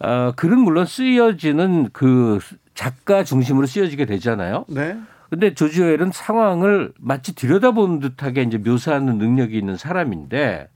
어, 0.00 0.32
글은 0.36 0.58
물론 0.60 0.84
쓰여지는 0.86 1.88
그 1.92 2.38
작가 2.74 3.24
중심으로 3.24 3.66
쓰여지게 3.66 4.04
되잖아요. 4.04 4.66
네. 4.68 4.96
근데 5.30 5.54
조지 5.54 5.82
오웰은 5.82 6.10
상황을 6.12 6.92
마치 6.98 7.34
들여다보는 7.34 8.00
듯하게 8.00 8.42
이제 8.42 8.58
묘사하는 8.58 9.18
능력이 9.18 9.56
있는 9.56 9.76
사람인데 9.76 10.68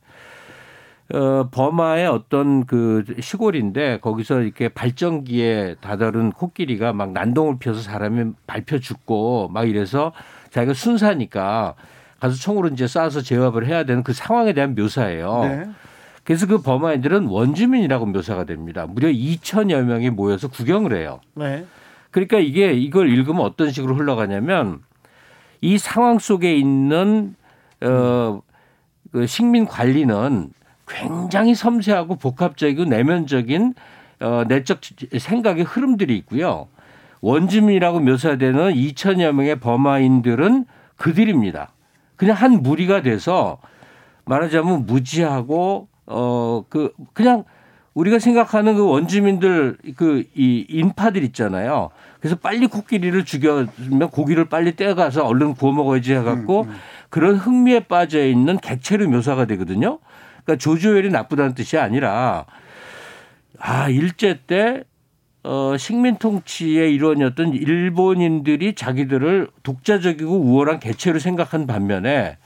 어, 1.14 1.48
버마의 1.50 2.06
어떤 2.06 2.64
그 2.64 3.04
시골인데 3.20 3.98
거기서 4.00 4.40
이렇게 4.40 4.68
발전기에 4.68 5.76
다다른 5.80 6.30
코끼리가 6.30 6.92
막 6.92 7.12
난동을 7.12 7.58
피워서 7.58 7.82
사람이 7.82 8.32
밟혀 8.46 8.78
죽고 8.78 9.48
막 9.48 9.68
이래서 9.68 10.12
자기가 10.50 10.74
순사니까 10.74 11.74
가서 12.20 12.36
총으로 12.36 12.68
이제 12.68 12.84
쏴서 12.84 13.24
제압을 13.24 13.66
해야 13.66 13.84
되는 13.84 14.02
그 14.02 14.12
상황에 14.12 14.52
대한 14.52 14.74
묘사예요. 14.74 15.44
네. 15.44 15.64
그래서 16.24 16.46
그 16.46 16.62
버마인들은 16.62 17.26
원주민이라고 17.26 18.06
묘사가 18.06 18.44
됩니다. 18.44 18.86
무려 18.88 19.08
2천여 19.08 19.82
명이 19.82 20.10
모여서 20.10 20.48
구경을 20.48 20.96
해요. 20.96 21.20
네. 21.34 21.66
그러니까 22.12 22.38
이게 22.38 22.72
이걸 22.72 23.10
읽으면 23.10 23.42
어떤 23.42 23.72
식으로 23.72 23.96
흘러가냐면 23.96 24.80
이 25.60 25.78
상황 25.78 26.18
속에 26.18 26.54
있는 26.54 27.34
어, 27.80 28.42
그 29.10 29.26
식민 29.26 29.66
관리는 29.66 30.52
굉장히 30.86 31.54
섬세하고 31.54 32.16
복합적이고 32.16 32.84
내면적인 32.84 33.74
어, 34.20 34.44
내적 34.46 34.80
생각의 35.18 35.64
흐름들이 35.64 36.16
있고요. 36.18 36.68
원주민이라고 37.22 38.00
묘사되는 38.00 38.74
2천여 38.74 39.32
명의 39.32 39.58
버마인들은 39.58 40.66
그들입니다. 40.96 41.72
그냥 42.16 42.36
한 42.36 42.62
무리가 42.62 43.02
돼서 43.02 43.58
말하자면 44.26 44.86
무지하고 44.86 45.88
어 46.06 46.64
그 46.68 46.92
그냥 47.12 47.44
우리가 47.94 48.18
생각하는 48.18 48.74
그 48.76 48.86
원주민들 48.86 49.76
그 49.96 50.24
이 50.34 50.66
인파들 50.68 51.22
있잖아요. 51.24 51.90
그래서 52.20 52.36
빨리 52.36 52.66
코끼리를 52.66 53.24
죽여면 53.24 54.10
고기를 54.10 54.46
빨리 54.46 54.76
떼가서 54.76 55.24
얼른 55.24 55.54
구워 55.54 55.72
먹어야지 55.72 56.14
해갖고 56.14 56.62
음, 56.62 56.68
음. 56.68 56.74
그런 57.10 57.36
흥미에 57.36 57.80
빠져 57.80 58.24
있는 58.24 58.58
객체로 58.58 59.08
묘사가 59.08 59.44
되거든요. 59.46 59.98
그러니까 60.44 60.56
조조웰이 60.62 61.10
나쁘다는 61.10 61.54
뜻이 61.54 61.78
아니라 61.78 62.46
아 63.58 63.88
일제 63.88 64.40
때 64.46 64.84
어, 65.44 65.76
식민 65.76 66.16
통치의 66.16 66.94
일원이었던 66.94 67.52
일본인들이 67.52 68.74
자기들을 68.74 69.48
독자적이고 69.62 70.32
우월한 70.32 70.80
개체로 70.80 71.18
생각한 71.18 71.66
반면에 71.66 72.38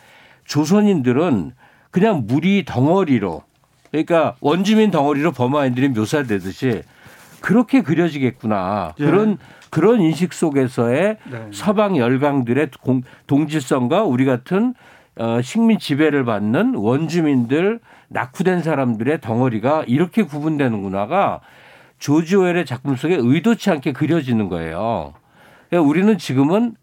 조선인들은 0.45 1.53
그냥 1.91 2.25
무리 2.27 2.65
덩어리로 2.65 3.43
그러니까 3.97 4.37
원주민 4.41 4.91
덩어리로 4.91 5.33
버마인들이 5.33 5.89
묘사되듯이 5.89 6.83
그렇게 7.41 7.81
그려지겠구나. 7.81 8.95
예. 8.99 9.05
그런 9.05 9.39
그런 9.71 10.01
인식 10.01 10.33
속에서의 10.33 11.17
네. 11.31 11.49
서방 11.53 11.97
열강들의 11.97 12.71
공, 12.81 13.03
동질성과 13.27 14.05
우리 14.05 14.25
같은 14.25 14.75
어, 15.19 15.41
식민 15.41 15.79
지배를 15.79 16.25
받는 16.25 16.75
원주민들 16.75 17.81
낙후된 18.09 18.63
사람들의 18.63 19.21
덩어리가 19.23 19.85
이렇게 19.87 20.23
구분되는구나가 20.23 21.41
조지 21.99 22.37
오웰의 22.37 22.67
작품 22.67 22.97
속에 22.97 23.17
의도치 23.19 23.71
않게 23.71 23.93
그려지는 23.93 24.49
거예요. 24.49 25.15
그러니까 25.69 25.89
우리는 25.89 26.19
지금은 26.19 26.75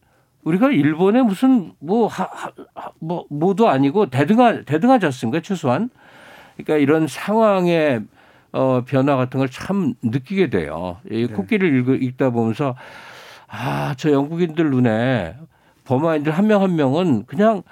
우리가 0.43 0.71
일본에 0.71 1.21
무슨 1.21 1.73
뭐, 1.79 2.07
하, 2.07 2.23
하, 2.23 2.91
뭐, 2.99 3.25
뭐도 3.29 3.69
아니고 3.69 4.09
대등하, 4.09 4.63
대등하졌습니까, 4.63 5.41
최소한. 5.41 5.89
그러니까 6.57 6.77
이런 6.77 7.07
상황의 7.07 8.01
어, 8.51 8.83
변화 8.85 9.15
같은 9.15 9.39
걸 9.39 9.47
참 9.49 9.93
느끼게 10.03 10.49
돼요. 10.49 10.97
이 11.09 11.27
네. 11.27 11.33
코끼리를 11.33 12.03
읽, 12.03 12.17
다 12.17 12.29
보면서 12.29 12.75
아, 13.47 13.93
저 13.97 14.11
영국인들 14.11 14.69
눈에 14.69 15.35
버마인들 15.85 16.31
한 16.31 16.47
명한 16.47 16.69
한 16.69 16.75
명은 16.75 17.25
그냥 17.25 17.63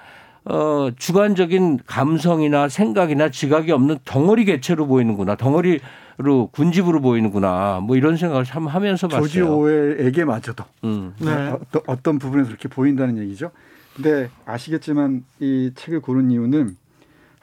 어, 0.44 0.88
주관적인 0.96 1.80
감성이나 1.86 2.68
생각이나 2.68 3.28
지각이 3.30 3.70
없는 3.70 3.98
덩어리 4.04 4.44
개체로 4.44 4.86
보이는구나. 4.88 5.36
덩어리로 5.36 6.48
군집으로 6.50 7.00
보이는구나. 7.00 7.80
뭐 7.82 7.96
이런 7.96 8.16
생각을 8.16 8.44
참 8.44 8.66
하면서 8.66 9.06
봤어요. 9.06 9.22
조지 9.22 9.40
오웰에게마저도 9.40 10.64
음. 10.84 11.14
네. 11.18 11.30
어떤, 11.50 11.82
어떤 11.86 12.18
부분에서 12.18 12.48
그렇게 12.48 12.68
보인다는 12.68 13.18
얘기죠. 13.18 13.52
근데 13.94 14.30
아시겠지만 14.46 15.22
이 15.38 15.70
책을 15.76 16.00
고른 16.00 16.30
이유는 16.30 16.76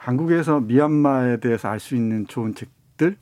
한국에서 0.00 0.60
미얀마에 0.60 1.36
대해서 1.38 1.68
알 1.68 1.78
수 1.78 1.94
있는 1.94 2.26
좋은 2.26 2.54
책들 2.54 3.16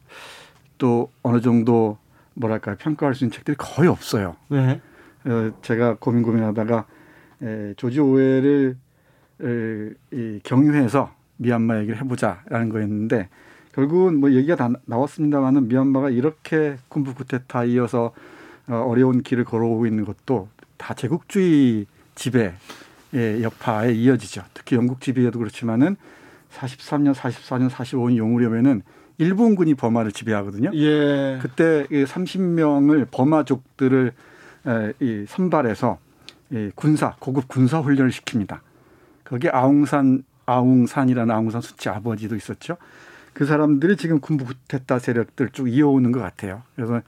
또 0.78 1.10
어느 1.22 1.40
정도 1.40 1.98
뭐랄까 2.34 2.76
평가할 2.76 3.16
수 3.16 3.24
있는 3.24 3.34
책들이 3.34 3.56
거의 3.58 3.88
없어요. 3.88 4.36
네. 4.48 4.80
어, 5.24 5.52
제가 5.60 5.96
고민 5.98 6.22
고민하다가 6.22 6.86
에, 7.42 7.74
조지 7.76 7.98
오웰을 7.98 8.76
이 10.12 10.40
경유해서 10.44 11.12
미얀마 11.38 11.80
얘기를 11.80 12.00
해보자라는 12.00 12.68
거였는데 12.68 13.28
결국은 13.72 14.20
뭐 14.20 14.32
얘기가 14.32 14.54
다 14.56 14.70
나왔습니다만은 14.86 15.68
미얀마가 15.68 16.10
이렇게 16.10 16.76
군부 16.88 17.14
쿠데타 17.14 17.64
이어서 17.64 18.12
어, 18.68 18.74
어려운 18.88 19.22
길을 19.22 19.44
걸어오고 19.44 19.86
있는 19.86 20.04
것도 20.04 20.48
다 20.76 20.94
제국주의 20.94 21.86
지배 22.14 22.54
의 23.10 23.42
여파에 23.42 23.94
이어지죠. 23.94 24.42
특히 24.52 24.76
영국 24.76 25.00
지배에도 25.00 25.38
그렇지만은 25.38 25.96
43년, 26.52 27.14
44년, 27.14 27.68
45년 27.70 28.16
용우려면은 28.16 28.82
일본군이 29.18 29.74
버마를 29.74 30.12
지배하거든요. 30.12 30.70
예. 30.74 31.38
그때 31.42 31.86
30명을 31.88 33.08
버마족들을 33.10 34.12
이 35.00 35.24
선발해서 35.28 35.98
이 36.50 36.70
군사 36.74 37.16
고급 37.18 37.48
군사 37.48 37.80
훈련을 37.80 38.10
시킵니다. 38.10 38.60
거기에 39.24 39.50
아웅산 39.52 40.24
아웅산이라는 40.46 41.34
아웅산 41.34 41.60
수치 41.60 41.88
아버지도 41.88 42.36
있었죠. 42.36 42.76
그 43.34 43.44
사람들이 43.44 43.96
지금 43.96 44.20
군부 44.20 44.46
쿠데타 44.46 44.98
세력들 44.98 45.50
쭉 45.50 45.68
이어오는 45.68 46.10
것 46.12 46.20
같아요. 46.20 46.62
그래서 46.74 47.02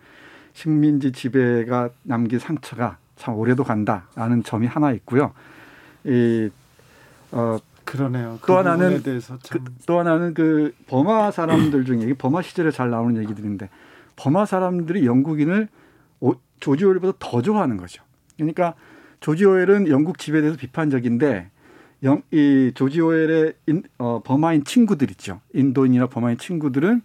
식민지 0.53 1.13
지배가 1.13 1.91
남긴 2.03 2.39
상처가 2.39 2.99
참 3.17 3.35
오래도 3.35 3.65
간다라는 3.65 4.43
점이 4.43 4.67
하나 4.67 4.93
있고요. 4.93 5.33
이 6.05 6.51
어, 7.33 7.59
그러네요. 7.91 8.39
그 8.41 8.47
또 8.47 8.57
하나는 8.59 9.03
그, 9.51 9.65
또 9.87 9.99
하나는 9.99 10.35
그 10.35 10.73
버마 10.87 11.31
사람들 11.31 11.85
중에 11.85 12.15
버마 12.15 12.43
시절에 12.43 12.71
잘 12.71 12.91
나오는 12.91 13.21
얘기들인데 13.23 13.69
버마 14.17 14.47
사람들이 14.47 15.07
영국인을 15.07 15.69
조지 16.61 16.85
오웰보다 16.85 17.17
더 17.19 17.43
좋아하는 17.43 17.77
거죠. 17.79 18.03
그러니까 18.37 18.75
조지 19.21 19.45
오웰은 19.45 19.89
영국 19.89 20.19
지배에 20.19 20.41
대해서 20.41 20.59
비판적인데 20.59 21.51
영, 22.05 22.23
이 22.31 22.73
조지 22.75 23.01
오웰의 23.01 23.55
인, 23.67 23.83
어, 23.99 24.21
버마인 24.25 24.65
친구들 24.65 25.11
있죠. 25.13 25.41
인도인이나 25.55 26.07
버마인 26.07 26.39
친구들은 26.39 27.03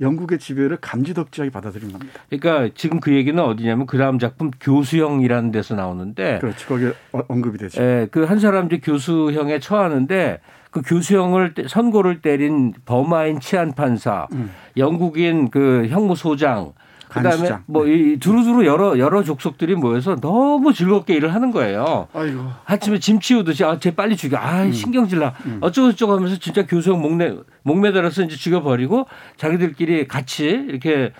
영국의 0.00 0.38
지배를 0.38 0.76
감지덕지하게 0.80 1.50
받아들인 1.50 1.90
겁니다. 1.92 2.20
그러니까 2.30 2.72
지금 2.76 3.00
그 3.00 3.12
얘기는 3.14 3.38
어디냐면 3.42 3.86
그 3.86 3.98
다음 3.98 4.18
작품 4.18 4.50
교수형이라는 4.60 5.50
데서 5.50 5.74
나오는데. 5.74 6.38
그렇죠. 6.40 6.68
거기 6.68 6.86
어, 7.12 7.20
언급이 7.28 7.58
되죠. 7.58 7.82
예, 7.82 8.06
그 8.10 8.24
한 8.28 8.38
사람 8.38 8.66
이제 8.66 8.78
교수형에 8.78 9.58
처하는데 9.58 10.40
그 10.70 10.82
교수형을 10.82 11.54
선고를 11.66 12.20
때린 12.20 12.74
버마인 12.84 13.40
치안 13.40 13.72
판사, 13.72 14.26
음. 14.32 14.50
영국인 14.76 15.50
그 15.50 15.86
형무소장, 15.88 16.72
그다음에 17.08 17.50
뭐이 17.66 18.02
네. 18.12 18.18
두루두루 18.18 18.66
여러 18.66 18.98
여러 18.98 19.22
족속들이 19.22 19.74
모여서 19.74 20.16
너무 20.16 20.72
즐겁게 20.72 21.14
일을 21.14 21.34
하는 21.34 21.50
거예요. 21.50 22.08
아이고. 22.12 22.44
아침에 22.64 22.98
짐 22.98 23.20
치우듯이 23.20 23.64
아쟤 23.64 23.94
빨리 23.94 24.16
죽여. 24.16 24.36
아 24.36 24.64
음. 24.64 24.72
신경질 24.72 25.18
나. 25.18 25.34
음. 25.46 25.58
어쩌고 25.60 25.92
저쩌고 25.92 26.14
하면서 26.14 26.38
진짜 26.38 26.66
교수형 26.66 27.00
목내 27.00 27.34
목매달아서 27.62 28.22
이제 28.24 28.36
죽여버리고 28.36 29.06
자기들끼리 29.36 30.08
같이 30.08 30.46
이렇게 30.46 31.12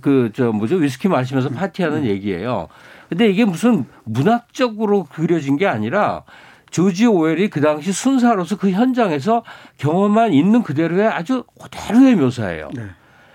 그 0.00 0.30
저 0.34 0.52
뭐죠 0.52 0.76
위스키 0.76 1.08
마시면서 1.08 1.48
음. 1.50 1.54
파티하는 1.54 1.98
음. 1.98 2.04
얘기예요. 2.04 2.68
근데 3.08 3.28
이게 3.28 3.44
무슨 3.44 3.84
문학적으로 4.04 5.04
그려진 5.04 5.56
게 5.56 5.66
아니라 5.66 6.22
조지 6.70 7.06
오웰이 7.06 7.50
그 7.50 7.60
당시 7.60 7.92
순사로서 7.92 8.56
그 8.56 8.70
현장에서 8.70 9.44
경험만 9.76 10.32
있는 10.32 10.62
그대로의 10.62 11.06
아주 11.08 11.44
그대로의 11.60 12.16
묘사예요. 12.16 12.70
네. 12.74 12.82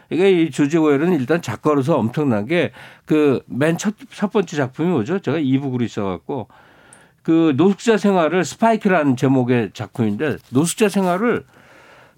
이게 0.10 0.44
이 0.44 0.52
조지 0.52 0.78
오웰은 0.78 1.20
일단 1.20 1.42
작가로서 1.42 1.98
엄청나게 1.98 2.72
그 3.06 3.42
맨 3.48 3.78
첫 3.78 4.06
첫 4.12 4.32
번째 4.32 4.56
작품이 4.56 4.90
뭐죠? 4.90 5.20
제가 5.20 5.38
이북으로 5.38 5.84
있어갖고 5.84 6.48
그 7.24 7.54
노숙자 7.58 7.98
생활을 7.98 8.46
스파이크라는 8.46 9.18
제목의 9.18 9.72
작품인데 9.74 10.38
노숙자 10.52 10.88
생활을 10.88 11.44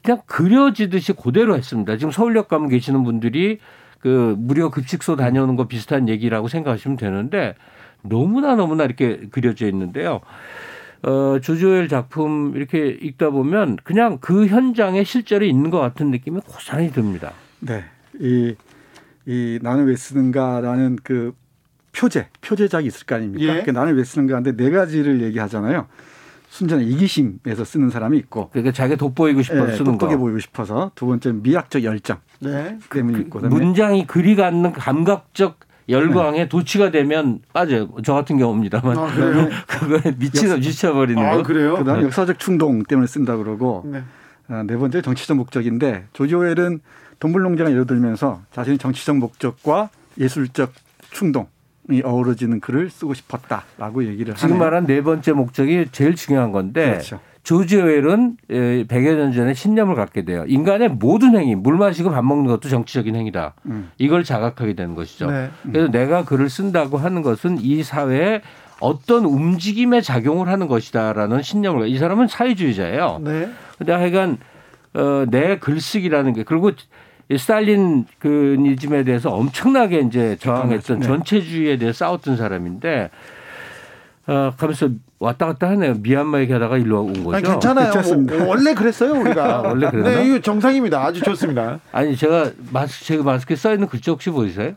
그냥 0.04 0.22
그려지듯이 0.28 1.14
그대로 1.14 1.56
했습니다. 1.58 1.98
지금 1.98 2.12
서울역 2.12 2.48
가면 2.48 2.70
계시는 2.70 3.04
분들이 3.04 3.60
그 4.00 4.36
무료 4.38 4.70
급식소 4.70 5.16
다녀오는 5.16 5.56
거 5.56 5.68
비슷한 5.68 6.08
얘기라고 6.08 6.48
생각하시면 6.48 6.96
되는데 6.98 7.56
너무나 8.02 8.56
너무나 8.56 8.86
이렇게 8.86 9.28
그려져 9.32 9.68
있는데요. 9.68 10.22
어, 11.02 11.40
조조엘 11.42 11.88
작품 11.88 12.54
이렇게 12.56 12.90
읽다 13.02 13.30
보면 13.30 13.78
그냥 13.84 14.20
그 14.22 14.48
현장에 14.48 15.04
실제로 15.04 15.44
있는 15.44 15.70
것 15.70 15.80
같은 15.80 16.12
느낌이 16.12 16.40
고스란히 16.42 16.92
듭니다. 16.92 17.34
네. 17.60 17.84
이, 18.20 18.55
이 19.26 19.60
나는 19.62 19.86
왜 19.86 19.95
쓰는가라는 19.95 20.97
그 21.03 21.34
표제, 21.91 22.28
표제작이 22.41 22.88
있을 22.88 23.05
거 23.05 23.16
아닙니까? 23.16 23.43
예. 23.43 23.47
그러니까 23.47 23.72
나는 23.74 23.95
왜 23.95 24.03
쓰는가 24.03 24.36
하는데 24.36 24.62
네 24.62 24.70
가지를 24.72 25.22
얘기하잖아요. 25.22 25.88
순전한 26.49 26.86
이기심에서 26.86 27.64
쓰는 27.64 27.89
사람이 27.89 28.18
있고. 28.18 28.49
그러니까 28.49 28.72
자기가 28.72 28.97
돋보이고 28.97 29.41
싶어서 29.43 29.66
네, 29.68 29.72
쓰는 29.74 29.91
돋보게 29.93 30.18
보이고 30.18 30.39
싶어서. 30.39 30.91
두 30.95 31.05
번째 31.05 31.32
미학적 31.34 31.84
열정 31.84 32.18
네. 32.39 32.78
때문에 32.89 33.18
그, 33.18 33.24
있고. 33.24 33.39
문장이 33.39 34.07
그리 34.07 34.36
갖는 34.36 34.72
감각적 34.74 35.60
열광에 35.89 36.38
네. 36.38 36.49
도취가 36.49 36.91
되면 36.91 37.39
빠져요. 37.53 37.89
저 38.03 38.14
같은 38.14 38.38
경우입니다만. 38.38 38.97
아, 38.97 39.07
그거에 39.68 40.16
미치서 40.18 40.57
미쳐버리는 40.57 41.24
아, 41.24 41.38
거. 41.38 41.43
그래요? 41.43 41.78
그다음 41.78 41.99
네. 41.99 42.05
역사적 42.05 42.39
충동 42.39 42.84
때문에 42.84 43.07
쓴다 43.07 43.38
그러고. 43.38 43.84
네. 43.86 44.03
아, 44.47 44.64
네 44.66 44.76
번째 44.78 45.01
정치적 45.01 45.38
목적인데 45.38 46.07
조지 46.14 46.34
오웰은 46.36 46.80
동물농장을 47.20 47.72
예로 47.72 47.86
들면서 47.86 48.42
자신의 48.52 48.78
정치적 48.78 49.18
목적과 49.18 49.90
예술적 50.18 50.74
충동 51.12 51.48
이 51.92 52.02
어우러지는 52.04 52.60
글을 52.60 52.90
쓰고 52.90 53.14
싶었다라고 53.14 54.06
얘기를 54.06 54.36
지금 54.36 54.56
하네요. 54.56 54.64
말한 54.64 54.86
네 54.86 55.02
번째 55.02 55.34
목적이 55.34 55.88
제일 55.92 56.16
중요한 56.16 56.52
건데 56.52 56.92
그렇죠. 56.92 57.20
조지 57.42 57.78
웰은 57.78 58.38
100여 58.48 59.16
년 59.16 59.32
전에 59.32 59.56
신념을 59.56 59.96
갖게 59.96 60.24
돼요. 60.24 60.46
인간의 60.48 60.90
모든 60.90 61.36
행위, 61.36 61.56
물 61.56 61.78
마시고 61.78 62.12
밥 62.12 62.24
먹는 62.24 62.46
것도 62.46 62.70
정치적인 62.70 63.16
행위다. 63.16 63.56
음. 63.66 63.90
이걸 63.98 64.24
자각하게 64.24 64.74
되는 64.74 64.94
것이죠. 64.94 65.32
네. 65.32 65.50
음. 65.66 65.72
그래서 65.72 65.92
내가 65.92 66.26
글을 66.26 66.50
쓴다고 66.50 66.98
하는 66.98 67.24
것은 67.24 67.58
이 67.60 67.82
사회에 67.82 68.42
어떤 68.82 69.26
움직임에 69.26 70.02
작용을 70.02 70.48
하는 70.48 70.68
것이다라는 70.68 71.42
신념을 71.42 71.88
이 71.88 71.98
사람은 71.98 72.28
사회주의자예요. 72.28 73.22
네. 73.24 73.50
근데 73.78 73.94
하여간 73.94 74.38
어, 74.94 75.26
내 75.30 75.58
글쓰기라는 75.58 76.34
게 76.34 76.44
그리고 76.44 76.72
스탈린 77.38 78.06
그 78.18 78.58
니즘에 78.60 79.04
대해서 79.04 79.30
엄청나게 79.30 80.00
이제 80.00 80.36
저항했던 80.40 81.00
네. 81.00 81.06
전체주의에 81.06 81.78
대해 81.78 81.94
싸웠던 81.94 82.38
사람인데 82.38 83.12
어, 84.28 84.54
가면서 84.58 84.90
왔다 85.20 85.48
갔다 85.48 85.70
하네요. 85.70 85.96
미얀마 86.02 86.40
얘기하다가 86.42 86.78
일로 86.78 87.02
온 87.04 87.24
거죠. 87.24 87.36
아니, 87.36 87.44
괜찮아요. 87.44 87.92
오, 87.92 88.48
원래 88.48 88.74
그랬어요 88.74 89.14
우리가. 89.20 89.44
아, 89.58 89.62
원래 89.62 89.90
그랬나? 89.90 90.10
네, 90.10 90.28
이거 90.28 90.40
정상입니다. 90.40 91.04
아주 91.04 91.22
좋습니다. 91.22 91.80
아니 91.92 92.16
제가 92.16 92.52
마스 92.72 93.04
제가 93.06 93.24
마스크에 93.24 93.56
써 93.56 93.74
있는 93.74 93.88
글자 93.88 94.12
혹시 94.12 94.30
보이세요? 94.30 94.74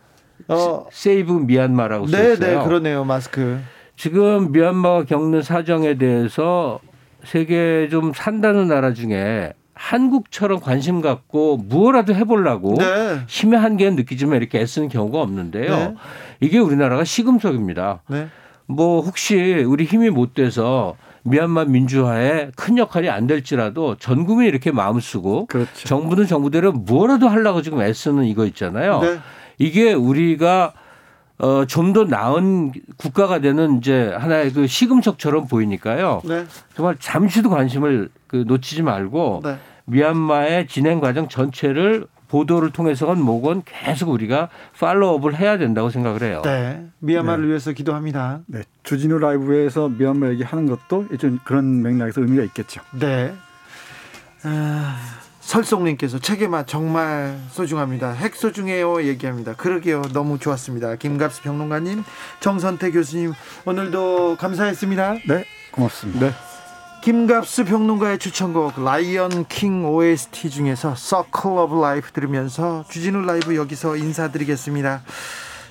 어, 0.48 0.86
세이브 0.90 1.32
미얀마라고 1.32 2.06
써 2.06 2.18
있어요. 2.18 2.36
네, 2.38 2.56
네, 2.56 2.64
그러네요. 2.64 3.04
마스크. 3.04 3.60
지금 3.96 4.52
미얀마가 4.52 5.04
겪는 5.04 5.42
사정에 5.42 5.96
대해서 5.96 6.80
세계 7.24 7.88
좀 7.90 8.12
산다는 8.14 8.68
나라 8.68 8.92
중에 8.92 9.52
한국처럼 9.82 10.60
관심 10.60 11.00
갖고 11.00 11.56
무엇라도 11.56 12.14
해보려고 12.14 12.76
네. 12.78 13.18
힘의 13.26 13.58
한계는 13.58 13.96
느끼지만 13.96 14.36
이렇게 14.36 14.60
애쓰는 14.60 14.88
경우가 14.88 15.20
없는데요. 15.20 15.76
네. 15.76 15.94
이게 16.40 16.60
우리나라가 16.60 17.02
시금석입니다. 17.02 18.02
네. 18.08 18.28
뭐 18.66 19.00
혹시 19.00 19.64
우리 19.66 19.84
힘이 19.84 20.10
못 20.10 20.34
돼서 20.34 20.94
미얀마 21.24 21.64
민주화에 21.64 22.52
큰 22.54 22.78
역할이 22.78 23.10
안 23.10 23.26
될지라도 23.26 23.96
전 23.96 24.24
국민이 24.24 24.48
이렇게 24.48 24.70
마음 24.70 25.00
쓰고 25.00 25.46
그렇죠. 25.46 25.88
정부는 25.88 26.26
정부대로 26.28 26.70
뭐라도 26.72 27.28
하려고 27.28 27.60
지금 27.60 27.82
애쓰는 27.82 28.24
이거 28.24 28.46
있잖아요. 28.46 29.00
네. 29.00 29.18
이게 29.58 29.92
우리가 29.92 30.74
어, 31.38 31.64
좀 31.66 31.92
더 31.92 32.04
나은 32.04 32.70
국가가 32.96 33.40
되는 33.40 33.78
이제 33.78 34.12
하나의 34.16 34.52
그 34.52 34.68
시금석처럼 34.68 35.48
보이니까요. 35.48 36.22
네. 36.24 36.44
정말 36.76 36.96
잠시도 37.00 37.50
관심을 37.50 38.10
그 38.28 38.44
놓치지 38.46 38.82
말고 38.82 39.40
네. 39.42 39.58
미얀마의 39.84 40.66
진행 40.66 41.00
과정 41.00 41.28
전체를 41.28 42.06
보도를 42.28 42.70
통해서건 42.70 43.20
뭐건 43.20 43.62
계속 43.66 44.08
우리가 44.08 44.48
팔로우업을 44.80 45.36
해야 45.38 45.58
된다고 45.58 45.90
생각을 45.90 46.22
해요. 46.22 46.40
네. 46.42 46.86
미얀마를 47.00 47.44
네. 47.44 47.48
위해서 47.50 47.72
기도합니다. 47.72 48.40
네. 48.46 48.62
주진우 48.84 49.18
라이브에서 49.18 49.90
미얀마 49.90 50.28
얘기하는 50.30 50.66
것도 50.66 51.08
좀 51.18 51.38
그런 51.44 51.82
맥락에서 51.82 52.22
의미가 52.22 52.42
있겠죠. 52.44 52.80
네. 52.98 53.34
아, 54.44 54.96
설송님께서 55.40 56.20
책에만 56.20 56.64
정말 56.66 57.36
소중합니다. 57.50 58.12
핵 58.12 58.34
소중해요 58.34 59.02
얘기합니다. 59.02 59.54
그러게요. 59.54 60.00
너무 60.14 60.38
좋았습니다. 60.38 60.96
김갑수 60.96 61.42
평론가님, 61.42 62.02
정선태 62.40 62.92
교수님 62.92 63.34
오늘도 63.66 64.36
감사했습니다. 64.38 65.16
네. 65.28 65.44
고맙습니다. 65.72 66.28
네. 66.28 66.51
김갑수 67.02 67.64
평론가의 67.64 68.20
추천곡 68.20 68.80
라이언 68.80 69.46
킹 69.48 69.84
OST 69.84 70.50
중에서 70.50 70.94
Circle 70.94 71.58
of 71.58 71.76
Life 71.76 72.12
들으면서 72.12 72.84
주진우 72.88 73.22
라이브 73.22 73.56
여기서 73.56 73.96
인사드리겠습니다. 73.96 75.02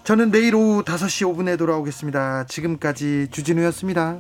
저는 0.04 0.32
내일 0.32 0.56
오후 0.56 0.84
5시 0.84 1.34
5분에 1.34 1.58
돌아오겠습니다. 1.58 2.48
지금까지 2.48 3.30
주진우였습니다. 3.32 4.18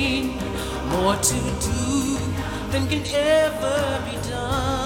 More 0.00 1.16
to 1.16 1.34
do 1.34 2.18
than 2.70 2.88
can 2.88 3.02
ever 3.14 4.02
be 4.06 4.16
done. 4.28 4.79